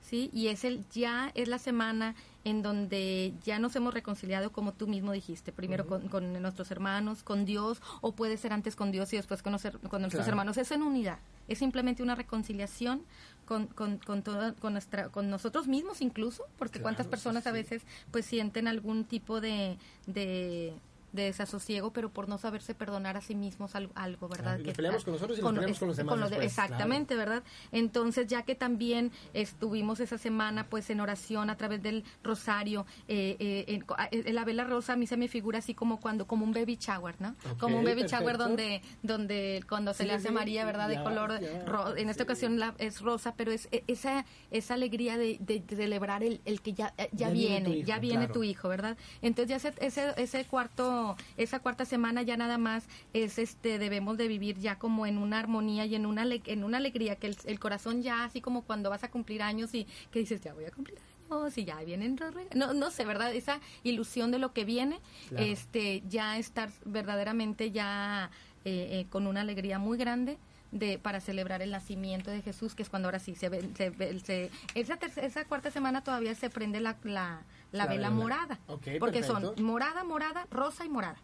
¿sí? 0.00 0.30
Y 0.32 0.48
es 0.48 0.64
el 0.64 0.84
ya 0.90 1.30
es 1.34 1.48
la 1.48 1.58
semana 1.58 2.14
en 2.44 2.62
donde 2.62 3.34
ya 3.44 3.58
nos 3.58 3.76
hemos 3.76 3.92
reconciliado 3.92 4.50
como 4.50 4.72
tú 4.72 4.86
mismo 4.88 5.12
dijiste, 5.12 5.52
primero 5.52 5.86
con, 5.86 6.08
con 6.08 6.32
nuestros 6.40 6.70
hermanos, 6.70 7.22
con 7.22 7.44
Dios, 7.44 7.82
o 8.00 8.12
puede 8.12 8.38
ser 8.38 8.52
antes 8.54 8.76
con 8.76 8.90
Dios 8.92 9.12
y 9.12 9.16
después 9.16 9.42
con, 9.42 9.52
con 9.58 10.00
nuestros 10.00 10.10
Claro. 10.12 10.28
hermanos. 10.30 10.56
Es 10.56 10.70
en 10.70 10.82
unidad, 10.82 11.18
es 11.48 11.58
simplemente 11.58 12.02
una 12.02 12.14
reconciliación 12.14 13.02
con, 13.44 13.66
con, 13.66 13.98
con, 13.98 14.22
con, 14.22 14.72
nuestra, 14.72 15.08
con 15.10 15.28
nosotros 15.28 15.66
mismos 15.68 16.00
incluso, 16.00 16.44
porque 16.56 16.74
Claro, 16.78 16.84
cuántas 16.84 17.06
sí, 17.06 17.10
personas 17.10 17.46
a 17.46 17.52
veces 17.52 17.82
pues 18.10 18.24
sienten 18.24 18.68
algún 18.68 19.04
tipo 19.04 19.40
de... 19.42 19.76
de 20.06 20.72
de 21.12 21.24
desasosiego, 21.24 21.92
pero 21.92 22.10
por 22.10 22.28
no 22.28 22.38
saberse 22.38 22.74
perdonar 22.74 23.16
a 23.16 23.20
sí 23.20 23.34
mismos 23.34 23.74
al- 23.74 23.90
algo, 23.94 24.28
¿verdad? 24.28 24.44
Claro, 24.56 24.60
y 24.62 24.66
nos 24.66 24.74
peleamos 24.76 25.04
con 25.04 25.14
nosotros 25.14 25.38
y 25.38 25.42
nos 25.42 25.52
peleamos 25.52 25.78
con 25.78 25.88
los 25.88 25.96
demás 25.96 26.14
de- 26.18 26.20
después, 26.36 26.44
exactamente, 26.46 27.16
¿verdad? 27.16 27.42
Entonces, 27.72 28.26
ya 28.26 28.42
que 28.42 28.54
también 28.54 29.10
estuvimos 29.34 30.00
esa 30.00 30.18
semana 30.18 30.66
pues 30.68 30.90
en 30.90 31.00
oración 31.00 31.50
a 31.50 31.56
través 31.56 31.82
del 31.82 32.04
rosario, 32.22 32.86
eh, 33.08 33.36
eh, 33.38 33.80
eh, 34.12 34.32
la 34.32 34.44
vela 34.44 34.64
rosa 34.64 34.92
a 34.92 34.96
mí 34.96 35.06
se 35.06 35.16
me 35.16 35.28
figura 35.28 35.58
así 35.58 35.74
como 35.74 36.00
cuando 36.00 36.26
como 36.26 36.44
un 36.44 36.52
baby 36.52 36.76
shower, 36.76 37.20
¿no? 37.20 37.34
Como 37.58 37.78
un 37.78 37.84
baby 37.84 38.02
shower 38.02 38.36
perfecto. 38.36 38.44
donde 38.48 38.82
donde 39.02 39.64
cuando 39.68 39.92
se 39.94 40.04
Sí, 40.04 40.08
le 40.08 40.14
hace 40.14 40.28
sí, 40.28 40.34
María, 40.34 40.64
¿verdad? 40.64 40.88
De 40.88 41.02
color 41.02 41.40
ya, 41.40 41.64
ro- 41.64 41.96
en 41.96 42.08
esta 42.08 42.22
sí. 42.22 42.24
ocasión 42.24 42.58
la, 42.58 42.74
es 42.78 43.00
rosa, 43.00 43.34
pero 43.36 43.52
es 43.52 43.68
eh, 43.72 43.84
esa 43.86 44.24
esa 44.50 44.74
alegría 44.74 45.16
de, 45.18 45.36
de- 45.40 45.60
de 45.60 45.76
celebrar 45.76 46.22
el, 46.22 46.40
el 46.44 46.60
que 46.62 46.72
ya 46.72 46.94
eh, 46.98 47.08
ya, 47.12 47.28
Ya 47.28 47.32
viene 47.32 47.50
viene, 47.60 47.64
tu 47.66 47.72
hijo, 47.74 47.86
ya 47.86 47.98
viene 47.98 48.18
claro. 48.26 48.32
tu 48.34 48.42
hijo, 48.44 48.68
¿verdad? 48.68 48.96
Entonces 49.22 49.48
ya 49.48 49.56
ese, 49.56 49.74
ese 49.84 50.14
ese 50.16 50.44
cuarto 50.44 50.99
esa 51.36 51.60
cuarta 51.60 51.84
semana 51.84 52.22
ya 52.22 52.36
nada 52.36 52.58
más 52.58 52.86
es 53.12 53.38
este 53.38 53.78
debemos 53.78 54.16
de 54.16 54.28
vivir 54.28 54.58
ya 54.58 54.78
como 54.78 55.06
en 55.06 55.18
una 55.18 55.38
armonía 55.38 55.84
y 55.86 55.94
en 55.94 56.06
una 56.06 56.24
en 56.24 56.64
una 56.64 56.76
alegría 56.78 57.16
que 57.16 57.28
el, 57.28 57.36
el 57.44 57.58
corazón 57.58 58.02
ya 58.02 58.24
así 58.24 58.40
como 58.40 58.62
cuando 58.62 58.90
vas 58.90 59.04
a 59.04 59.10
cumplir 59.10 59.42
años 59.42 59.74
y 59.74 59.86
que 60.10 60.18
dices 60.20 60.40
ya 60.40 60.52
voy 60.54 60.64
a 60.64 60.70
cumplir 60.70 60.98
años 61.30 61.56
y 61.58 61.64
ya 61.64 61.76
vienen 61.84 62.18
no 62.54 62.74
no 62.74 62.90
sé 62.90 63.04
verdad 63.04 63.32
esa 63.34 63.60
ilusión 63.84 64.30
de 64.30 64.38
lo 64.38 64.52
que 64.52 64.64
viene 64.64 64.98
Claro. 65.28 65.44
este 65.44 66.02
ya 66.08 66.36
estar 66.38 66.70
verdaderamente 66.84 67.70
ya 67.70 68.30
eh, 68.64 68.88
eh, 69.00 69.06
con 69.10 69.26
una 69.26 69.40
alegría 69.42 69.78
muy 69.78 69.96
grande 69.96 70.36
de 70.72 70.98
para 70.98 71.20
celebrar 71.20 71.62
el 71.62 71.70
nacimiento 71.72 72.30
de 72.30 72.42
Jesús 72.42 72.74
que 72.74 72.82
es 72.84 72.88
cuando 72.90 73.08
ahora 73.08 73.18
sí 73.18 73.34
se 73.34 73.48
ve, 73.48 73.60
se, 73.76 73.90
ve- 73.90 74.20
se- 74.20 74.50
esa 74.74 74.96
terce- 74.98 75.24
esa 75.24 75.44
cuarta 75.44 75.70
semana 75.70 76.02
todavía 76.04 76.34
se 76.36 76.48
prende 76.50 76.78
la 76.80 76.96
la, 77.02 77.42
la 77.72 77.84
La 77.84 77.90
vela 77.90 78.08
vela. 78.08 78.10
morada 78.10 78.60
porque 78.66 78.98
perfecto. 79.00 79.54
son 79.54 79.64
morada 79.64 80.04
morada 80.04 80.46
rosa 80.50 80.84
y 80.84 80.88
morada 80.88 81.18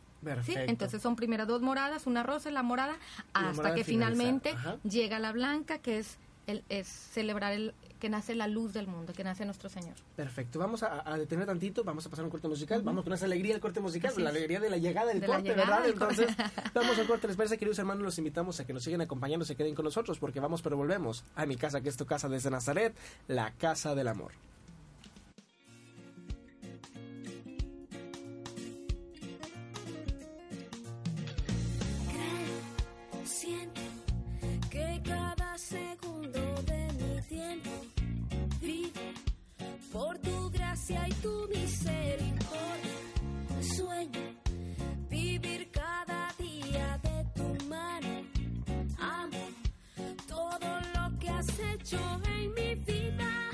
¿Sí? 0.45 0.55
Entonces 0.57 1.01
son 1.03 1.14
primero 1.14 1.47
dos 1.47 1.62
moradas, 1.62 2.07
una 2.07 2.23
rosa 2.25 2.51
y 2.51 2.53
la 2.53 2.62
morada, 2.62 2.97
la 3.35 3.41
hasta 3.41 3.53
morada 3.53 3.75
que 3.77 3.85
finalmente 3.85 4.51
ajá. 4.51 4.77
llega 4.83 5.20
la 5.20 5.31
blanca, 5.31 5.79
que 5.79 5.99
es 5.99 6.18
el, 6.49 6.64
es 6.68 6.89
celebrar 6.89 7.53
el 7.53 7.75
que 8.01 8.09
nace 8.11 8.35
la 8.35 8.47
luz 8.49 8.73
del 8.73 8.87
mundo, 8.89 9.12
que 9.12 9.23
nace 9.25 9.45
nuestro 9.45 9.68
Señor. 9.68 9.95
Perfecto, 10.16 10.59
vamos 10.59 10.83
a, 10.83 11.09
a 11.09 11.16
detener 11.16 11.47
tantito, 11.47 11.83
vamos 11.85 12.05
a 12.07 12.11
pasar 12.11 12.25
un 12.25 12.31
corte 12.31 12.49
musical, 12.49 12.83
vamos 12.83 13.05
con 13.05 13.12
esa 13.12 13.25
alegría 13.27 13.53
del 13.53 13.61
corte 13.61 13.81
musical, 13.81 14.11
Así 14.12 14.20
la 14.23 14.31
alegría 14.31 14.59
de 14.61 14.68
la 14.68 14.77
llegada 14.79 15.09
del 15.09 15.20
De 15.20 15.27
corte, 15.27 15.43
llegada 15.43 15.81
¿verdad? 15.81 15.89
Entonces, 15.89 16.29
vamos 16.75 16.99
al 16.99 17.07
corte, 17.07 17.29
les 17.29 17.37
parece, 17.37 17.57
queridos 17.57 17.79
hermanos, 17.79 18.03
los 18.03 18.18
invitamos 18.18 18.59
a 18.61 18.66
que 18.66 18.73
nos 18.73 18.83
sigan 18.83 19.01
acompañando, 19.01 19.45
se 19.45 19.55
queden 19.57 19.75
con 19.75 19.85
nosotros, 19.85 20.18
porque 20.18 20.41
vamos, 20.41 20.61
pero 20.61 20.77
volvemos 20.77 21.25
a 21.37 21.47
mi 21.47 21.57
casa, 21.57 21.81
que 21.81 21.89
es 21.89 21.97
tu 21.97 22.05
casa 22.07 22.29
desde 22.29 22.51
Nazaret, 22.51 22.95
la 23.29 23.53
casa 23.53 23.95
del 23.95 24.09
amor. 24.09 24.33
Por 39.97 40.18
tu 40.18 40.51
gracia 40.51 41.09
y 41.09 41.12
tu 41.14 41.49
misericordia. 41.49 42.97
Sueño 43.76 44.20
vivir 45.09 45.70
cada 45.70 46.34
día 46.38 47.01
de 47.03 47.24
tu 47.34 47.64
mano. 47.64 48.22
Amo 48.99 49.44
todo 50.28 50.68
lo 50.94 51.18
que 51.18 51.30
has 51.30 51.49
hecho 51.72 51.99
en 52.36 52.55
mi 52.55 52.74
vida. 52.74 53.45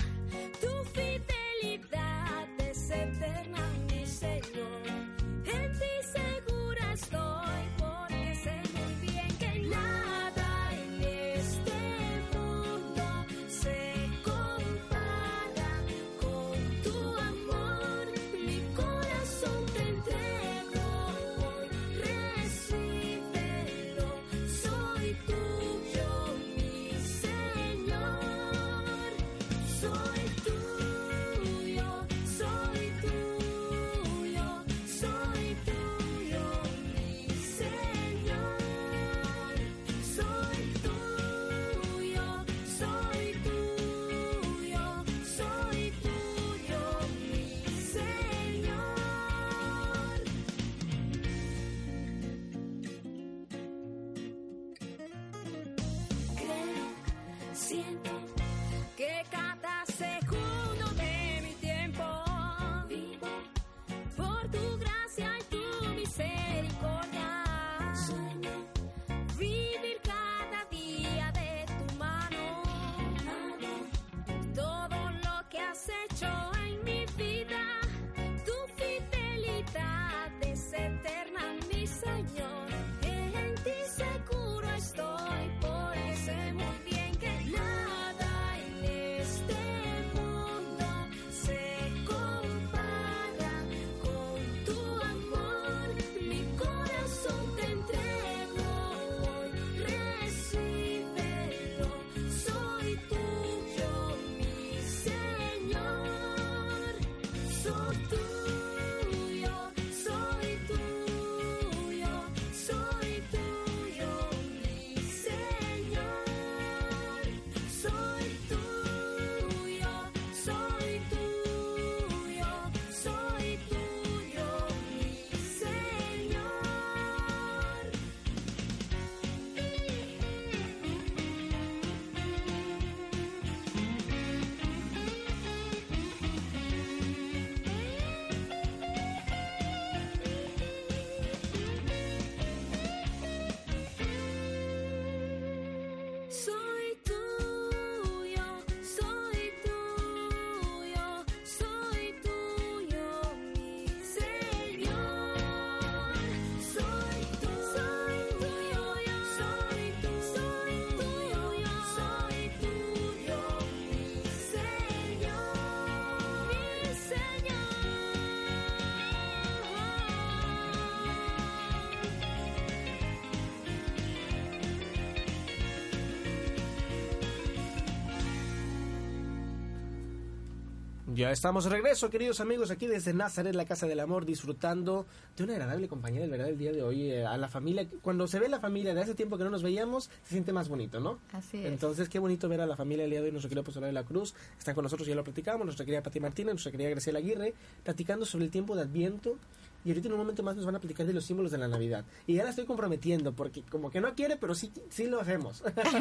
Ya 181.23 181.31
estamos 181.31 181.63
de 181.63 181.71
regreso, 181.71 182.11
queridos 182.11 182.41
amigos, 182.41 182.73
aquí 182.73 182.89
desde 182.89 183.15
Nazaret, 183.15 183.55
la 183.55 183.65
Casa 183.65 183.87
del 183.87 184.01
Amor, 184.01 184.27
disfrutando 184.27 185.07
de 185.37 185.45
una 185.45 185.53
agradable 185.53 185.87
compañía 185.87 186.21
del 186.21 186.31
verdad 186.31 186.49
el 186.49 186.59
día 186.59 186.73
de 186.73 186.83
hoy. 186.83 187.13
eh, 187.13 187.25
a 187.25 187.37
la 187.37 187.47
familia, 187.47 187.87
cuando 188.03 188.27
se 188.27 188.41
ve 188.41 188.49
la 188.49 188.59
familia 188.59 188.93
de 188.93 189.03
hace 189.03 189.15
tiempo 189.15 189.39
que 189.39 189.45
no 189.45 189.51
nos 189.51 189.63
veíamos, 189.63 190.11
se 190.25 190.31
siente 190.31 190.53
más 190.53 190.69
bonito, 190.69 190.99
¿no? 190.99 191.21
Así 191.33 191.59
es. 191.59 191.67
Entonces, 191.67 192.09
qué 192.09 192.19
bonito 192.19 192.49
ver 192.49 192.61
a 192.61 192.67
la 192.67 192.75
familia 192.75 193.05
el 193.05 193.11
día 193.11 193.21
de 193.21 193.27
hoy, 193.27 193.31
nuestro 193.31 193.49
querido 193.49 193.61
apostolado 193.61 193.87
de 193.87 193.93
la 193.93 194.03
Cruz. 194.03 194.35
Están 194.59 194.75
con 194.75 194.83
nosotros, 194.83 195.07
ya 195.07 195.15
lo 195.15 195.23
platicamos, 195.23 195.65
nuestra 195.65 195.85
querida 195.85 196.03
Pati 196.03 196.19
Martínez, 196.19 196.55
nuestra 196.55 196.73
querida 196.73 196.91
Graciela 196.91 197.21
Aguirre, 197.21 197.55
platicando 197.85 198.27
sobre 198.27 198.47
el 198.47 198.51
tiempo 198.51 198.75
de 198.75 198.83
Adviento. 198.83 199.39
Y 199.85 199.91
ahorita 199.91 200.09
en 200.09 200.13
un 200.13 200.21
momento 200.21 200.43
más 200.43 200.57
nos 200.57 200.65
van 200.65 200.77
a 200.77 200.79
platicar 200.79 201.07
de 201.07 201.13
los 201.13 201.25
símbolos 201.25 201.51
de 201.51 201.59
la 201.59 201.69
Navidad. 201.69 202.05
Y 202.27 202.35
ya 202.35 202.45
la 202.45 202.51
estoy 202.51 202.67
comprometiendo, 202.67 203.33
porque 203.33 203.63
como 203.63 203.91
que 203.91 204.01
no 204.01 204.15
quiere, 204.15 204.37
pero 204.37 204.55
sí, 204.55 204.73
sí 204.91 205.07
lo 205.07 205.21
hacemos. 205.21 205.63
Sí 205.93 205.99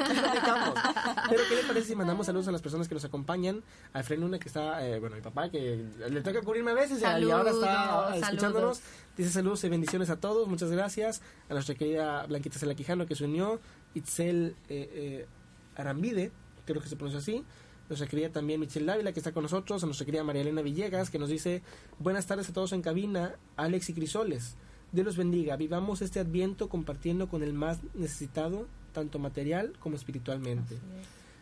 pero 1.29 1.43
¿qué 1.49 1.55
le 1.55 1.63
parece 1.63 1.87
si 1.87 1.95
mandamos 1.95 2.25
saludos 2.25 2.47
a 2.47 2.51
las 2.51 2.61
personas 2.61 2.87
que 2.87 2.93
nos 2.93 3.03
acompañan? 3.05 3.63
A 3.93 4.01
Efraín 4.01 4.21
Luna, 4.21 4.39
que 4.39 4.47
está, 4.47 4.85
eh, 4.85 4.99
bueno, 4.99 5.15
mi 5.15 5.21
papá, 5.21 5.49
que 5.49 5.83
le 6.09 6.21
toca 6.21 6.41
cubrirme 6.41 6.71
a 6.71 6.73
veces 6.75 7.01
y 7.01 7.05
ahora 7.05 7.51
está 7.51 7.51
Saludos, 7.51 8.15
escuchándonos. 8.15 8.77
saludos. 8.77 8.81
Dice 9.17 9.29
saludos 9.29 9.63
y 9.63 9.69
bendiciones 9.69 10.09
a 10.09 10.19
todos, 10.19 10.47
muchas 10.47 10.71
gracias. 10.71 11.21
A 11.49 11.53
nuestra 11.53 11.75
querida 11.75 12.25
Blanquita 12.27 12.59
Cela 12.59 12.75
Quijano 12.75 13.05
que 13.05 13.15
se 13.15 13.25
unió, 13.25 13.59
Itzel 13.93 14.55
eh, 14.69 14.89
eh, 14.93 15.27
Arambide, 15.75 16.31
creo 16.65 16.81
que 16.81 16.89
se 16.89 16.95
pronuncia 16.95 17.19
así. 17.19 17.43
Nuestra 17.91 18.07
querida 18.07 18.29
también 18.29 18.61
Michelle 18.61 18.85
Dávila 18.85 19.11
que 19.11 19.19
está 19.19 19.33
con 19.33 19.43
nosotros, 19.43 19.83
a 19.83 19.85
nuestra 19.85 20.05
querida 20.05 20.23
María 20.23 20.43
Elena 20.43 20.61
Villegas 20.61 21.09
que 21.09 21.19
nos 21.19 21.27
dice 21.27 21.61
buenas 21.99 22.25
tardes 22.25 22.47
a 22.47 22.53
todos 22.53 22.71
en 22.71 22.81
cabina, 22.81 23.35
Alex 23.57 23.89
y 23.89 23.93
Crisoles. 23.93 24.55
Dios 24.93 25.05
los 25.05 25.17
bendiga, 25.17 25.57
vivamos 25.57 26.01
este 26.01 26.21
adviento 26.21 26.69
compartiendo 26.69 27.27
con 27.27 27.43
el 27.43 27.51
más 27.51 27.79
necesitado, 27.93 28.69
tanto 28.93 29.19
material 29.19 29.73
como 29.81 29.97
espiritualmente. 29.97 30.77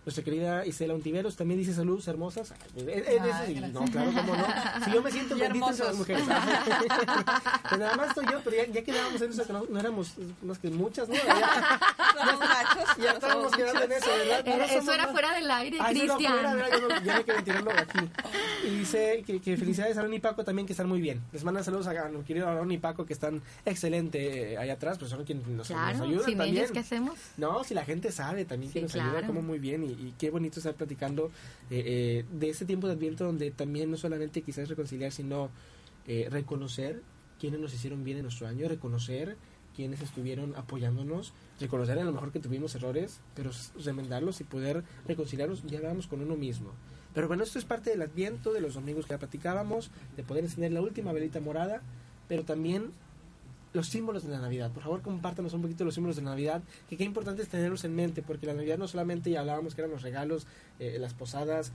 Nuestra 0.06 0.24
querida 0.24 0.66
Isela 0.66 0.94
Ontiveros 0.96 1.36
también 1.36 1.60
dice 1.60 1.74
saludos 1.74 2.08
hermosas. 2.08 2.52
Ay, 2.52 2.84
eh, 2.88 3.04
eh, 3.08 3.20
Ay, 3.22 3.48
sí, 3.48 3.54
gracias. 3.54 3.74
no, 3.74 3.86
claro, 3.92 4.12
cómo 4.16 4.36
no. 4.36 4.46
Si 4.86 4.92
yo 4.92 5.02
me 5.04 5.12
siento 5.12 5.38
Y 5.38 5.40
bendito 5.42 5.70
entre 5.70 5.86
las 5.86 5.96
mujeres. 5.96 6.24
Pues 7.70 7.80
nada 7.80 7.96
más 7.96 8.08
estoy 8.10 8.26
yo, 8.32 8.42
pero 8.44 8.56
ya, 8.58 8.66
ya 8.68 8.84
quedábamos 8.84 9.22
en 9.22 9.30
eso, 9.32 9.46
que 9.46 9.54
no, 9.54 9.64
no 9.70 9.80
éramos 9.80 10.14
más 10.42 10.58
que 10.58 10.70
muchas, 10.70 11.08
¿no? 11.08 11.14
Ya, 11.16 11.24
Somos 12.18 12.40
machos. 12.40 12.98
ya 13.04 13.12
estábamos 13.12 13.52
quedando 13.56 13.82
en 13.84 13.92
eso, 13.92 14.08
¿verdad? 14.10 14.48
Eh, 14.48 14.58
No 14.58 14.64
Eso 14.64 14.94
era 14.94 15.04
más- 15.04 15.12
fuera 15.12 15.34
del 15.36 15.52
aire, 15.52 15.78
Ah, 15.80 15.88
Cristian. 15.90 16.18
fuera, 16.34 16.56
¿verdad? 16.56 16.80
Yo 16.82 16.88
no- 16.90 17.02
ya 17.04 17.18
me 17.18 17.24
quedé 17.26 17.42
tirando 17.44 17.72
aquí. 17.72 18.00
Y 18.66 18.70
dice 18.80 19.24
que, 19.28 19.40
que 19.42 19.58
felicidades 19.58 19.98
a 19.98 20.00
Aaron 20.00 20.14
y 20.14 20.20
Paco 20.20 20.44
también, 20.44 20.66
que 20.66 20.74
están 20.74 20.88
muy 20.90 21.02
bien. 21.02 21.22
Les 21.32 21.44
mandan 21.44 21.64
saludos 21.64 21.86
a, 21.88 21.92
a 21.92 22.10
mi 22.10 22.24
querido 22.24 22.48
Aaron 22.48 22.72
y 22.72 22.78
Paco, 22.80 23.06
que 23.06 23.14
están 23.14 23.42
excelente 23.66 24.54
eh, 24.54 24.58
ahí 24.58 24.70
atrás, 24.72 24.98
pues 24.98 25.12
son 25.12 25.24
quienes 25.26 25.46
nos, 25.48 25.68
Claro, 25.68 25.98
nos 26.00 26.08
ayudan 26.08 26.26
sin 26.26 26.38
también. 26.38 26.58
ellos, 26.58 26.72
¿qué 26.72 26.80
hacemos? 26.80 27.20
No, 27.38 27.64
si 27.64 27.74
la 27.76 27.86
gente 27.86 28.12
sabe 28.12 28.46
también 28.46 28.72
que 28.72 28.80
Sí, 28.80 28.84
nos 28.84 28.96
ayuda 28.96 29.28
como 29.28 29.42
muy 29.42 29.60
bien 29.60 29.84
y, 29.84 29.89
y 29.92 30.14
qué 30.18 30.30
bonito 30.30 30.60
estar 30.60 30.76
platicando 30.76 31.32
eh, 31.70 31.84
eh, 31.86 32.26
de 32.32 32.50
ese 32.50 32.66
tiempo 32.66 32.88
de 32.88 32.94
Adviento 32.94 33.26
donde 33.26 33.52
también 33.52 33.92
no 33.92 33.98
solamente 33.98 34.42
quizás 34.42 34.70
reconciliar, 34.70 35.12
sino 35.12 35.50
eh, 36.08 36.28
reconocer 36.30 37.02
quienes 37.40 37.60
nos 37.60 37.74
hicieron 37.74 38.04
bien 38.04 38.18
en 38.18 38.24
nuestro 38.24 38.48
año, 38.48 38.68
reconocer 38.68 39.38
quienes 39.76 40.02
estuvieron 40.02 40.56
apoyándonos, 40.56 41.34
reconocer 41.60 41.98
a 42.00 42.04
lo 42.04 42.12
mejor 42.12 42.32
que 42.32 42.40
tuvimos 42.40 42.76
errores, 42.76 43.22
pero 43.36 43.52
remendarlos 43.84 44.42
y 44.42 44.44
poder 44.44 44.84
reconciliarlos, 45.08 45.64
ya 45.66 45.80
vamos 45.80 46.08
con 46.08 46.22
uno 46.22 46.36
mismo. 46.36 46.72
Pero 47.14 47.28
bueno, 47.28 47.44
esto 47.44 47.60
es 47.60 47.66
parte 47.66 47.90
del 47.90 48.02
Adviento, 48.02 48.52
de 48.52 48.62
los 48.62 48.74
domingos 48.74 49.06
que 49.06 49.12
ya 49.12 49.20
platicábamos, 49.20 49.90
de 50.18 50.24
poder 50.24 50.44
encender 50.44 50.74
la 50.74 50.82
última 50.82 51.14
velita 51.14 51.40
morada, 51.40 51.82
pero 52.28 52.44
también 52.44 52.92
los 53.74 53.88
símbolos 53.88 54.24
de 54.24 54.30
la 54.32 54.40
Navidad. 54.40 54.72
Por 54.72 54.84
favor, 54.84 55.02
compártanos 55.02 55.54
un 55.54 55.62
poquito 55.62 55.86
los 55.86 55.94
símbolos 55.94 56.16
de 56.16 56.24
la 56.24 56.32
Navidad, 56.32 56.62
que 56.90 56.98
qué 56.98 57.04
importante 57.04 57.42
es 57.44 57.50
tenerlos 57.50 57.84
en 57.86 57.96
mente, 57.96 58.22
porque 58.22 58.46
la 58.48 58.54
Navidad 58.54 58.78
no 58.78 58.88
solamente 58.88 59.30
ya 59.32 59.42
hablábamos 59.42 59.76
que 59.76 59.82
eran 59.82 59.92
los 59.92 60.02
regalos, 60.02 60.48
eh, 60.80 60.98
las 61.00 61.14
posadas, 61.14 61.72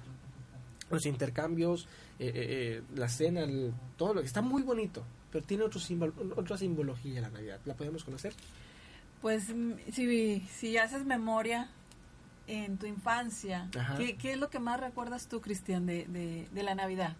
los 0.90 1.06
intercambios, 1.06 1.86
eh, 2.18 2.26
eh, 2.26 2.32
eh, 2.34 2.82
la 2.96 3.08
cena, 3.08 3.42
el- 3.44 3.72
todo 3.96 4.14
lo 4.14 4.20
que 4.20 4.26
está 4.26 4.42
muy 4.42 4.62
bonito, 4.62 5.02
pero 5.30 5.44
tiene 5.44 5.64
otro 5.64 5.80
símbolo, 5.80 6.12
otra 6.36 6.56
simbología 6.58 7.20
la 7.20 7.30
Navidad. 7.30 7.60
¿La 7.64 7.74
podemos 7.74 8.04
conocer? 8.04 8.32
Pues 9.22 9.48
mm, 9.54 9.72
si, 9.92 10.40
si 10.40 10.76
haces 10.76 11.04
memoria 11.06 11.70
en 12.46 12.76
tu 12.76 12.86
infancia. 12.86 13.70
¿qué, 13.96 14.16
qué 14.16 14.32
es 14.32 14.38
lo 14.38 14.50
que 14.50 14.58
más 14.58 14.78
recuerdas 14.78 15.28
tú, 15.28 15.40
Cristian, 15.40 15.86
de, 15.86 16.04
de, 16.06 16.46
de 16.52 16.62
la 16.62 16.74
Navidad? 16.74 17.16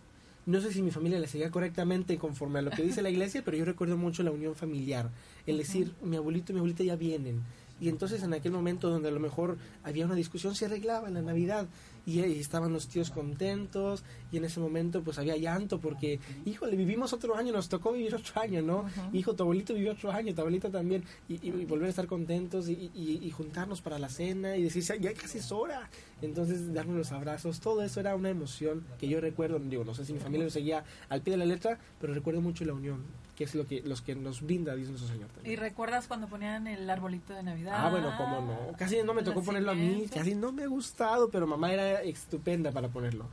No 0.47 0.61
sé 0.61 0.73
si 0.73 0.83
mi 0.83 0.91
familia 0.91 1.19
le 1.19 1.27
seguía 1.27 1.51
correctamente 1.51 2.19
conforme 2.19 2.59
a 2.59 2.63
lo 2.63 2.71
que 2.71 2.83
dice 2.83 3.01
la 3.01 3.09
iglesia, 3.09 3.43
pero 3.45 3.57
yo 3.57 3.65
recuerdo 3.65 3.97
mucho 3.97 4.23
la 4.23 4.31
unión 4.31 4.55
familiar. 4.55 5.11
El 5.47 5.57
decir, 5.57 5.93
mi 6.03 6.17
abuelito 6.17 6.53
y 6.53 6.55
mi 6.55 6.59
abuelita 6.59 6.85
ya 6.85 6.97
vienen. 6.97 7.43
Y 7.81 7.89
entonces 7.89 8.23
en 8.23 8.35
aquel 8.35 8.53
momento 8.53 8.91
donde 8.91 9.09
a 9.09 9.13
lo 9.13 9.21
mejor 9.21 9.57
había 9.83 10.05
una 10.05 10.15
discusión, 10.15 10.55
se 10.55 10.67
arreglaba 10.67 11.09
en 11.09 11.15
la 11.15 11.23
Navidad. 11.23 11.67
Y, 12.07 12.21
ahí 12.21 12.39
estaban 12.39 12.73
los 12.73 12.89
tíos 12.89 13.11
contentos. 13.11 14.05
Y 14.33 14.37
en 14.39 14.45
ese 14.45 14.61
momento 14.61 15.03
pues 15.03 15.19
había 15.19 15.37
llanto 15.37 15.81
porque, 15.81 16.21
híjole, 16.45 16.77
vivimos 16.77 17.13
otro 17.13 17.37
año, 17.37 17.53
nos 17.53 17.69
tocó 17.69 17.93
vivir 17.93 18.15
otro 18.15 18.41
año, 18.41 18.63
¿no? 18.63 18.85
Hijo, 19.13 19.35
tu 19.35 19.43
abuelito 19.45 19.75
vivió 19.75 19.93
otro 19.93 20.11
año, 20.11 20.35
tu 20.35 20.41
abuelita 20.41 20.71
también. 20.71 21.05
Y, 21.29 21.35
y- 21.35 21.55
y 21.63 21.65
volver 21.65 21.87
a 21.87 21.91
estar 21.91 22.07
contentos 22.07 22.69
y, 22.69 22.91
y- 22.95 23.21
y 23.23 23.31
juntarnos 23.31 23.81
para 23.81 23.99
la 23.99 24.09
cena 24.09 24.57
y 24.57 24.63
decir, 24.65 24.83
ya 25.01 25.13
casi 25.15 25.39
es 25.39 25.51
hora. 25.53 25.89
Entonces 26.23 26.73
darnos 26.73 26.97
los 26.97 27.13
abrazos, 27.13 27.61
todo 27.61 27.83
eso 27.83 28.01
era 28.01 28.15
una 28.17 28.31
emoción 28.31 28.85
que 28.99 29.09
yo 29.09 29.21
recuerdo, 29.21 29.59
digo, 29.59 29.85
no 29.85 29.95
sé 29.95 30.05
si 30.05 30.13
mi 30.13 30.19
familia 30.21 30.45
lo 30.45 30.51
seguía 30.51 30.85
al 31.09 31.21
pie 31.23 31.33
de 31.33 31.39
la 31.39 31.45
letra, 31.45 31.79
pero 32.01 32.15
recuerdo 32.15 32.41
mucho 32.41 32.65
la 32.65 32.73
unión, 32.73 33.03
que 33.37 33.45
es 33.45 33.55
lo 33.55 33.67
que 33.67 33.83
los 33.83 34.01
que 34.01 34.15
nos 34.15 34.41
brinda 34.41 34.75
Dios 34.75 34.89
nuestro 34.89 35.09
Señor 35.13 35.29
¿Y 35.31 35.35
también. 35.35 35.61
recuerdas 35.61 36.07
cuando 36.07 36.27
ponían 36.29 36.67
el 36.67 36.89
arbolito 36.89 37.35
de 37.35 37.43
Navidad? 37.43 37.75
Ah, 37.77 37.91
bueno, 37.91 38.13
cómo 38.17 38.41
no. 38.41 38.77
Casi 38.79 39.03
no 39.03 39.13
me 39.13 39.23
tocó 39.23 39.43
ponerlo 39.43 39.73
a 39.73 39.75
mí, 39.75 40.07
casi 40.13 40.35
no 40.35 40.51
me 40.53 40.63
ha 40.63 40.67
gustado, 40.69 41.29
pero 41.29 41.47
mamá 41.47 41.73
era 41.73 41.94
estupenda 42.03 42.73
para 42.73 42.89
ponerlo. 42.89 43.29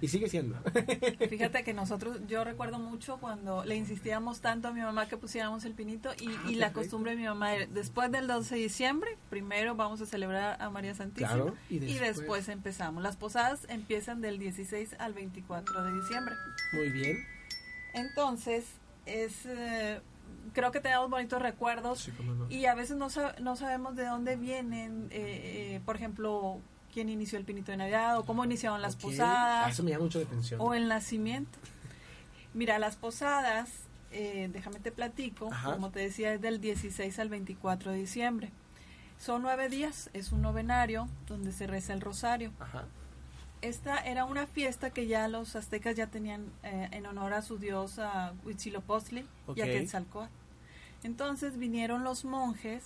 Y 0.00 0.08
sigue 0.08 0.28
siendo. 0.28 0.56
Fíjate 1.30 1.62
que 1.62 1.72
nosotros, 1.72 2.18
yo 2.26 2.42
recuerdo 2.44 2.78
mucho 2.78 3.18
cuando 3.18 3.64
le 3.64 3.76
insistíamos 3.76 4.40
tanto 4.40 4.68
a 4.68 4.72
mi 4.72 4.80
mamá 4.80 5.08
que 5.08 5.16
pusiéramos 5.16 5.64
el 5.64 5.72
pinito 5.74 6.10
y, 6.20 6.28
Ah, 6.28 6.50
y 6.50 6.54
la 6.56 6.72
costumbre 6.72 7.12
de 7.12 7.16
mi 7.18 7.24
mamá 7.24 7.54
era, 7.54 7.66
después 7.66 8.10
del 8.10 8.26
12 8.26 8.54
de 8.54 8.60
diciembre, 8.62 9.16
primero 9.30 9.74
vamos 9.76 10.00
a 10.00 10.06
celebrar 10.06 10.60
a 10.60 10.68
María 10.70 10.94
Santísima 10.94 11.28
Claro, 11.28 11.54
y 11.70 11.76
y, 11.76 11.98
después- 11.98 12.48
empezamos. 12.48 13.02
Las 13.02 13.16
posadas 13.16 13.66
empiezan 13.68 14.20
del 14.20 14.38
16 14.38 14.96
al 14.98 15.12
24 15.14 15.84
de 15.84 15.92
diciembre. 16.00 16.34
Muy 16.72 16.90
bien. 16.90 17.18
Entonces, 17.94 18.64
es 19.06 19.46
eh, 19.46 20.00
creo 20.52 20.72
que 20.72 20.80
tenemos 20.80 21.08
bonitos 21.10 21.40
recuerdos 21.40 22.00
Sí, 22.00 22.10
cómo 22.16 22.34
no. 22.34 22.50
y 22.50 22.66
a 22.66 22.74
veces 22.74 22.96
no, 22.96 23.08
sab- 23.10 23.38
no 23.38 23.54
sabemos 23.56 23.96
de 23.96 24.04
dónde 24.06 24.36
vienen, 24.36 25.08
eh, 25.10 25.76
eh, 25.76 25.80
por 25.84 25.96
ejemplo, 25.96 26.60
quién 26.94 27.08
inició 27.10 27.38
el 27.38 27.44
pinito 27.44 27.72
de 27.72 27.76
Navidad 27.76 28.16
o 28.18 28.24
cómo 28.24 28.44
iniciaron 28.44 28.80
las 28.80 28.94
posadas 28.96 29.72
Eso 29.72 29.82
me 29.82 29.90
llama 29.90 30.04
mucho 30.04 30.20
la 30.20 30.24
atención. 30.26 30.60
o 30.60 30.72
el 30.74 30.88
nacimiento. 30.88 31.58
Mira, 32.54 32.78
las 32.78 32.94
posadas, 32.96 33.68
eh, 34.12 34.48
déjame 34.52 34.78
te 34.78 34.92
platico, 34.92 35.52
Ajá. 35.52 35.72
como 35.74 35.90
te 35.90 35.98
decía, 36.00 36.32
es 36.32 36.40
del 36.40 36.60
16 36.60 37.18
al 37.18 37.28
24 37.28 37.90
de 37.90 37.98
diciembre. 37.98 38.50
Son 39.18 39.42
nueve 39.42 39.68
días, 39.68 40.08
es 40.12 40.30
un 40.32 40.40
novenario 40.42 41.08
donde 41.26 41.50
se 41.52 41.66
reza 41.66 41.92
el 41.92 42.00
rosario. 42.00 42.52
Ajá. 42.60 42.84
Esta 43.60 43.98
era 43.98 44.24
una 44.24 44.46
fiesta 44.46 44.90
que 44.90 45.06
ya 45.06 45.26
los 45.26 45.56
aztecas 45.56 45.96
ya 45.96 46.06
tenían 46.08 46.46
eh, 46.62 46.88
en 46.92 47.06
honor 47.06 47.32
a 47.32 47.42
su 47.42 47.58
dios 47.58 47.98
a 47.98 48.34
Huitzilopochtli 48.44 49.26
y 49.56 49.60
a. 49.62 49.64
Quetzalcóatl. 49.64 50.30
Entonces 51.02 51.58
vinieron 51.58 52.04
los 52.04 52.24
monjes 52.24 52.84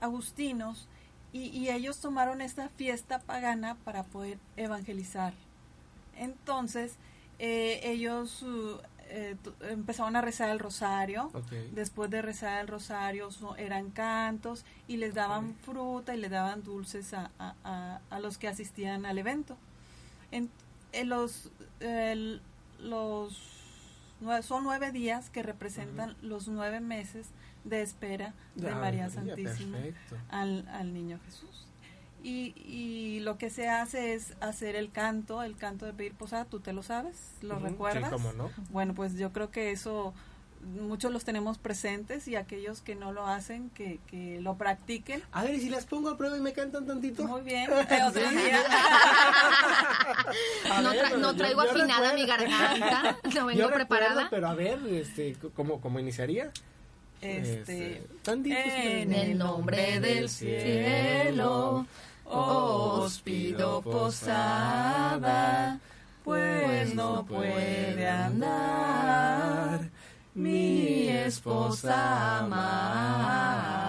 agustinos 0.00 0.88
y, 1.34 1.48
y 1.48 1.68
ellos 1.68 1.98
tomaron 2.00 2.40
esta 2.40 2.68
fiesta 2.70 3.18
pagana 3.18 3.74
para 3.84 4.04
poder 4.04 4.38
evangelizar. 4.56 5.34
Entonces 6.16 6.94
eh, 7.38 7.80
ellos 7.82 8.42
uh, 8.42 8.78
eh, 9.08 9.36
empezaron 9.68 10.14
a 10.16 10.20
rezar 10.20 10.48
el 10.50 10.58
rosario. 10.60 11.30
Después 11.72 12.08
de 12.10 12.22
rezar 12.22 12.60
el 12.60 12.68
rosario 12.68 13.30
so- 13.32 13.56
eran 13.56 13.90
cantos 13.90 14.64
y 14.88 14.96
les 14.96 15.12
daban 15.14 15.54
fruta 15.64 16.14
y 16.14 16.18
les 16.20 16.30
daban 16.30 16.62
dulces 16.62 17.12
a, 17.14 17.30
a- 17.38 17.54
a- 17.64 18.00
a 18.10 18.20
los 18.20 18.38
que 18.38 18.48
asistían 18.48 19.04
al 19.04 19.18
evento. 19.18 19.56
En, 20.30 20.48
en 20.92 21.08
los, 21.08 21.50
el- 21.80 22.40
los 22.80 23.36
son 24.42 24.64
nueve 24.64 24.90
días 24.92 25.28
que 25.30 25.42
representan 25.42 26.16
los 26.22 26.48
nueve 26.48 26.80
meses 26.80 27.26
de 27.64 27.82
espera 27.82 28.34
de 28.54 28.68
Ay, 28.68 28.74
María 28.74 29.10
Santísima 29.10 29.78
al, 30.28 30.68
al 30.68 30.92
niño 30.94 31.18
Jesús. 31.24 31.66
Y, 32.22 32.54
y 32.56 33.20
lo 33.20 33.36
que 33.36 33.50
se 33.50 33.68
hace 33.68 34.14
es 34.14 34.32
hacer 34.40 34.76
el 34.76 34.90
canto, 34.90 35.42
el 35.42 35.56
canto 35.56 35.84
de 35.84 35.92
pedir 35.92 36.14
posada, 36.14 36.46
¿tú 36.46 36.60
te 36.60 36.72
lo 36.72 36.82
sabes? 36.82 37.16
¿Lo 37.42 37.58
recuerdas? 37.58 38.04
Sí, 38.04 38.10
cómo 38.10 38.32
no. 38.32 38.50
Bueno, 38.70 38.94
pues 38.94 39.18
yo 39.18 39.32
creo 39.32 39.50
que 39.50 39.72
eso 39.72 40.14
muchos 40.80 41.12
los 41.12 41.26
tenemos 41.26 41.58
presentes 41.58 42.26
y 42.26 42.36
aquellos 42.36 42.80
que 42.80 42.94
no 42.94 43.12
lo 43.12 43.26
hacen, 43.26 43.68
que, 43.68 44.00
que 44.06 44.40
lo 44.40 44.56
practiquen. 44.56 45.22
A 45.32 45.44
ver, 45.44 45.54
¿y 45.56 45.60
si 45.60 45.68
las 45.68 45.84
pongo 45.84 46.08
a 46.08 46.16
prueba 46.16 46.38
y 46.38 46.40
me 46.40 46.54
cantan 46.54 46.86
tantito? 46.86 47.24
Muy 47.26 47.42
bien, 47.42 47.70
otro 47.70 48.30
día. 48.30 48.62
No, 50.82 50.92
tra- 50.92 51.36
traigo 51.36 51.64
yo 51.64 51.70
afinada 51.70 52.12
mi 52.14 52.26
garganta, 52.26 53.18
no 53.24 53.30
Yo 53.30 53.30
vengo 53.46 53.68
recuerdo, 53.68 53.74
preparada. 53.74 54.28
pero 54.30 54.48
a 54.48 54.54
ver, 54.54 54.78
este, 54.88 55.36
¿cómo, 55.54 55.80
cómo 55.80 56.00
iniciaría? 56.00 56.50
Este, 57.24 58.02
tantito, 58.22 58.56
en 58.56 59.14
sí, 59.14 59.20
el 59.20 59.38
nombre 59.38 59.98
del 59.98 60.28
cielo, 60.28 61.86
os 62.24 63.20
pido 63.22 63.80
posada, 63.80 65.80
pues 66.22 66.94
no 66.94 66.94
no 66.94 67.24
puede 67.24 68.06
andar 68.06 69.88
mi 70.34 71.08
esposa 71.08 72.40
amada. 72.40 73.83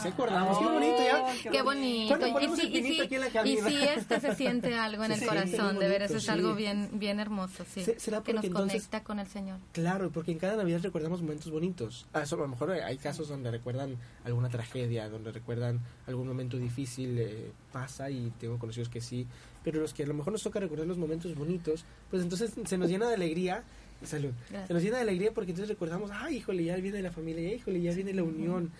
Se 0.00 0.08
acordamos, 0.08 0.58
qué 0.58 0.64
bonito 0.64 0.96
ya. 0.98 1.50
Qué 1.50 1.62
bonito. 1.62 2.08
¿Cuándo 2.16 2.26
Y 2.26 2.30
el 2.30 2.86
y 3.10 3.18
la 3.18 3.44
y 3.44 3.56
sí, 3.58 3.78
este 3.96 4.20
se 4.20 4.34
siente 4.34 4.74
algo 4.74 5.04
en 5.04 5.12
el 5.12 5.20
Sí, 5.20 5.26
corazón, 5.26 5.78
de 5.78 5.88
veras 5.88 6.08
bonito, 6.10 6.16
es 6.18 6.24
sí. 6.24 6.30
algo 6.30 6.54
bien, 6.54 6.88
bien 6.94 7.20
hermoso, 7.20 7.64
sí. 7.72 7.84
Se- 7.84 7.98
será 8.00 8.22
que 8.22 8.32
nos 8.32 8.44
entonces- 8.44 8.82
conecta 8.88 9.04
con 9.04 9.18
el 9.18 9.26
Señor. 9.28 9.58
Claro, 9.72 10.10
porque 10.10 10.32
en 10.32 10.38
cada 10.38 10.56
Navidad 10.56 10.80
recordamos 10.82 11.20
momentos 11.22 11.50
bonitos. 11.50 12.06
Ah, 12.12 12.22
eso, 12.22 12.36
a 12.36 12.38
lo 12.38 12.48
mejor 12.48 12.70
hay 12.72 12.96
casos 12.98 13.28
donde 13.28 13.50
recuerdan 13.50 13.96
alguna 14.24 14.48
tragedia, 14.48 15.08
donde 15.08 15.32
recuerdan 15.32 15.80
algún 16.06 16.26
momento 16.28 16.56
difícil, 16.56 17.18
eh, 17.18 17.52
pasa 17.72 18.10
y 18.10 18.32
tengo 18.40 18.58
conocidos 18.58 18.88
que 18.88 19.00
sí, 19.00 19.26
pero 19.62 19.80
los 19.80 19.92
que 19.92 20.04
a 20.04 20.06
lo 20.06 20.14
mejor 20.14 20.32
nos 20.32 20.42
toca 20.42 20.58
recordar 20.60 20.86
los 20.86 20.98
momentos 20.98 21.34
bonitos, 21.34 21.84
pues 22.10 22.22
entonces 22.22 22.52
se 22.64 22.78
nos 22.78 22.88
llena 22.88 23.08
de 23.08 23.14
alegría. 23.14 23.62
Salud. 24.04 24.30
Gracias. 24.48 24.68
Se 24.68 24.74
nos 24.74 24.82
llena 24.82 24.96
de 24.96 25.02
alegría 25.02 25.32
porque 25.32 25.50
entonces 25.50 25.68
recordamos, 25.68 26.10
ay, 26.12 26.36
híjole, 26.36 26.64
ya 26.64 26.76
viene 26.76 27.02
la 27.02 27.10
familia, 27.12 27.48
ya, 27.50 27.56
híjole, 27.56 27.80
ya 27.82 27.92
viene 27.92 28.14
la 28.14 28.22
unión. 28.22 28.70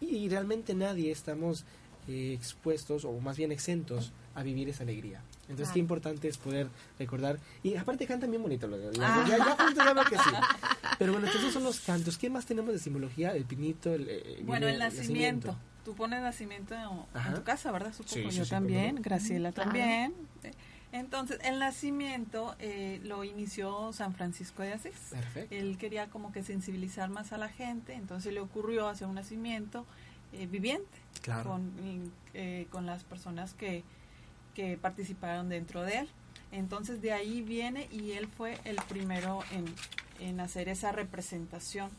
Y, 0.00 0.28
realmente 0.28 0.74
nadie 0.74 1.10
estamos 1.10 1.64
eh, 2.06 2.32
expuestos, 2.34 3.04
o 3.04 3.18
más 3.20 3.36
bien 3.38 3.50
exentos, 3.52 4.12
a 4.34 4.42
vivir 4.42 4.68
esa 4.68 4.82
alegría. 4.82 5.22
Entonces, 5.42 5.64
Claro. 5.66 5.72
qué 5.74 5.80
importante 5.80 6.28
es 6.28 6.36
poder 6.38 6.68
recordar. 6.98 7.38
Y 7.62 7.76
aparte 7.76 8.06
cantan 8.06 8.30
bien 8.30 8.42
bonito. 8.42 8.66
Los, 8.66 8.80
los- 8.80 8.98
Ah. 9.00 9.24
ya, 9.28 9.38
ya 9.38 10.04
que 10.04 10.16
sí. 10.16 10.22
Pero 10.98 11.12
bueno, 11.12 11.26
entonces 11.26 11.52
son 11.52 11.64
los 11.64 11.80
cantos. 11.80 12.18
¿Qué 12.18 12.30
más 12.30 12.46
tenemos 12.46 12.72
de 12.72 12.78
simbología? 12.78 13.34
El 13.34 13.44
pinito, 13.44 13.94
el, 13.94 14.06
eh, 14.08 14.42
Bueno, 14.44 14.68
el 14.68 14.78
nacimiento. 14.78 15.56
Tú 15.84 15.94
pones 15.94 16.22
nacimiento 16.22 16.74
en, 16.74 17.34
tu 17.34 17.42
casa, 17.42 17.70
¿verdad? 17.70 17.92
Supongo 17.92 18.30
Sí, 18.30 18.36
yo 18.36 18.44
sí, 18.44 18.50
también. 18.50 18.96
Graciela 19.02 19.52
también. 19.52 20.14
Entonces, 20.94 21.40
el 21.42 21.58
nacimiento 21.58 22.54
eh, 22.60 23.00
lo 23.02 23.24
inició 23.24 23.92
San 23.92 24.14
Francisco 24.14 24.62
de 24.62 24.74
Asís. 24.74 24.94
Perfecto. 25.10 25.52
Él 25.54 25.76
quería 25.76 26.06
como 26.08 26.30
que 26.30 26.44
sensibilizar 26.44 27.08
más 27.10 27.32
a 27.32 27.36
la 27.38 27.48
gente, 27.48 27.94
entonces 27.94 28.32
le 28.32 28.38
ocurrió 28.40 28.86
hacer 28.88 29.08
un 29.08 29.16
nacimiento 29.16 29.84
eh, 30.32 30.46
viviente 30.46 30.86
Claro. 31.20 31.50
con, 31.50 31.72
eh, 32.34 32.66
con 32.70 32.86
las 32.86 33.02
personas 33.02 33.54
que, 33.54 33.82
que 34.54 34.76
participaron 34.76 35.48
dentro 35.48 35.82
de 35.82 35.98
él. 35.98 36.08
Entonces 36.52 37.02
de 37.02 37.12
ahí 37.12 37.42
viene 37.42 37.88
y 37.90 38.12
él 38.12 38.28
fue 38.28 38.60
el 38.64 38.76
primero 38.88 39.40
en, 39.50 39.64
en 40.20 40.38
hacer 40.38 40.68
esa 40.68 40.92
representación. 40.92 41.90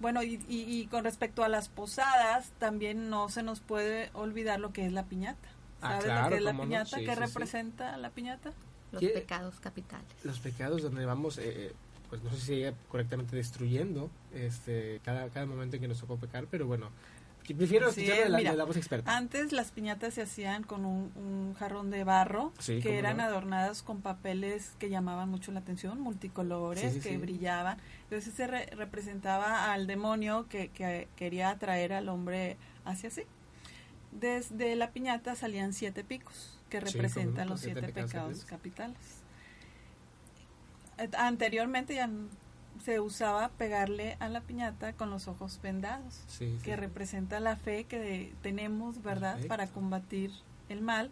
Bueno, 0.00 0.22
y, 0.22 0.42
y- 0.48 0.62
y 0.80 0.86
con 0.86 1.04
respecto 1.04 1.44
a 1.44 1.48
las 1.48 1.68
posadas, 1.68 2.50
también 2.58 3.10
no 3.10 3.28
se 3.28 3.42
nos 3.42 3.60
puede 3.60 4.08
olvidar 4.14 4.60
lo 4.60 4.72
que 4.72 4.86
es 4.86 4.92
la 4.92 5.04
piñata. 5.04 5.48
Ah, 5.84 5.88
¿Sabes 6.00 6.04
claro, 6.04 6.24
lo 6.24 6.28
que 6.30 6.36
es 6.36 6.42
la 6.44 6.52
no, 6.52 6.62
piñata? 6.62 6.98
sí, 6.98 7.04
¿Qué 7.04 7.14
sí, 7.14 7.16
sí. 7.16 7.20
representa 7.20 7.96
la 7.96 8.10
piñata? 8.10 8.52
Los 8.92 9.00
¿Qué? 9.00 9.08
pecados 9.08 9.60
capitales. 9.60 10.06
Los 10.22 10.38
pecados 10.40 10.82
donde 10.82 11.04
vamos, 11.04 11.38
eh, 11.38 11.42
eh, 11.46 11.72
pues 12.08 12.22
no 12.22 12.30
sé 12.30 12.36
si 12.36 12.46
sigue 12.46 12.74
correctamente 12.88 13.34
destruyendo 13.36 14.10
este 14.32 15.00
cada, 15.04 15.28
cada 15.28 15.46
momento 15.46 15.76
en 15.76 15.82
que 15.82 15.88
nos 15.88 16.00
tocó 16.00 16.16
pecar, 16.16 16.46
pero 16.50 16.66
bueno, 16.66 16.90
prefiero 17.44 17.88
escuchar 17.88 18.16
de 18.18 18.28
la, 18.30 18.38
mira, 18.38 18.52
de 18.52 18.56
la 18.56 18.64
voz 18.64 18.76
experta. 18.76 19.14
Antes 19.16 19.52
las 19.52 19.70
piñatas 19.72 20.14
se 20.14 20.22
hacían 20.22 20.62
con 20.62 20.84
un, 20.84 21.10
un 21.16 21.54
jarrón 21.58 21.90
de 21.90 22.04
barro 22.04 22.52
Sí, 22.60 22.80
que 22.80 22.98
eran 22.98 23.16
no. 23.18 23.24
adornadas 23.24 23.82
con 23.82 24.00
papeles 24.00 24.72
que 24.78 24.88
llamaban 24.90 25.28
mucho 25.28 25.50
la 25.52 25.60
atención, 25.60 26.00
multicolores, 26.00 26.92
Sí, 26.94 27.00
sí, 27.00 27.00
que 27.00 27.08
sí. 27.10 27.16
brillaban. 27.18 27.78
Entonces 28.04 28.32
se 28.32 28.46
re- 28.46 28.66
representaba 28.76 29.72
al 29.72 29.86
demonio 29.86 30.46
que, 30.48 30.68
que 30.68 31.08
quería 31.16 31.50
atraer 31.50 31.92
al 31.92 32.08
hombre 32.08 32.56
hacia 32.84 33.10
sí. 33.10 33.22
Desde 34.14 34.74
la 34.76 34.90
piñata 34.92 35.34
salían 35.34 35.72
siete 35.72 36.04
picos 36.04 36.58
que 36.70 36.80
representan 36.80 37.48
los 37.48 37.60
siete 37.60 37.80
siete 37.80 37.92
pecados 37.92 38.12
pecados 38.12 38.44
capitales. 38.44 38.98
Eh, 40.98 41.10
Anteriormente 41.18 41.94
ya 41.96 42.08
se 42.82 43.00
usaba 43.00 43.48
pegarle 43.50 44.16
a 44.20 44.28
la 44.28 44.40
piñata 44.40 44.92
con 44.94 45.10
los 45.10 45.28
ojos 45.28 45.60
vendados 45.62 46.22
Sí, 46.28 46.58
que 46.64 46.70
sí. 46.74 46.76
representa 46.76 47.40
la 47.40 47.56
fe 47.56 47.84
que 47.84 48.32
tenemos, 48.42 49.02
¿verdad?, 49.02 49.32
Perfecto. 49.34 49.48
para 49.48 49.66
combatir 49.68 50.30
el 50.68 50.80
mal. 50.80 51.10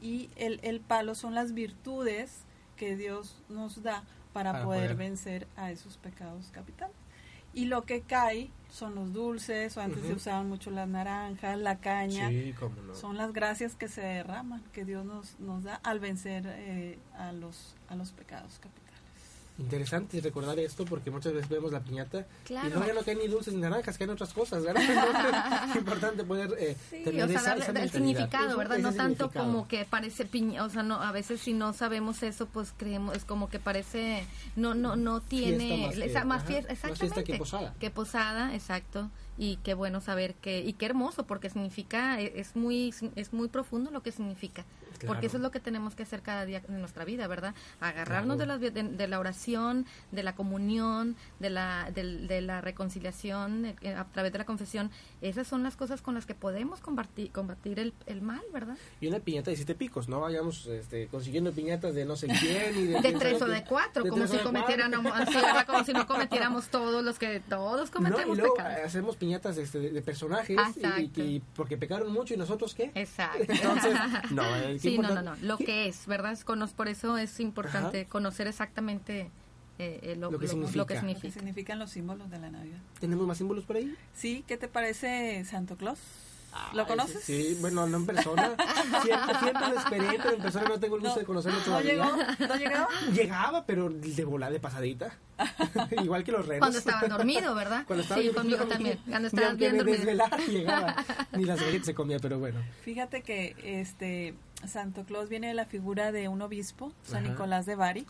Y 0.00 0.30
el, 0.36 0.60
el 0.62 0.80
palo 0.80 1.14
son 1.14 1.34
las 1.34 1.52
virtudes 1.54 2.42
que 2.76 2.96
Dios 2.96 3.42
nos 3.48 3.82
da 3.82 4.04
para, 4.32 4.52
Para 4.52 4.64
poder, 4.64 4.82
poder. 4.82 4.96
vencer 4.96 5.46
a 5.56 5.70
esos 5.70 5.96
pecados 5.98 6.50
capitales. 6.52 6.94
Y 7.54 7.64
lo 7.64 7.84
que 7.84 8.02
cae 8.02 8.50
son 8.70 8.94
los 8.94 9.12
dulces, 9.12 9.76
o 9.76 9.80
antes 9.80 10.02
se 10.02 10.12
usaban 10.12 10.48
mucho 10.48 10.70
las 10.70 10.88
naranjas, 10.88 11.58
la 11.58 11.78
caña. 11.78 12.28
Sí, 12.28 12.54
cómo 12.58 12.80
no. 12.82 12.94
Son 12.94 13.16
las 13.16 13.32
gracias 13.32 13.74
que 13.74 13.88
se 13.88 14.02
derraman, 14.02 14.62
que 14.72 14.84
Dios 14.84 15.04
nos, 15.04 15.38
nos 15.40 15.64
da 15.64 15.80
al 15.82 16.00
vencer 16.00 16.44
eh, 16.46 16.98
a, 17.16 17.32
los, 17.32 17.74
a 17.88 17.96
los 17.96 18.12
pecados 18.12 18.58
capitales. 18.58 18.87
Interesante 19.58 20.20
recordar 20.20 20.56
esto 20.60 20.84
porque 20.84 21.10
muchas 21.10 21.32
veces 21.32 21.48
vemos 21.48 21.72
la 21.72 21.80
piñata 21.80 22.24
Claro. 22.44 22.68
y 22.68 22.70
luego 22.70 22.86
ya 22.86 22.94
no 22.94 23.02
caen 23.02 23.18
ni 23.18 23.26
dulces 23.26 23.52
ni 23.54 23.60
naranjas, 23.60 23.98
caen 23.98 24.10
otras 24.10 24.32
cosas, 24.32 24.62
¿verdad? 24.62 24.82
Entonces, 24.88 25.70
es 25.70 25.76
importante 25.76 26.22
poder 26.24 26.54
eh, 26.60 26.76
Sí, 26.90 27.02
tener 27.04 27.24
o 27.24 27.28
sea, 27.28 27.40
esa, 27.40 27.54
esa 27.56 27.82
el 27.82 27.90
significado, 27.90 28.56
¿verdad? 28.56 28.78
ese 28.78 28.88
No 28.88 28.94
tanto 28.94 29.30
como 29.32 29.66
que 29.66 29.84
parece 29.84 30.24
piña, 30.26 30.64
o 30.64 30.70
sea, 30.70 30.84
no, 30.84 31.02
a 31.02 31.10
veces 31.10 31.40
si 31.40 31.52
no 31.54 31.72
sabemos 31.72 32.22
eso, 32.22 32.46
pues 32.46 32.72
creemos, 32.76 33.16
es 33.16 33.24
como 33.24 33.50
que 33.50 33.58
parece, 33.58 34.24
no, 34.54 34.74
no, 34.74 34.94
no 34.94 35.20
tiene, 35.20 35.86
más 35.88 35.94
que- 35.96 36.04
esa- 36.06 36.24
más 36.24 36.38
ajá, 36.42 36.46
fiesta, 36.46 36.88
más 36.88 36.98
fiesta 36.98 37.24
que 37.24 37.34
posada. 37.34 37.74
Que 37.80 37.90
posada, 37.90 38.54
exacto. 38.54 39.10
Y 39.40 39.56
qué 39.58 39.74
bueno 39.74 40.00
saber 40.00 40.34
que, 40.34 40.60
y 40.60 40.72
qué 40.74 40.86
hermoso, 40.86 41.24
porque 41.24 41.50
significa, 41.50 42.20
e- 42.20 42.32
es 42.40 42.54
muy, 42.54 42.94
es 43.16 43.32
muy 43.32 43.48
profundo 43.48 43.90
lo 43.90 44.02
que 44.02 44.12
significa. 44.12 44.64
Claro. 44.98 45.14
Porque 45.14 45.26
eso 45.28 45.36
es 45.36 45.42
lo 45.42 45.50
que 45.50 45.60
tenemos 45.60 45.94
que 45.94 46.02
hacer 46.02 46.22
cada 46.22 46.44
día 46.44 46.62
en 46.68 46.80
nuestra 46.80 47.04
vida, 47.04 47.26
¿verdad? 47.28 47.54
Agarrarnos 47.80 48.36
Claro. 48.36 48.58
de, 48.58 48.70
la, 48.70 48.82
de, 48.82 48.96
de 48.96 49.08
la 49.08 49.18
oración, 49.18 49.86
de 50.12 50.22
la 50.22 50.34
comunión, 50.34 51.16
de 51.38 51.50
la, 51.50 51.90
del- 51.94 52.26
de, 52.28 52.40
la 52.40 52.60
reconciliación 52.60 53.66
eh, 53.82 53.94
a 53.94 54.04
través 54.04 54.32
de 54.32 54.38
la 54.38 54.44
confesión. 54.44 54.90
Esas 55.22 55.46
son 55.46 55.62
las 55.62 55.76
cosas 55.76 56.02
con 56.02 56.14
las 56.14 56.26
que 56.26 56.34
podemos 56.34 56.80
combatir, 56.80 57.30
combatir 57.32 57.78
el, 57.78 57.92
el 58.06 58.22
mal, 58.22 58.42
¿verdad? 58.52 58.76
Y 59.00 59.06
una 59.06 59.20
piñata 59.20 59.50
de 59.50 59.56
siete 59.56 59.74
picos, 59.74 60.08
no 60.08 60.20
vayamos 60.20 60.66
este, 60.66 61.06
consiguiendo 61.08 61.52
piñatas 61.52 61.94
de 61.94 62.04
no 62.04 62.16
sé 62.16 62.26
quién 62.26 62.76
y 62.76 62.86
de, 62.86 63.00
De 63.00 63.12
tres 63.12 63.40
o 63.42 63.46
de 63.46 63.64
cuatro, 63.64 64.02
de 64.04 64.10
como 64.10 64.26
si 64.26 64.36
de 64.36 64.42
cometieran, 64.42 64.92
como 65.66 65.84
si 65.84 65.92
no 65.92 66.06
cometiéramos 66.06 66.68
todos 66.68 67.02
los 67.04 67.18
que, 67.18 67.40
todos 67.40 67.80
No, 67.80 67.86
y 67.86 67.90
cometemos 67.90 68.36
luego 68.38 68.54
pecados. 68.54 68.78
eh, 68.78 68.82
hacemos 68.84 69.16
piñatas 69.16 69.56
este, 69.58 69.78
de, 69.78 69.90
de 69.90 70.02
personajes 70.02 70.56
y- 70.76 71.20
y, 71.20 71.22
y 71.22 71.42
porque 71.54 71.76
pecaron 71.76 72.12
mucho 72.12 72.34
y 72.34 72.36
nosotros 72.36 72.74
qué. 72.74 72.90
Exacto. 72.94 73.44
Entonces, 73.48 73.94
no, 74.30 74.42
eh, 74.56 74.78
qué 74.80 74.87
Sí, 74.90 74.98
no, 74.98 75.14
no, 75.14 75.22
no. 75.22 75.36
Lo 75.42 75.56
¿qué- 75.58 75.64
que 75.64 75.88
es, 75.88 76.06
¿verdad? 76.06 76.32
Es 76.32 76.44
cono- 76.44 76.68
por 76.68 76.88
eso 76.88 77.16
es 77.18 77.40
importante 77.40 78.06
conocer 78.06 78.46
exactamente 78.46 79.30
eh, 79.78 80.00
eh, 80.02 80.16
lo, 80.16 80.30
Lo 80.32 80.38
que 80.38 80.46
lo- 80.46 80.50
significa. 80.50 80.78
lo 80.78 80.86
que 80.86 80.94
Lo 80.94 81.00
que 81.00 81.06
significa. 81.06 81.34
significan 81.34 81.78
los 81.78 81.90
símbolos 81.90 82.28
de 82.30 82.38
la 82.38 82.50
Navidad. 82.50 82.78
¿Tenemos 82.98 83.26
más 83.26 83.38
símbolos 83.38 83.64
por 83.64 83.76
ahí? 83.76 83.94
Sí, 84.14 84.44
¿qué 84.48 84.56
te 84.56 84.66
parece 84.68 85.44
Santo 85.44 85.76
Claus? 85.76 86.00
Ah, 86.50 86.70
¿Lo 86.74 86.86
conoces? 86.86 87.22
Sí, 87.22 87.58
bueno, 87.60 87.86
no 87.86 87.98
en 87.98 88.06
persona. 88.06 88.56
Siempre, 89.04 89.34
siempre 89.38 89.68
lo 89.68 89.78
esperé, 89.78 90.06
pero 90.16 90.34
en 90.34 90.40
persona 90.42 90.64
no 90.66 90.80
tengo 90.80 90.96
el 90.96 91.02
gusto 91.02 91.20
de 91.20 91.26
conocerlo 91.26 91.58
¿No 91.58 91.64
todavía. 91.64 91.92
llegó? 91.92 92.06
¿No 92.48 92.56
llegó? 92.56 92.86
Llegaba, 93.12 93.66
pero 93.66 93.90
de 93.90 94.24
volada 94.24 94.50
de 94.52 94.58
pasadita. 94.58 95.14
Igual 96.02 96.24
que 96.24 96.32
los 96.32 96.46
renos. 96.46 96.60
Cuando 96.60 96.78
estaban 96.78 97.10
dormido, 97.10 97.54
¿verdad? 97.54 97.84
Cuando 97.86 98.02
estaba 98.02 98.20
sí, 98.22 98.30
conmigo 98.30 98.56
dormido, 98.56 98.74
también. 98.76 98.98
Cuando 99.06 99.28
aunque 99.46 99.70
bien 99.70 99.72
me 99.72 99.78
dormido. 99.96 100.38
llegaba. 100.48 100.96
Ni 101.32 101.44
las 101.44 101.60
galletas 101.60 101.86
se 101.86 101.94
comía, 101.94 102.18
pero 102.18 102.38
bueno. 102.38 102.60
Fíjate 102.82 103.22
que 103.22 103.54
este 103.62 104.34
Santo 104.66 105.04
Claus 105.04 105.28
viene 105.28 105.48
de 105.48 105.54
la 105.54 105.64
figura 105.66 106.10
de 106.12 106.28
un 106.28 106.42
obispo, 106.42 106.92
San 107.02 107.24
Ajá. 107.24 107.32
Nicolás 107.32 107.66
de 107.66 107.74
Bari. 107.76 108.04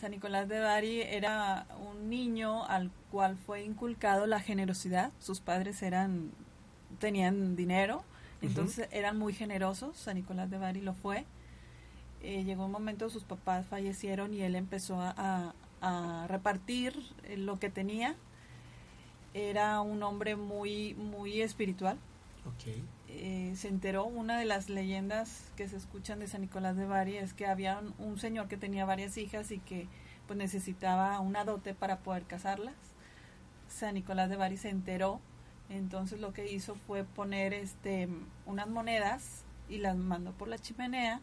San 0.00 0.10
Nicolás 0.10 0.48
de 0.48 0.58
Bari 0.60 1.02
era 1.02 1.66
un 1.90 2.08
niño 2.10 2.64
al 2.66 2.90
cual 3.10 3.36
fue 3.36 3.62
inculcado 3.62 4.26
la 4.26 4.40
generosidad. 4.40 5.12
Sus 5.20 5.40
padres 5.40 5.82
eran 5.82 6.30
tenían 6.98 7.56
dinero, 7.56 8.02
entonces 8.40 8.88
eran 8.92 9.18
muy 9.18 9.32
generosos. 9.32 9.96
San 9.96 10.16
Nicolás 10.16 10.50
de 10.50 10.58
Bari 10.58 10.80
lo 10.80 10.94
fue. 10.94 11.24
Eh, 12.22 12.44
llegó 12.44 12.66
un 12.66 12.72
momento, 12.72 13.10
sus 13.10 13.24
papás 13.24 13.66
fallecieron 13.66 14.32
y 14.34 14.42
él 14.42 14.54
empezó 14.56 15.00
a, 15.00 15.12
a- 15.16 15.54
a 15.80 16.26
repartir 16.28 16.94
eh, 17.24 17.36
lo 17.36 17.58
que 17.58 17.68
tenía. 17.70 18.14
Era 19.34 19.80
un 19.80 20.02
hombre 20.02 20.36
muy, 20.36 20.94
muy 20.94 21.40
espiritual. 21.42 21.96
Ok. 22.46 22.74
Eh, 23.14 23.52
se 23.56 23.68
enteró, 23.68 24.04
una 24.06 24.38
de 24.38 24.46
las 24.46 24.70
leyendas 24.70 25.50
que 25.56 25.68
se 25.68 25.76
escuchan 25.76 26.18
de 26.20 26.26
San 26.28 26.40
Nicolás 26.40 26.76
de 26.76 26.86
Bari 26.86 27.18
es 27.18 27.34
que 27.34 27.46
había 27.46 27.78
un, 27.78 27.94
un 27.98 28.18
señor 28.18 28.48
que 28.48 28.56
tenía 28.56 28.86
varias 28.86 29.18
hijas 29.18 29.50
y 29.50 29.58
que 29.58 29.86
pues 30.26 30.38
necesitaba 30.38 31.20
una 31.20 31.44
dote 31.44 31.74
para 31.74 31.98
poder 31.98 32.22
casarlas. 32.24 32.74
San 33.68 33.94
Nicolás 33.94 34.30
de 34.30 34.36
Bari 34.36 34.56
se 34.56 34.70
enteró, 34.70 35.20
entonces 35.68 36.20
lo 36.20 36.32
que 36.32 36.50
hizo 36.50 36.74
fue 36.74 37.04
poner 37.04 37.52
este 37.52 38.08
unas 38.46 38.66
monedas 38.68 39.44
y 39.68 39.76
las 39.78 39.96
mandó 39.96 40.32
por 40.32 40.48
la 40.48 40.58
chimenea 40.58 41.20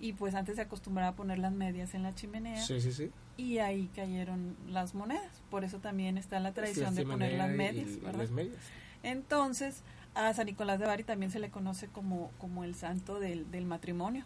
y 0.00 0.12
pues 0.12 0.34
antes 0.34 0.56
se 0.56 0.62
acostumbraba 0.62 1.08
a 1.10 1.14
poner 1.16 1.38
las 1.38 1.52
medias 1.52 1.94
en 1.94 2.02
la 2.02 2.14
chimenea 2.14 2.60
Sí, 2.60 2.80
sí, 2.82 2.92
sí. 2.92 3.10
y 3.38 3.58
ahí 3.58 3.88
cayeron 3.96 4.56
las 4.68 4.94
monedas. 4.94 5.42
Por 5.50 5.64
eso 5.64 5.78
también 5.78 6.18
está 6.18 6.38
la 6.40 6.52
tradición 6.52 6.94
de 6.94 7.06
poner 7.06 7.32
las 7.34 7.50
y- 7.50 7.56
medias, 7.56 7.88
y 7.88 8.00
¿verdad? 8.00 8.18
las 8.20 8.30
medias. 8.30 8.58
Entonces, 9.02 9.82
a 10.14 10.32
San 10.34 10.46
Nicolás 10.46 10.78
de 10.78 10.86
Bari 10.86 11.04
también 11.04 11.30
se 11.32 11.38
le 11.38 11.50
conoce 11.50 11.88
como, 11.88 12.30
como 12.38 12.64
el 12.64 12.74
santo 12.74 13.18
del, 13.20 13.50
del 13.50 13.66
matrimonio, 13.66 14.24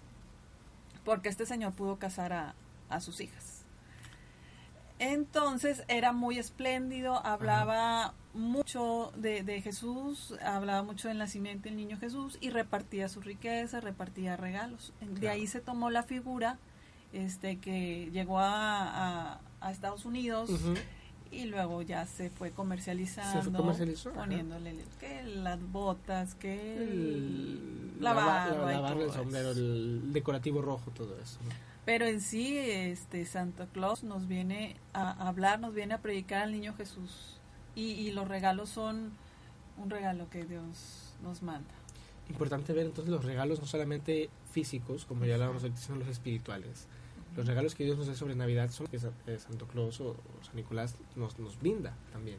porque 1.05 1.29
este 1.29 1.47
señor 1.47 1.73
pudo 1.73 1.97
casar 1.99 2.33
a, 2.33 2.55
a 2.91 3.01
sus 3.01 3.21
hijas. 3.21 3.65
Entonces 5.01 5.85
era 5.87 6.13
muy 6.13 6.39
espléndido, 6.39 7.25
hablaba 7.25 8.15
mucho 8.35 9.13
de, 9.17 9.45
de 9.45 9.63
Jesús, 9.63 10.35
hablaba 10.45 10.83
mucho 10.83 11.07
del 11.09 11.19
nacimiento 11.19 11.65
del 11.69 11.77
niño 11.77 11.99
Jesús 11.99 12.37
y 12.41 12.51
repartía 12.51 13.09
su 13.09 13.21
riqueza, 13.21 13.81
repartía 13.81 14.37
regalos. 14.37 14.93
De 15.01 15.29
ahí 15.29 15.47
se 15.47 15.61
tomó 15.61 15.91
la 15.91 16.03
figura 16.03 16.59
este 17.13 17.59
que 17.59 18.11
llegó 18.13 18.41
a, 18.41 19.35
a- 19.35 19.41
a 19.61 19.71
Estados 19.71 20.05
Unidos. 20.05 20.51
Y 21.31 21.45
luego 21.47 21.83
ya 21.83 22.07
se 22.07 22.31
fue 22.31 22.51
comercializando, 22.53 23.43
Se 23.43 23.51
fue 23.51 23.59
comercializó, 23.59 24.11
ajá. 24.11 24.21
poniéndole 24.21 24.77
que 25.01 25.23
las 25.25 25.61
botas, 25.71 26.35
que 26.35 26.77
El- 26.83 27.93
la 28.01 28.13
barba 28.15 28.67
la 28.73 28.81
barba, 28.81 29.03
el 29.05 29.11
sombrero, 29.13 29.51
eso. 29.51 29.61
el 29.61 30.13
decorativo 30.13 30.63
rojo, 30.63 30.91
todo 30.93 31.19
eso. 31.21 31.39
¿no? 31.45 31.51
Pero 31.85 32.07
en 32.07 32.21
sí, 32.21 32.57
este 32.59 33.25
Santa 33.25 33.67
Claus 33.67 34.05
nos 34.05 34.29
viene 34.29 34.77
a 34.93 35.27
hablar, 35.29 35.59
nos 35.61 35.75
viene 35.75 35.95
a 35.95 35.99
predicar 36.03 36.43
al 36.43 36.53
niño 36.53 36.75
Jesús. 36.75 37.39
Y, 37.75 37.93
y 37.93 38.11
los 38.11 38.27
regalos 38.29 38.69
son 38.71 39.13
un 39.77 39.89
regalo 39.91 40.29
que 40.29 40.45
Dios 40.45 41.15
nos 41.23 41.43
manda. 41.43 41.71
Importante 42.29 42.73
ver 42.75 42.87
entonces 42.87 43.11
los 43.11 43.25
regalos 43.25 43.61
no 43.61 43.67
solamente 43.67 44.29
físicos, 44.53 45.05
como 45.07 45.25
ya 45.25 45.35
hablábamos, 45.35 45.63
sino 45.77 45.97
los 45.99 46.09
espirituales. 46.09 46.87
Los 47.39 47.47
regalos 47.47 47.77
que 47.77 47.85
Dios 47.85 47.97
nos 47.97 48.09
da 48.09 48.17
sobre 48.17 48.35
Navidad 48.35 48.69
son 48.73 48.89
que 48.89 48.97
eh, 48.97 49.39
Santo 49.39 49.69
Claus 49.69 50.01
o 50.01 50.17
San 50.43 50.57
Nicolás 50.57 50.97
nos, 51.15 51.39
nos 51.39 51.57
brinda 51.57 51.95
también. 52.11 52.39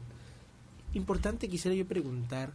Importante 0.92 1.48
quisiera 1.48 1.74
yo 1.74 1.86
preguntar, 1.88 2.52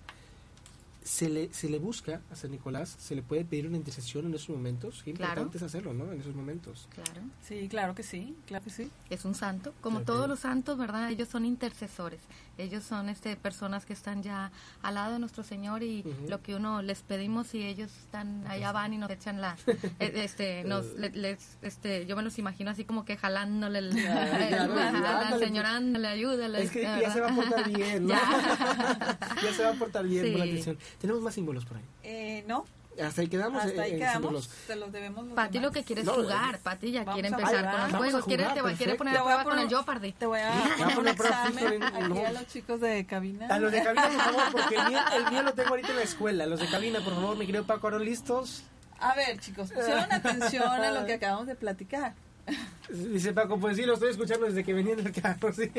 ¿se 1.05 1.29
le, 1.29 1.53
¿se 1.53 1.69
le 1.69 1.77
busca 1.79 2.19
a 2.31 2.35
San 2.35 2.49
Nicolás? 2.51 2.95
¿Se 2.99 3.15
le 3.15 3.21
puede 3.21 3.45
pedir 3.45 3.67
una 3.67 3.77
intercesión 3.77 4.25
en 4.25 4.33
esos 4.33 4.49
momentos? 4.49 5.03
Qué 5.03 5.13
Claro. 5.13 5.31
importante 5.33 5.57
es 5.59 5.63
hacerlo, 5.63 5.93
¿no? 5.93 6.11
En 6.11 6.19
esos 6.19 6.35
momentos. 6.35 6.89
Claro. 6.93 7.21
Sí, 7.47 7.67
claro 7.69 7.93
que 7.95 8.01
sí, 8.03 8.35
claro 8.47 8.63
que 8.65 8.71
sí. 8.71 8.89
Es 9.09 9.23
un 9.23 9.35
santo, 9.35 9.73
como 9.81 10.01
todos 10.01 10.27
los 10.27 10.39
santos, 10.39 10.77
¿verdad? 10.77 11.09
Ellos 11.11 11.29
son 11.29 11.45
intercesores. 11.45 12.19
Ellos 12.57 12.83
son 12.83 13.09
este 13.09 13.35
personas 13.35 13.85
que 13.85 13.93
están 13.93 14.23
ya 14.23 14.51
al 14.81 14.95
lado 14.95 15.13
de 15.13 15.19
nuestro 15.19 15.43
Señor 15.43 15.83
y 15.83 16.03
lo 16.29 16.41
que 16.41 16.55
uno 16.55 16.81
les 16.81 17.01
pedimos 17.01 17.53
y 17.53 17.63
ellos 17.63 17.91
están 17.97 18.47
allá 18.47 18.71
van 18.71 18.93
y 18.93 18.97
nos 18.97 19.09
echan 19.11 19.41
la 19.41 19.57
eh, 19.99 20.11
este 20.15 20.63
nos 20.63 20.85
le- 20.97 21.09
les 21.11 21.57
este 21.61 22.05
yo 22.05 22.15
me 22.15 22.23
los 22.23 22.39
imagino 22.39 22.71
así 22.71 22.85
como 22.85 23.03
que 23.03 23.17
jalándole 23.17 23.79
el, 23.79 24.07
al 24.07 24.77
ándale. 24.79 25.45
Señor, 25.45 25.65
ándale, 25.65 26.07
ayúdale. 26.07 26.63
Es 26.63 26.71
que 26.71 26.81
ya 26.83 26.95
¿verdad? 26.95 27.13
se 27.13 27.19
va 27.21 27.27
a 27.31 27.35
portar 27.35 27.69
bien, 27.69 28.07
¿no? 28.07 28.09
Ya. 28.15 29.41
ya 29.43 29.53
se 29.53 29.63
va 29.63 29.69
a 29.71 29.73
portar 29.73 30.07
bien 30.07 30.31
por 30.31 30.39
la 30.39 30.45
Sí. 30.45 30.51
atención. 30.51 30.77
Tenemos 30.99 31.21
más 31.21 31.33
símbolos 31.33 31.65
por 31.65 31.77
ahí. 31.77 31.83
Eh, 32.03 32.43
no, 32.47 32.65
Hasta 33.03 33.21
ahí 33.21 33.27
quedamos. 33.27 33.63
hasta 33.63 33.75
eh, 33.75 33.81
ahí 33.81 33.91
en 33.93 33.97
quedamos. 33.99 34.13
símbolos. 34.21 34.49
Se 34.67 34.75
los 34.75 34.91
debemos 34.91 35.25
los 35.25 35.35
Pati 35.35 35.55
lo 35.59 35.69
demás. 35.69 35.73
que 35.77 35.83
quiere 35.83 36.01
es 36.01 36.07
No, 36.07 36.13
jugar, 36.13 36.55
eh, 36.55 36.59
Pati 36.63 36.91
ya 36.91 37.05
quiere 37.05 37.27
empezar 37.27 37.51
con 37.51 37.63
los 37.63 37.73
Vamos 37.73 37.93
a 37.93 37.97
juegos, 37.97 38.25
quiere, 38.25 38.43
te 38.45 38.61
va- 38.61 38.73
quiere 38.73 38.95
poner 38.95 39.13
Te 39.13 39.19
a 39.19 39.23
voy 39.23 39.31
a 39.33 39.35
prueba 39.37 39.51
con 39.51 39.59
el 39.63 39.69
Jeopardy. 39.69 40.11
Te 40.13 40.25
voy 40.25 40.39
a 40.39 40.51
poner 40.51 40.83
a 40.83 40.87
un 40.87 40.95
poner 40.95 41.15
prueba 41.15 41.47
examen 41.47 41.83
aquí 41.83 42.19
a 42.21 42.31
los 42.31 42.47
chicos 42.47 42.79
de 42.81 43.05
cabina. 43.05 43.47
A 43.47 43.59
los 43.59 43.71
de 43.71 43.83
cabina, 43.83 44.07
por 44.07 44.21
favor, 44.33 44.43
porque 44.51 44.75
el 44.75 44.85
mío, 44.89 44.99
el 45.17 45.31
mío 45.31 45.43
lo 45.43 45.53
tengo 45.53 45.69
ahorita 45.69 45.89
en 45.89 45.95
la 45.97 46.03
escuela. 46.03 46.45
Los 46.45 46.59
de 46.59 46.67
cabina, 46.67 46.99
por 47.03 47.13
favor, 47.15 47.37
mi 47.37 47.45
querido 47.45 47.65
Paco, 47.65 47.87
¿ahora 47.87 47.99
listos? 47.99 48.63
A 48.99 49.13
ver, 49.13 49.39
chicos, 49.39 49.71
pusieron 49.73 50.09
atención 50.11 50.63
a 50.63 50.91
lo 50.91 51.05
que 51.05 51.13
acabamos 51.15 51.47
de 51.47 51.55
platicar. 51.55 52.13
Dice 52.89 53.33
Paco, 53.33 53.59
pues 53.59 53.75
sí, 53.75 53.83
lo 53.83 53.95
estoy 53.95 54.11
escuchando 54.11 54.45
desde 54.45 54.63
que 54.63 54.73
venía 54.73 54.93
en 54.93 54.99
el 54.99 55.11
carro, 55.11 55.51
sí. 55.51 55.69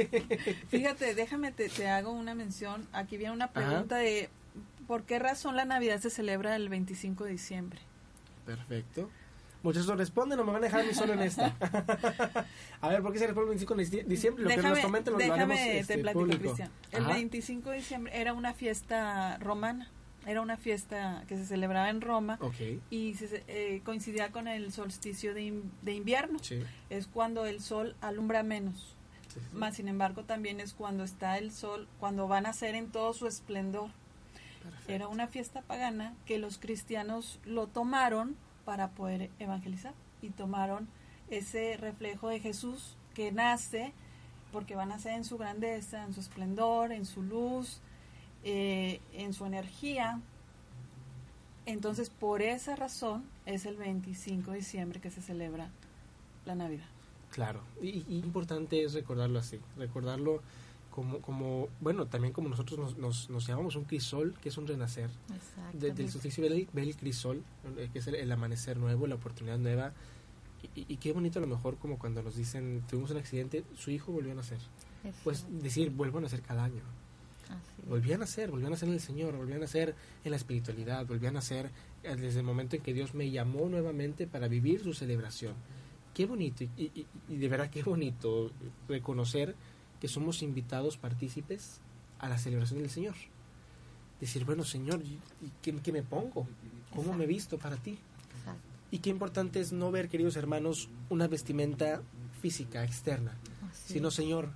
Fíjate, 0.69 1.15
déjame, 1.15 1.53
te, 1.53 1.69
te 1.69 1.89
hago 1.89 2.11
una 2.11 2.35
mención. 2.35 2.87
Aquí 2.93 3.17
viene 3.17 3.33
una 3.33 3.49
pregunta 3.49 3.97
de 3.97 4.29
¿por 4.87 5.05
qué 5.05 5.19
razón 5.19 5.57
la 5.57 5.65
Navidad 5.65 6.01
se 6.01 6.11
celebra 6.11 6.57
el 6.57 6.69
25 6.69 7.25
de 7.25 7.31
diciembre? 7.33 7.81
Perfecto. 8.45 9.11
Muchachos, 9.63 9.97
responden 9.99 10.39
o 10.39 10.45
me 10.45 10.53
van 10.53 10.63
a 10.63 10.67
dejar 10.67 10.81
a 10.83 10.85
mí 10.85 10.95
solo 10.95 11.15
en 11.15 11.21
esta. 11.23 11.55
a 12.81 12.89
ver, 12.89 13.03
¿por 13.03 13.13
qué 13.13 13.19
se 13.19 13.27
responde 13.27 13.53
el 13.53 13.59
25 13.59 13.75
de 13.75 14.05
diciembre? 14.05 14.45
Lo 14.45 14.51
que 14.51 14.57
nos 14.63 14.79
comenten 14.79 15.13
lo, 15.15 15.19
lo 15.19 15.25
déjame 15.25 15.55
haremos 15.61 15.81
este, 15.81 15.95
te 15.97 16.01
platico, 16.03 16.21
público. 16.21 16.41
Cristian. 16.43 16.71
El 16.93 17.05
Ajá. 17.05 17.15
25 17.15 17.71
de 17.71 17.77
diciembre 17.77 18.13
era 18.21 18.33
una 18.33 18.55
fiesta 18.55 19.39
romana. 19.39 19.91
Era 20.25 20.41
una 20.41 20.57
fiesta 20.57 21.23
que 21.29 21.37
se 21.37 21.47
celebraba 21.47 21.89
en 21.89 22.01
Roma 22.01 22.39
y 22.91 23.15
se, 23.15 23.45
eh, 23.47 23.81
coincidía 23.85 24.33
con 24.33 24.49
el 24.49 24.73
solsticio 24.73 25.35
de, 25.35 25.43
in- 25.43 25.71
de 25.83 25.95
invierno. 25.95 26.41
sí. 26.41 26.63
Es 26.91 27.07
cuando 27.07 27.47
el 27.47 27.61
sol 27.61 27.95
alumbra 28.01 28.43
menos. 28.43 28.97
sí, 29.33 29.39
sí. 29.41 29.57
Más 29.57 29.77
sin 29.77 29.87
embargo, 29.87 30.25
también 30.25 30.59
es 30.61 30.75
cuando 30.75 31.05
está 31.05 31.39
el 31.39 31.53
sol, 31.53 31.87
cuando 32.01 32.27
van 32.27 32.47
a 32.47 32.53
ser 32.53 32.75
en 32.75 32.91
todo 32.91 33.13
su 33.15 33.29
esplendor. 33.29 33.91
Perfecto. 34.67 34.93
Era 34.93 35.09
una 35.09 35.29
fiesta 35.29 35.63
pagana 35.63 36.15
que 36.27 36.39
los 36.39 36.59
cristianos 36.59 37.39
lo 37.45 37.67
tomaron 37.67 38.37
para 38.65 38.91
poder 38.91 39.31
evangelizar 39.39 39.95
y 40.23 40.31
tomaron 40.31 40.89
ese 41.31 41.77
reflejo 41.77 42.29
de 42.29 42.41
Jesús 42.41 42.97
que 43.15 43.33
nace 43.33 43.93
porque 44.53 44.75
van 44.75 44.93
a 44.93 44.99
ser 44.99 45.13
en 45.13 45.25
su 45.25 45.39
grandeza, 45.39 46.05
en 46.05 46.15
su 46.15 46.21
esplendor, 46.21 46.93
en 46.93 47.05
su 47.05 47.23
luz, 47.23 47.81
eh, 48.45 49.01
en 49.13 49.35
su 49.35 49.45
energía. 49.45 50.21
Entonces, 51.67 52.11
por 52.11 52.43
esa 52.43 52.77
razón 52.77 53.25
es 53.45 53.67
el 53.67 53.77
25 53.77 54.53
de 54.53 54.59
diciembre 54.59 55.01
que 55.01 55.11
se 55.11 55.21
celebra 55.21 55.71
la 56.45 56.55
Navidad. 56.55 56.87
Claro, 57.31 57.61
y, 57.83 58.05
y 58.09 58.19
importante 58.19 58.83
es 58.83 58.95
recordarlo 58.95 59.39
así, 59.39 59.61
recordarlo 59.77 60.43
como, 60.97 61.21
como 61.21 61.69
bueno, 61.83 62.07
también 62.07 62.33
como 62.33 62.49
nosotros 62.49 62.79
nos, 62.81 62.97
nos, 62.97 63.29
nos 63.29 63.47
llamamos 63.47 63.77
un 63.77 63.85
crisol, 63.85 64.33
que 64.41 64.49
es 64.49 64.57
un 64.57 64.67
renacer, 64.67 65.11
de- 65.79 65.93
del 65.93 66.11
solsticio 66.11 66.43
ve 66.43 66.49
el, 66.49 66.69
ve 66.73 66.83
el 66.85 66.97
crisol, 66.97 67.43
eh, 67.77 67.91
que 67.93 67.99
es 67.99 68.07
el, 68.07 68.15
el 68.15 68.33
amanecer 68.33 68.79
nuevo, 68.79 69.07
la 69.07 69.17
oportunidad 69.17 69.59
nueva, 69.59 69.93
y, 70.75 70.87
y- 70.91 70.97
qué 70.97 71.13
bonito 71.13 71.39
a 71.39 71.43
lo 71.43 71.49
mejor 71.49 71.77
como 71.77 71.99
cuando 71.99 72.23
nos 72.23 72.35
dicen, 72.35 72.83
tuvimos 72.89 73.11
un 73.11 73.19
accidente, 73.19 73.63
su 73.77 73.91
hijo 73.91 74.11
volvió 74.11 74.33
a 74.33 74.37
nacer, 74.37 74.57
pues 75.23 75.45
decir, 75.51 75.91
vuelvo 75.91 76.17
a 76.17 76.23
nacer 76.23 76.41
cada 76.41 76.65
año, 76.65 76.83
volvían 77.91 78.17
a 78.17 78.25
nacer, 78.25 78.51
volvían 78.51 78.69
a 78.69 78.71
nacer 78.71 78.89
en 78.89 78.95
el 78.95 79.01
Señor, 79.01 79.37
volvían 79.37 79.59
a 79.59 79.61
nacer 79.63 79.95
en 80.25 80.31
la 80.31 80.37
espiritualidad, 80.39 81.05
volvían 81.07 81.33
a 81.37 81.41
nacer 81.41 81.71
eh, 82.05 82.17
desde 82.17 82.41
el 82.41 82.47
momento 82.47 82.75
en 82.77 82.83
que 82.83 82.95
Dios 82.95 83.15
me 83.15 83.31
llamó 83.31 83.69
nuevamente 83.69 84.27
para 84.27 84.49
vivir 84.49 84.83
su 84.83 84.95
celebración. 84.95 85.53
Qué 86.15 86.25
bonito, 86.25 86.65
y, 86.65 86.71
y- 86.85 87.07
y 87.29 87.37
de 87.37 87.49
verdad 87.49 87.69
qué 87.69 87.83
bonito 87.83 88.51
reconocer 88.89 89.55
que 90.01 90.09
somos 90.09 90.43
invitados 90.43 90.97
partícipes 90.97 91.81
a 92.19 92.29
la 92.29 92.39
celebración 92.39 92.81
del 92.81 92.91
Señor. 92.91 93.15
Decir, 94.21 94.45
bueno, 94.45 94.65
Señor, 94.65 95.03
¿y 95.03 95.19
qué 95.63 95.93
me 95.93 96.03
pongo? 96.03 96.47
¿Cómo 96.95 97.13
me 97.13 97.27
visto 97.27 97.59
para 97.59 97.77
ti? 97.77 97.99
Y 98.91 99.01
qué 99.01 99.11
importante 99.11 99.61
es 99.61 99.73
no 99.73 99.91
ver, 99.91 100.09
queridos 100.09 100.37
hermanos, 100.37 100.89
una 101.11 101.27
vestimenta 101.27 102.03
física, 102.41 102.85
externa, 102.85 103.37
sino, 103.73 104.11
Señor, 104.11 104.51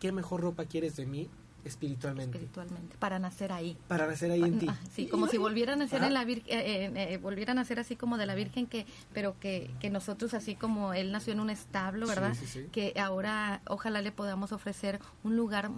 ¿qué 0.00 0.10
mejor 0.10 0.40
ropa 0.40 0.64
quieres 0.64 0.96
de 0.96 1.06
mí 1.06 1.28
espiritualmente? 1.64 2.38
espiritualmente, 2.38 2.96
para 2.98 3.18
nacer 3.18 3.52
ahí. 3.52 3.76
Para 3.88 4.06
nacer 4.06 4.30
ahí 4.30 4.42
en 4.42 4.58
ti. 4.58 4.66
Ah, 4.68 4.78
Sí, 4.92 5.06
como 5.06 5.26
si 5.28 5.38
volvieran 5.38 5.80
a 5.82 5.86
Ajá. 6.02 6.06
en 6.08 6.14
la 6.14 6.24
Vir- 6.24 6.44
eh, 6.46 6.90
eh, 6.94 7.12
eh, 7.14 7.16
volvieran 7.18 7.58
a 7.58 7.64
ser 7.64 7.80
así 7.80 7.96
como 7.96 8.18
de 8.18 8.26
la 8.26 8.34
Virgen 8.34 8.66
que, 8.66 8.86
pero 9.12 9.38
que, 9.40 9.70
que 9.80 9.90
nosotros 9.90 10.34
así 10.34 10.54
como 10.54 10.94
él 10.94 11.12
nació 11.12 11.32
en 11.32 11.40
un 11.40 11.50
establo, 11.50 12.06
Sí, 12.06 12.12
¿verdad? 12.14 12.34
sí, 12.34 12.46
sí. 12.46 12.66
Que 12.72 12.94
ahora 13.00 13.60
ojalá 13.66 14.02
le 14.02 14.12
podamos 14.12 14.52
ofrecer 14.52 15.00
un 15.22 15.36
lugar 15.36 15.70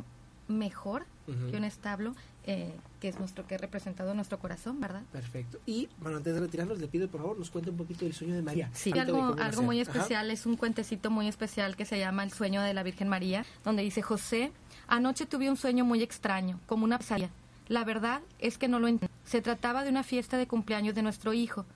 mejor 0.48 1.06
que 1.50 1.56
un 1.56 1.64
establo, 1.64 2.14
eh, 2.44 2.72
que 3.00 3.08
es 3.08 3.18
nuestro 3.18 3.46
que 3.46 3.56
ha 3.56 3.58
representado 3.58 4.14
nuestro 4.14 4.38
corazón, 4.38 4.80
¿verdad? 4.80 5.02
Perfecto. 5.10 5.58
Y, 5.66 5.88
bueno, 5.98 6.18
antes 6.18 6.32
de 6.34 6.40
retirarnos, 6.40 6.78
le 6.78 6.86
pido, 6.86 7.08
por 7.08 7.20
favor, 7.20 7.38
nos 7.38 7.50
cuente 7.50 7.70
un 7.70 7.76
poquito 7.76 8.04
del 8.04 8.14
sueño 8.14 8.34
de 8.34 8.42
María. 8.42 8.70
Sí, 8.72 8.92
algo, 8.96 9.34
algo 9.40 9.62
muy 9.62 9.80
Ajá. 9.80 9.90
especial, 9.90 10.30
es 10.30 10.46
un 10.46 10.56
cuentecito 10.56 11.10
muy 11.10 11.26
especial 11.26 11.74
que 11.74 11.84
se 11.84 11.98
llama 11.98 12.22
El 12.22 12.32
sueño 12.32 12.62
de 12.62 12.74
la 12.74 12.84
Virgen 12.84 13.08
María, 13.08 13.44
donde 13.64 13.82
dice, 13.82 14.02
José, 14.02 14.52
anoche 14.86 15.26
tuve 15.26 15.50
un 15.50 15.56
sueño 15.56 15.84
muy 15.84 16.02
extraño, 16.02 16.60
como 16.66 16.84
una 16.84 16.98
pesadilla. 16.98 17.30
La 17.68 17.84
verdad 17.84 18.22
es 18.38 18.58
que 18.58 18.68
no 18.68 18.78
lo 18.78 18.86
entiendo. 18.86 19.12
Se 19.24 19.42
trataba 19.42 19.82
de 19.82 19.90
una 19.90 20.04
fiesta 20.04 20.36
de 20.36 20.46
cumpleaños 20.46 20.94
de 20.94 21.02
nuestro 21.02 21.32
hijo. 21.32 21.66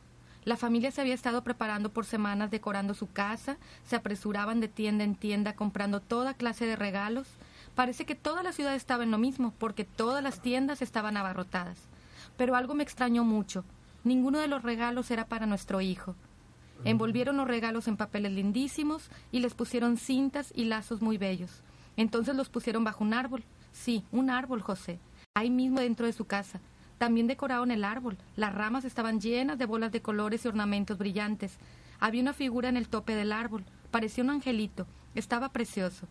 La 0.44 0.56
familia 0.56 0.90
se 0.90 1.00
había 1.00 1.14
estado 1.14 1.42
preparando 1.42 1.90
por 1.90 2.06
semanas 2.06 2.50
decorando 2.50 2.94
su 2.94 3.10
casa, 3.10 3.58
se 3.84 3.96
apresuraban 3.96 4.60
de 4.60 4.68
tienda 4.68 5.04
en 5.04 5.14
tienda 5.14 5.54
comprando 5.54 6.00
toda 6.00 6.34
clase 6.34 6.64
de 6.64 6.76
regalos. 6.76 7.26
Parece 7.80 8.04
que 8.04 8.14
toda 8.14 8.42
la 8.42 8.52
ciudad 8.52 8.74
estaba 8.74 9.04
en 9.04 9.10
lo 9.10 9.16
mismo, 9.16 9.54
porque 9.56 9.86
todas 9.86 10.22
las 10.22 10.42
tiendas 10.42 10.82
estaban 10.82 11.16
abarrotadas. 11.16 11.78
Pero 12.36 12.54
algo 12.54 12.74
me 12.74 12.82
extrañó 12.82 13.24
mucho. 13.24 13.64
Ninguno 14.04 14.38
de 14.38 14.48
los 14.48 14.62
regalos 14.62 15.10
era 15.10 15.24
para 15.28 15.46
nuestro 15.46 15.80
hijo. 15.80 16.14
Envolvieron 16.84 17.38
los 17.38 17.48
regalos 17.48 17.88
en 17.88 17.96
papeles 17.96 18.32
lindísimos 18.32 19.08
y 19.32 19.38
les 19.38 19.54
pusieron 19.54 19.96
cintas 19.96 20.52
y 20.54 20.66
lazos 20.66 21.00
muy 21.00 21.16
bellos. 21.16 21.62
Entonces 21.96 22.36
los 22.36 22.50
pusieron 22.50 22.84
bajo 22.84 23.02
un 23.02 23.14
árbol. 23.14 23.44
Sí, 23.72 24.04
un 24.12 24.28
árbol, 24.28 24.60
José. 24.60 24.98
Ahí 25.32 25.48
mismo 25.48 25.80
dentro 25.80 26.04
de 26.04 26.12
su 26.12 26.26
casa. 26.26 26.60
También 26.98 27.28
decoraron 27.28 27.70
el 27.70 27.84
árbol. 27.84 28.18
Las 28.36 28.54
ramas 28.54 28.84
estaban 28.84 29.22
llenas 29.22 29.56
de 29.56 29.64
bolas 29.64 29.90
de 29.90 30.02
colores 30.02 30.44
y 30.44 30.48
ornamentos 30.48 30.98
brillantes. 30.98 31.56
Había 31.98 32.20
una 32.20 32.34
figura 32.34 32.68
en 32.68 32.76
el 32.76 32.90
tope 32.90 33.14
del 33.14 33.32
árbol. 33.32 33.64
Parecía 33.90 34.22
un 34.22 34.28
angelito. 34.28 34.86
Estaba 35.14 35.48
precioso. 35.48 36.06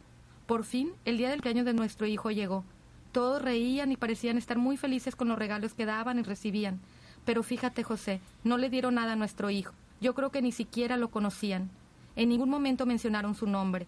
Por 0.50 0.64
fin, 0.64 0.94
el 1.06 1.20
día 1.20 1.30
del 1.30 1.42
cumpleaños 1.42 1.66
de 1.68 1.76
nuestro 1.76 2.08
hijo 2.08 2.32
llegó. 2.32 2.64
Todos 3.12 3.40
reían 3.40 3.92
y 3.92 3.98
parecían 3.98 4.36
estar 4.36 4.58
muy 4.58 4.78
felices 4.78 5.16
con 5.16 5.28
los 5.28 5.38
regalos 5.38 5.76
que 5.76 5.86
daban 5.86 6.18
y 6.18 6.24
recibían. 6.24 6.80
Pero 7.24 7.44
fíjate, 7.44 7.84
José, 7.84 8.20
no 8.44 8.58
le 8.58 8.72
dieron 8.72 8.96
nada 8.96 9.14
a 9.14 9.16
nuestro 9.16 9.52
hijo. 9.52 9.76
Yo 10.02 10.16
creo 10.16 10.32
que 10.32 10.42
ni 10.42 10.52
siquiera 10.52 10.98
lo 10.98 11.12
conocían. 11.12 11.70
En 12.16 12.30
ningún 12.30 12.50
momento 12.50 12.88
mencionaron 12.88 13.36
su 13.36 13.46
nombre. 13.46 13.86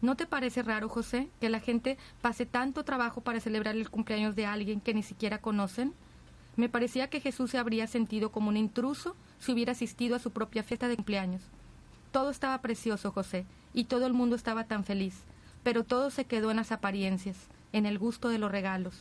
¿No 0.00 0.16
te 0.16 0.24
parece 0.24 0.62
raro, 0.62 0.88
José, 0.88 1.28
que 1.42 1.50
la 1.50 1.60
gente 1.60 1.98
pase 2.22 2.46
tanto 2.46 2.84
trabajo 2.84 3.20
para 3.20 3.40
celebrar 3.40 3.76
el 3.76 3.90
cumpleaños 3.90 4.34
de 4.34 4.46
alguien 4.46 4.80
que 4.80 4.94
ni 4.94 5.02
siquiera 5.02 5.42
conocen? 5.42 5.92
Me 6.56 6.70
parecía 6.70 7.10
que 7.10 7.20
Jesús 7.20 7.50
se 7.50 7.58
habría 7.58 7.86
sentido 7.86 8.32
como 8.32 8.48
un 8.48 8.56
intruso 8.56 9.14
si 9.40 9.52
hubiera 9.52 9.72
asistido 9.72 10.16
a 10.16 10.20
su 10.20 10.30
propia 10.30 10.62
fiesta 10.62 10.88
de 10.88 10.96
cumpleaños. 10.96 11.42
Todo 12.12 12.30
estaba 12.30 12.62
precioso, 12.62 13.12
José, 13.12 13.44
y 13.74 13.84
todo 13.84 14.06
el 14.06 14.14
mundo 14.14 14.36
estaba 14.36 14.64
tan 14.64 14.84
feliz, 14.84 15.26
pero 15.68 15.84
todo 15.84 16.08
se 16.10 16.24
quedó 16.24 16.50
en 16.50 16.56
las 16.56 16.72
apariencias, 16.72 17.36
en 17.74 17.84
el 17.84 17.98
gusto 17.98 18.30
de 18.30 18.38
los 18.38 18.50
regalos. 18.50 18.94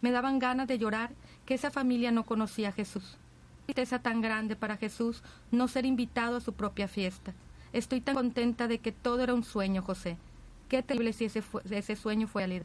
Me 0.00 0.12
daban 0.12 0.38
ganas 0.38 0.66
de 0.66 0.78
llorar 0.78 1.10
que 1.44 1.52
esa 1.52 1.70
familia 1.70 2.10
no 2.10 2.24
conocía 2.24 2.70
a 2.70 2.72
Jesús. 2.72 3.18
Tristeza 3.66 3.98
tan 3.98 4.22
grande 4.22 4.56
para 4.56 4.78
Jesús 4.78 5.22
no 5.50 5.68
ser 5.68 5.84
invitado 5.84 6.38
a 6.38 6.40
su 6.40 6.54
propia 6.54 6.88
fiesta. 6.88 7.34
Estoy 7.74 8.00
tan 8.00 8.14
contenta 8.14 8.66
de 8.66 8.78
que 8.78 8.92
todo 8.92 9.20
era 9.22 9.34
un 9.34 9.44
sueño, 9.44 9.82
José. 9.82 10.16
Qué 10.70 10.82
terrible 10.82 11.12
si 11.12 11.26
ese, 11.26 11.42
fue- 11.42 11.60
ese 11.70 11.96
sueño 11.96 12.26
fue 12.28 12.44
realidad. 12.46 12.64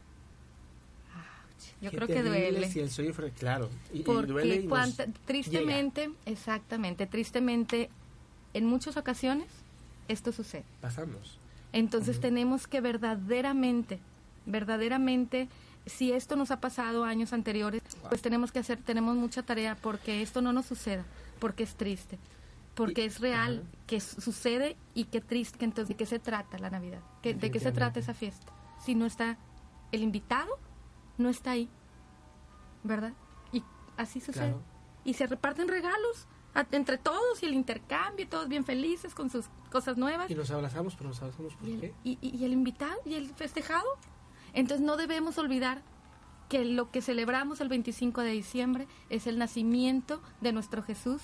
Yo 1.82 1.90
Qué 1.92 1.98
creo 1.98 2.08
que 2.08 2.14
terrible 2.14 2.52
duele. 2.52 2.72
Si 2.72 2.80
el 2.80 2.90
sueño 2.90 3.14
fuera 3.14 3.32
claro. 3.34 3.70
Y, 3.94 4.00
y 4.00 4.04
Porque 4.04 4.28
duele 4.32 4.56
y 4.56 4.68
cuanta- 4.70 5.08
llega. 5.08 5.20
tristemente, 5.26 6.10
exactamente, 6.26 7.06
tristemente, 7.06 7.90
en 8.54 8.66
muchas 8.66 8.96
ocasiones 8.96 9.48
esto 10.08 10.32
sucede. 10.32 10.64
Pasamos. 10.80 11.38
Entonces 11.74 12.20
tenemos 12.20 12.68
que 12.68 12.82
verdaderamente, 12.82 14.00
verdaderamente, 14.46 15.48
si 15.86 16.12
esto 16.12 16.36
nos 16.36 16.52
ha 16.52 16.60
pasado 16.60 17.04
años 17.06 17.34
anteriores, 17.34 17.82
pues 18.10 18.22
tenemos 18.22 18.52
que 18.52 18.60
hacer, 18.60 18.78
tenemos 18.82 19.16
mucha 19.16 19.42
tarea 19.44 19.76
porque 19.82 20.22
esto 20.22 20.42
no 20.42 20.54
nos 20.54 20.66
suceda, 20.66 21.06
porque 21.40 21.64
es 21.64 21.76
triste, 21.76 22.20
porque 22.76 23.04
Y- 23.04 23.08
es 23.08 23.20
real 23.20 23.64
que 23.88 24.00
su- 24.00 24.22
sucede 24.22 24.76
y 24.94 25.06
qué 25.06 25.22
triste, 25.22 25.58
que 25.58 25.66
entonces, 25.66 25.90
¿de 25.90 25.96
qué 25.96 26.06
se 26.06 26.20
trata 26.20 26.58
la 26.60 26.70
Navidad? 26.70 27.00
¿Qué- 27.22 27.34
¿De 27.34 27.50
qué 27.52 27.60
se 27.60 27.72
trata 27.72 28.00
esa 28.00 28.14
fiesta? 28.14 28.52
Si 28.84 28.94
no 28.96 29.06
está 29.06 29.38
el 29.92 30.04
invitado, 30.04 30.60
no 31.18 31.30
está 31.30 31.52
ahí, 31.52 31.70
¿verdad? 32.84 33.14
Y 33.52 33.64
así 33.98 34.20
sucede. 34.20 34.48
Claro. 34.50 34.62
Y 35.04 35.14
se 35.16 35.26
reparten 35.26 35.68
regalos 35.68 36.28
a- 36.54 36.66
entre 36.72 36.98
todos 36.98 37.42
y 37.44 37.46
el 37.46 37.54
intercambio, 37.54 38.26
y 38.26 38.28
todos 38.28 38.48
bien 38.48 38.66
felices 38.66 39.14
con 39.16 39.30
sus 39.30 39.46
cosas 39.72 39.98
nuevas. 39.98 40.30
Y 40.30 40.36
nos 40.36 40.52
abrazamos, 40.52 40.96
pero 40.96 41.10
nos 41.10 41.22
abrazamos 41.22 41.56
por 41.56 41.68
¿Y 41.70 41.74
el, 41.74 41.80
qué? 41.82 41.94
y- 42.04 42.18
y- 42.22 42.46
el 42.46 42.54
invitado 42.54 42.96
y 43.06 43.16
el 43.16 43.30
festejado. 43.34 43.88
Entonces 44.54 44.86
no 44.86 44.98
debemos 44.98 45.38
olvidar 45.38 45.82
que 46.50 46.66
lo 46.66 46.92
que 46.92 47.02
celebramos 47.02 47.62
el 47.62 47.70
25 47.70 48.22
de 48.22 48.32
diciembre 48.32 48.88
es 49.10 49.26
el 49.28 49.38
nacimiento 49.38 50.22
de 50.42 50.52
nuestro 50.52 50.84
Jesús 50.84 51.22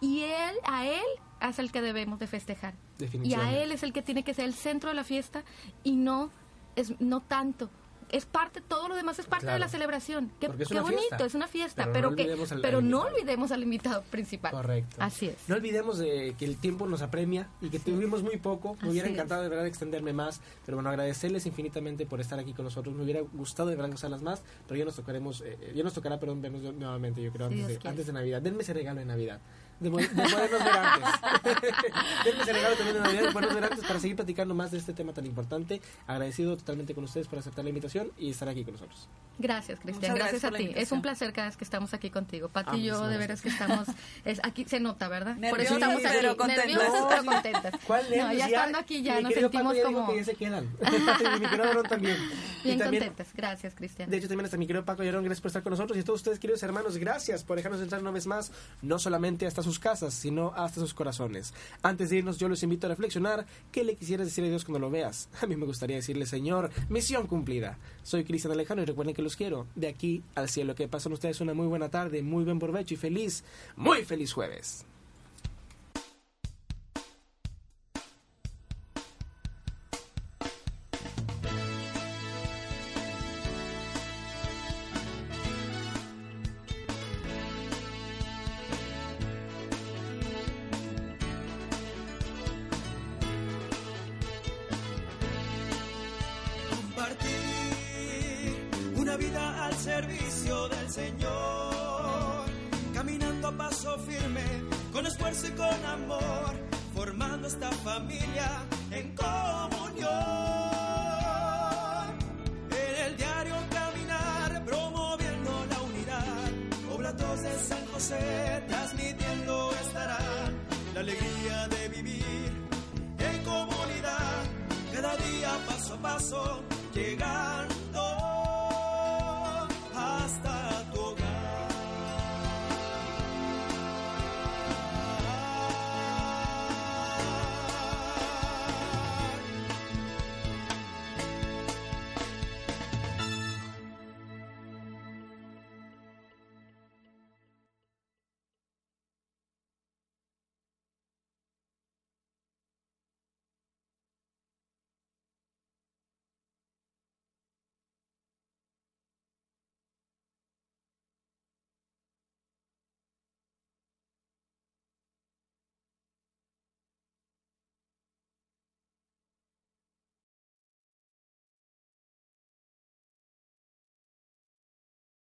y 0.00 0.20
él 0.20 0.56
a 0.64 0.86
él 0.86 1.02
es 1.42 1.58
el 1.58 1.70
que 1.70 1.82
debemos 1.82 2.18
de 2.18 2.26
festejar. 2.26 2.74
Y 3.22 3.34
a 3.34 3.52
él 3.62 3.72
es 3.72 3.82
el 3.82 3.92
que 3.92 4.00
tiene 4.00 4.24
que 4.24 4.32
ser 4.32 4.46
el 4.46 4.54
centro 4.54 4.88
de 4.88 4.96
la 4.96 5.04
fiesta 5.04 5.44
y 5.84 5.96
no 5.96 6.30
es 6.76 6.98
no 7.00 7.20
tanto 7.20 7.68
es 8.12 8.26
parte, 8.26 8.60
todo 8.60 8.88
lo 8.88 8.94
demás 8.96 9.18
es 9.18 9.26
parte 9.26 9.44
Claro. 9.46 9.54
de 9.56 9.60
la 9.60 9.68
celebración. 9.68 10.30
Qué, 10.40 10.46
es 10.46 10.68
bonito, 10.68 10.98
fiesta. 10.98 11.24
es 11.24 11.34
una 11.34 11.46
fiesta, 11.48 11.82
Pero 11.84 11.92
pero, 11.92 12.10
no 12.10 12.16
que, 12.16 12.22
olvidemos 12.22 12.52
al- 12.52 12.60
pero 12.60 12.78
al 12.78 12.84
no 12.90 12.96
invitado. 12.98 13.14
olvidemos 13.16 13.52
al 13.52 13.62
invitado 13.62 14.02
principal. 14.10 14.52
Correcto. 14.52 14.96
Así 14.98 15.26
es. 15.28 15.36
No 15.48 15.54
olvidemos 15.56 15.98
de 15.98 16.34
que 16.38 16.44
el 16.44 16.56
tiempo 16.56 16.86
nos 16.86 17.02
apremia 17.02 17.48
y 17.60 17.70
que 17.70 17.78
tuvimos 17.78 18.22
muy 18.22 18.36
poco. 18.36 18.76
Me 18.82 18.90
hubiera 18.90 19.06
Así 19.06 19.14
encantado 19.14 19.42
de 19.42 19.48
verdad 19.48 19.66
extenderme 19.66 20.12
más, 20.12 20.40
pero 20.64 20.76
bueno, 20.76 20.90
agradecerles 20.90 21.46
infinitamente 21.46 22.06
por 22.06 22.20
estar 22.20 22.38
aquí 22.38 22.52
con 22.52 22.64
nosotros. 22.64 22.94
Me 22.94 23.02
hubiera 23.04 23.20
gustado 23.20 23.68
de 23.68 23.76
verdad 23.76 23.92
usarlas 23.94 24.22
más, 24.22 24.42
pero 24.66 24.78
ya 24.78 24.84
nos 24.84 24.96
tocaremos, 24.96 25.40
eh, 25.42 25.56
eh, 25.60 25.72
ya 25.74 25.82
nos 25.82 25.94
tocará, 25.94 26.18
perdón, 26.20 26.42
vernos 26.42 26.62
nuevamente, 26.74 27.22
yo 27.22 27.32
creo, 27.32 27.46
antes, 27.46 27.66
de, 27.66 27.88
antes 27.88 28.06
de 28.06 28.12
Navidad. 28.12 28.42
Denme 28.42 28.62
ese 28.62 28.72
regalo 28.74 29.00
de 29.00 29.06
Navidad. 29.06 29.40
De, 29.80 29.88
mo- 29.90 29.96
de 29.98 30.08
podernos 30.08 30.62
ver 30.64 30.76
antes. 30.76 31.10
Denme 32.24 32.42
ese 32.42 32.52
regalo 32.52 32.76
también 32.76 32.94
de 32.96 33.00
Navidad, 33.02 33.22
de 33.22 33.32
podernos 33.32 33.54
ver 33.54 33.64
antes 33.64 33.84
para 33.86 33.98
seguir 34.00 34.16
platicando 34.16 34.54
más 34.54 34.70
de 34.70 34.78
este 34.78 34.92
tema 34.92 35.12
tan 35.12 35.24
importante. 35.26 35.80
Agradecido 36.06 36.56
totalmente 36.56 36.94
con 36.94 37.04
ustedes 37.04 37.26
por 37.28 37.38
aceptar 37.38 37.64
la 37.64 37.70
invitación 37.70 38.12
y 38.18 38.30
estar 38.30 38.48
aquí 38.48 38.62
con 38.64 38.74
nosotros. 38.74 39.08
Gracias, 39.38 39.80
Cristian. 39.80 40.14
Gracias, 40.14 40.42
gracias 40.42 40.52
a 40.52 40.56
ti. 40.56 40.72
Es 40.76 40.92
un 40.92 41.00
placer 41.00 41.32
cada 41.32 41.48
vez 41.48 41.56
que 41.56 41.64
estamos 41.64 41.94
aquí 41.94 42.10
contigo. 42.10 42.48
Pati 42.50 42.70
Ah, 42.72 42.76
y 42.76 42.82
yo, 42.82 42.92
muchísimas 42.92 43.10
de 43.10 43.18
veras 43.18 43.40
que 43.40 43.48
estamos. 43.48 43.88
Es, 44.26 44.40
aquí 44.44 44.66
se 44.66 44.80
nota, 44.80 45.08
¿verdad? 45.08 45.36
Por 45.48 45.60
eso 45.60 45.74
estamos 45.74 46.04
aquí. 46.04 46.14
pero. 46.20 46.36
Nerviosas, 46.46 47.04
pero 47.08 47.24
contentas. 47.24 47.74
¿Cuál 47.86 48.04
No, 48.10 48.16
nervios? 48.16 48.38
ya 48.38 48.46
estando 48.46 48.78
aquí 48.78 49.02
ya 49.02 49.20
nos 49.22 49.32
sentimos 49.32 49.64
Paco 49.64 49.74
ya 49.76 49.82
como 49.84 50.10
que 50.10 50.16
ya 50.18 50.24
se 50.24 50.34
quedan. 50.34 50.64
y 51.36 51.40
mi 51.40 51.46
querido 51.48 51.82
también. 51.84 52.16
Y 52.60 52.64
bien 52.64 52.78
también, 52.78 53.02
contentas. 53.04 53.34
Gracias, 53.34 53.74
Cristian. 53.74 54.10
De 54.10 54.18
hecho, 54.18 54.28
también 54.28 54.44
hasta 54.44 54.58
mi 54.58 54.66
querido 54.66 54.84
Paco 54.84 55.02
y 55.04 55.06
Aarón, 55.06 55.24
gracias 55.24 55.40
por 55.40 55.48
estar 55.48 55.62
con 55.62 55.70
nosotros. 55.70 55.96
Y 55.96 56.00
a 56.02 56.04
todos 56.04 56.20
ustedes, 56.20 56.38
queridos 56.38 56.62
hermanos, 56.62 56.98
gracias 56.98 57.42
por 57.42 57.56
dejarnos 57.56 57.80
entrar 57.80 58.02
una 58.02 58.10
vez 58.10 58.26
más, 58.26 58.52
no 58.82 58.98
solamente 58.98 59.46
hasta 59.46 59.62
sus 59.62 59.69
casas, 59.78 60.14
sino 60.14 60.52
hasta 60.56 60.80
sus 60.80 60.94
corazones. 60.94 61.54
Antes 61.82 62.10
de 62.10 62.18
irnos, 62.18 62.38
yo 62.38 62.48
los 62.48 62.62
invito 62.62 62.86
a 62.86 62.90
reflexionar 62.90 63.46
qué 63.72 63.84
le 63.84 63.96
quisieras 63.96 64.26
decir 64.26 64.44
a 64.44 64.48
Dios 64.48 64.64
cuando 64.64 64.78
lo 64.78 64.90
veas. 64.90 65.28
A 65.42 65.46
mí 65.46 65.56
me 65.56 65.66
gustaría 65.66 65.96
decirle, 65.96 66.26
Señor, 66.26 66.70
misión 66.88 67.26
cumplida. 67.26 67.78
Soy 68.02 68.24
Cristian 68.24 68.52
Alejandro 68.52 68.82
y 68.82 68.86
recuerden 68.86 69.14
que 69.14 69.22
los 69.22 69.36
quiero 69.36 69.66
de 69.74 69.88
aquí 69.88 70.22
al 70.34 70.48
cielo. 70.48 70.74
Que 70.74 70.88
pasen 70.88 71.12
ustedes 71.12 71.40
una 71.40 71.54
muy 71.54 71.66
buena 71.66 71.88
tarde, 71.88 72.22
muy 72.22 72.44
buen 72.44 72.58
provecho 72.58 72.94
y 72.94 72.96
feliz, 72.96 73.44
muy 73.76 74.04
feliz 74.04 74.32
jueves. 74.32 74.84